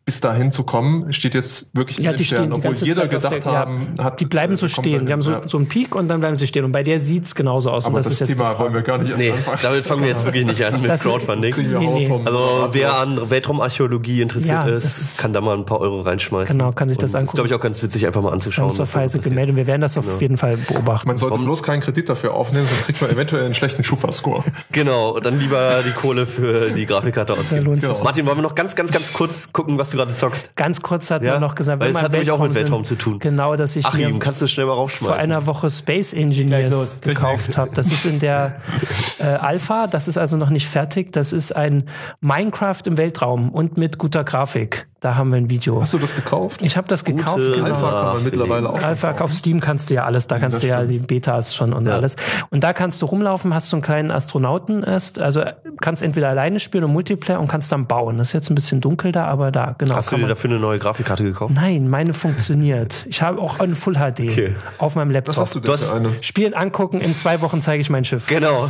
bis 0.08 0.22
dahin 0.22 0.50
zu 0.50 0.62
kommen, 0.62 1.12
steht 1.12 1.34
jetzt 1.34 1.70
wirklich 1.76 1.98
in 1.98 2.04
Ja, 2.04 2.12
den 2.12 2.16
die 2.16 2.24
Sternen, 2.24 2.50
stehen 2.52 2.62
die 2.62 2.68
obwohl 2.68 2.86
jeder 2.88 3.02
Zeit 3.02 3.10
gedacht 3.10 3.44
der, 3.44 3.52
ja, 3.52 3.58
haben, 3.58 3.94
hat 4.00 4.20
die 4.20 4.24
bleiben 4.24 4.56
so 4.56 4.64
äh, 4.64 4.70
kommt 4.70 4.86
stehen. 4.86 5.06
Wir 5.06 5.12
haben 5.12 5.20
so, 5.20 5.32
Ja. 5.32 5.42
so 5.46 5.58
einen 5.58 5.68
Peak 5.68 5.94
und 5.94 6.08
dann 6.08 6.20
bleiben 6.20 6.34
sie 6.34 6.46
stehen. 6.46 6.64
Und 6.64 6.72
bei 6.72 6.82
der 6.82 6.98
sieht's 6.98 7.34
genauso 7.34 7.70
aus. 7.70 7.84
Aber 7.84 7.96
und 7.96 7.98
das, 7.98 8.06
das, 8.06 8.12
ist 8.22 8.28
jetzt 8.30 8.38
Thema 8.38 8.58
wollen 8.58 8.72
wir 8.72 8.80
gar 8.80 8.96
nicht 8.96 9.10
erst 9.10 9.20
Nee, 9.20 9.32
anfangen. 9.32 9.58
damit 9.60 9.84
fangen 9.84 10.00
wir 10.00 10.08
jetzt 10.08 10.24
wirklich 10.24 10.46
nicht 10.46 10.64
an 10.64 10.80
mit 10.80 10.88
Das- 10.88 11.02
Crowdfunding. 11.02 11.54
Nee, 11.58 12.06
nee. 12.08 12.22
Also 12.24 12.68
wer 12.72 12.98
an 12.98 13.28
Weltraumarchäologie 13.30 14.22
interessiert 14.22 14.48
Ja, 14.48 14.66
das 14.66 14.84
ist, 14.86 14.98
ist- 14.98 15.20
kann 15.20 15.34
da 15.34 15.42
mal 15.42 15.58
ein 15.58 15.66
paar 15.66 15.80
Euro 15.82 16.00
reinschmeißen. 16.00 16.56
Genau, 16.58 16.72
kann 16.72 16.88
sich 16.88 16.96
das 16.96 17.14
angucken. 17.14 17.26
Ist, 17.26 17.34
glaube 17.34 17.48
ich, 17.48 17.54
auch 17.54 17.60
ganz 17.60 17.82
witzig, 17.82 18.06
einfach 18.06 18.22
mal 18.22 18.28
Wir 18.30 18.32
anzuschauen. 18.32 18.62
haben 18.64 18.70
uns 18.70 18.80
auf 18.80 18.90
so 18.92 18.98
Weise 18.98 19.18
gemeldet. 19.18 19.56
Wir 19.56 19.66
werden 19.66 19.82
das 19.82 19.98
auf 19.98 20.22
jeden 20.22 20.38
Fall 20.38 20.56
beobachten. 20.56 21.06
Man 21.06 21.18
sollte 21.18 21.36
bloß 21.38 21.62
keinen 21.62 21.80
Kredit 21.82 22.08
dafür 22.08 22.32
aufnehmen, 22.32 22.66
sonst 22.66 22.84
kriegt 22.86 23.02
man 23.02 23.10
eventuell 23.10 23.44
einen 23.44 23.54
schlechten 23.54 23.84
Schufa-Score. 23.84 24.42
Genau, 24.72 25.18
dann 25.20 25.38
lieber 25.40 25.82
die 25.84 25.90
Kohle 25.90 26.26
für 26.26 26.70
die 26.70 26.86
Grafikkarte 26.86 27.32
ausgeben. 27.34 27.78
Genau. 27.80 28.04
Martin, 28.04 28.24
wollen 28.26 28.38
wir 28.38 28.42
noch 28.42 28.54
ganz, 28.54 28.76
ganz, 28.76 28.92
ganz 28.92 29.12
kurz 29.12 29.52
gucken, 29.52 29.76
was 29.78 29.90
du 29.90 29.97
gerade 29.98 30.14
zockst? 30.14 30.56
Ganz 30.56 30.80
kurz 30.80 31.10
hat 31.10 31.22
Ja, 31.22 31.32
man 31.32 31.42
noch 31.42 31.54
gesagt, 31.54 31.80
weil 31.80 31.88
wenn 31.88 31.96
es 31.96 32.00
wir 32.00 32.04
hat 32.04 32.12
im 32.12 32.12
nämlich 32.12 32.30
auch 32.30 32.38
mit 32.42 32.52
sind, 32.52 32.62
Weltraum 32.64 32.84
zu 32.84 32.94
tun. 32.94 33.18
Genau, 33.18 33.56
dass 33.56 33.76
ich 33.76 33.84
Achim, 33.84 34.12
mir 34.14 34.18
kannst 34.18 34.40
du 34.40 34.46
schnell 34.46 34.66
mal 34.66 34.72
vor 34.72 34.80
raufschmeißen? 34.82 35.18
einer 35.18 35.46
Woche 35.46 35.70
Space 35.70 36.12
Engineers 36.12 37.00
gekauft 37.00 37.58
habe. 37.58 37.70
Das 37.74 37.90
ist 37.92 38.06
in 38.06 38.18
der 38.18 38.56
äh, 39.18 39.24
Alpha, 39.24 39.86
das 39.86 40.08
ist 40.08 40.16
also 40.16 40.36
noch 40.36 40.50
nicht 40.50 40.66
fertig. 40.66 41.12
Das 41.12 41.32
ist 41.32 41.52
ein 41.52 41.84
Minecraft 42.20 42.82
im 42.86 42.96
Weltraum 42.96 43.50
und 43.50 43.76
mit 43.76 43.98
guter 43.98 44.24
Grafik. 44.24 44.86
Da 45.00 45.14
haben 45.14 45.30
wir 45.30 45.36
ein 45.36 45.48
Video. 45.48 45.80
Hast 45.80 45.92
du 45.94 45.98
das 45.98 46.16
gekauft? 46.16 46.60
Ich 46.62 46.76
habe 46.76 46.88
das 46.88 47.04
gekauft. 47.04 47.36
Gute 47.36 47.52
genau. 47.52 47.66
Alpha 47.66 47.80
kann 47.90 48.04
man 48.04 48.16
Ah, 48.16 48.20
mittlerweile 48.24 48.70
auch. 48.70 48.82
Alpha, 48.82 49.12
auf 49.20 49.32
Steam 49.32 49.60
kannst 49.60 49.90
du 49.90 49.94
ja 49.94 50.04
alles, 50.04 50.26
da 50.26 50.40
kannst 50.40 50.56
das 50.56 50.60
du 50.62 50.66
ja 50.66 50.78
stimmt. 50.78 50.92
die 50.92 50.98
Betas 50.98 51.54
schon 51.54 51.72
und 51.72 51.86
alles. 51.86 52.16
Und 52.50 52.64
da 52.64 52.72
kannst 52.72 53.00
du 53.00 53.06
rumlaufen, 53.06 53.54
hast 53.54 53.68
so 53.68 53.76
einen 53.76 53.82
kleinen 53.84 54.10
Astronauten 54.10 54.82
erst, 54.82 55.20
also 55.20 55.44
kannst 55.80 56.02
entweder 56.02 56.30
alleine 56.30 56.58
spielen 56.58 56.82
und 56.82 56.92
Multiplayer 56.92 57.38
und 57.38 57.46
kannst 57.46 57.70
dann 57.70 57.86
bauen. 57.86 58.18
Das 58.18 58.28
ist 58.28 58.32
jetzt 58.32 58.50
ein 58.50 58.56
bisschen 58.56 58.80
dunkel 58.80 59.12
da, 59.12 59.26
aber 59.26 59.52
da, 59.52 59.76
genau. 59.78 59.94
Hast 59.94 60.10
du 60.10 60.16
dir 60.16 60.26
dafür 60.26 60.50
eine 60.50 60.58
neue 60.58 60.80
Grafikkarte 60.80 61.22
gekauft? 61.22 61.54
Nein, 61.54 61.88
meine 61.88 62.12
funktioniert. 62.12 63.06
Ich 63.08 63.22
habe 63.22 63.40
auch 63.40 63.60
eine 63.60 63.76
Full 63.76 63.94
HD 63.94 64.20
Okay. 64.30 64.56
auf 64.78 64.96
meinem 64.96 65.12
Laptop. 65.12 65.36
Was 65.36 65.40
hast 65.42 65.54
du 65.54 65.60
denn 65.60 65.78
für 65.78 65.94
eine? 65.94 66.22
Spielen 66.24 66.54
angucken, 66.54 67.00
in 67.00 67.14
zwei 67.14 67.40
Wochen 67.40 67.60
zeige 67.62 67.80
ich 67.80 67.88
mein 67.88 68.04
Schiff. 68.04 68.26
Genau. 68.26 68.68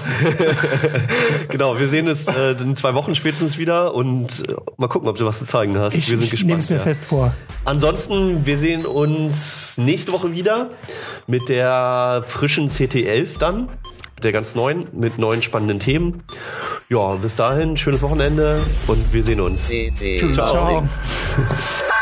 genau, 1.49 1.79
wir 1.79 1.89
sehen 1.89 2.07
uns 2.09 2.27
äh, 2.29 2.53
in 2.53 2.77
zwei 2.77 2.93
Wochen 2.95 3.15
spätestens 3.15 3.57
wieder 3.57 3.95
und 3.95 4.47
äh, 4.49 4.55
mal 4.77 4.89
gucken, 4.89 5.09
ob 5.09 5.17
du 5.17 5.25
was 5.25 5.39
zu 5.39 5.47
zeigen 5.47 5.79
hast. 5.79 5.95
Ich, 5.95 6.18
wir 6.21 6.27
sind 6.27 6.27
ich 6.27 6.31
gespannt. 6.33 6.49
nehme 6.49 6.61
es 6.61 6.71
mir 6.71 6.77
ja. 6.77 6.83
fest 6.83 7.05
vor. 7.05 7.35
Ansonsten, 7.65 8.47
wir 8.47 8.59
sehen 8.59 8.87
uns 8.87 9.77
nächste 9.79 10.13
Woche 10.13 10.33
wieder 10.33 10.71
mit 11.27 11.49
der 11.49 12.23
frischen 12.27 12.71
CT11 12.71 13.39
dann. 13.39 13.69
Mit 14.15 14.25
der 14.25 14.33
ganz 14.33 14.57
neuen, 14.57 14.87
mit 14.93 15.19
neuen 15.19 15.43
spannenden 15.43 15.79
Themen. 15.79 16.25
Ja, 16.89 17.15
bis 17.15 17.37
dahin, 17.37 17.77
schönes 17.77 18.03
Wochenende 18.03 18.61
und 18.89 19.13
wir 19.13 19.23
sehen 19.23 19.41
uns. 19.41 19.71
Ciao. 20.33 20.33
Ciao. 20.33 20.89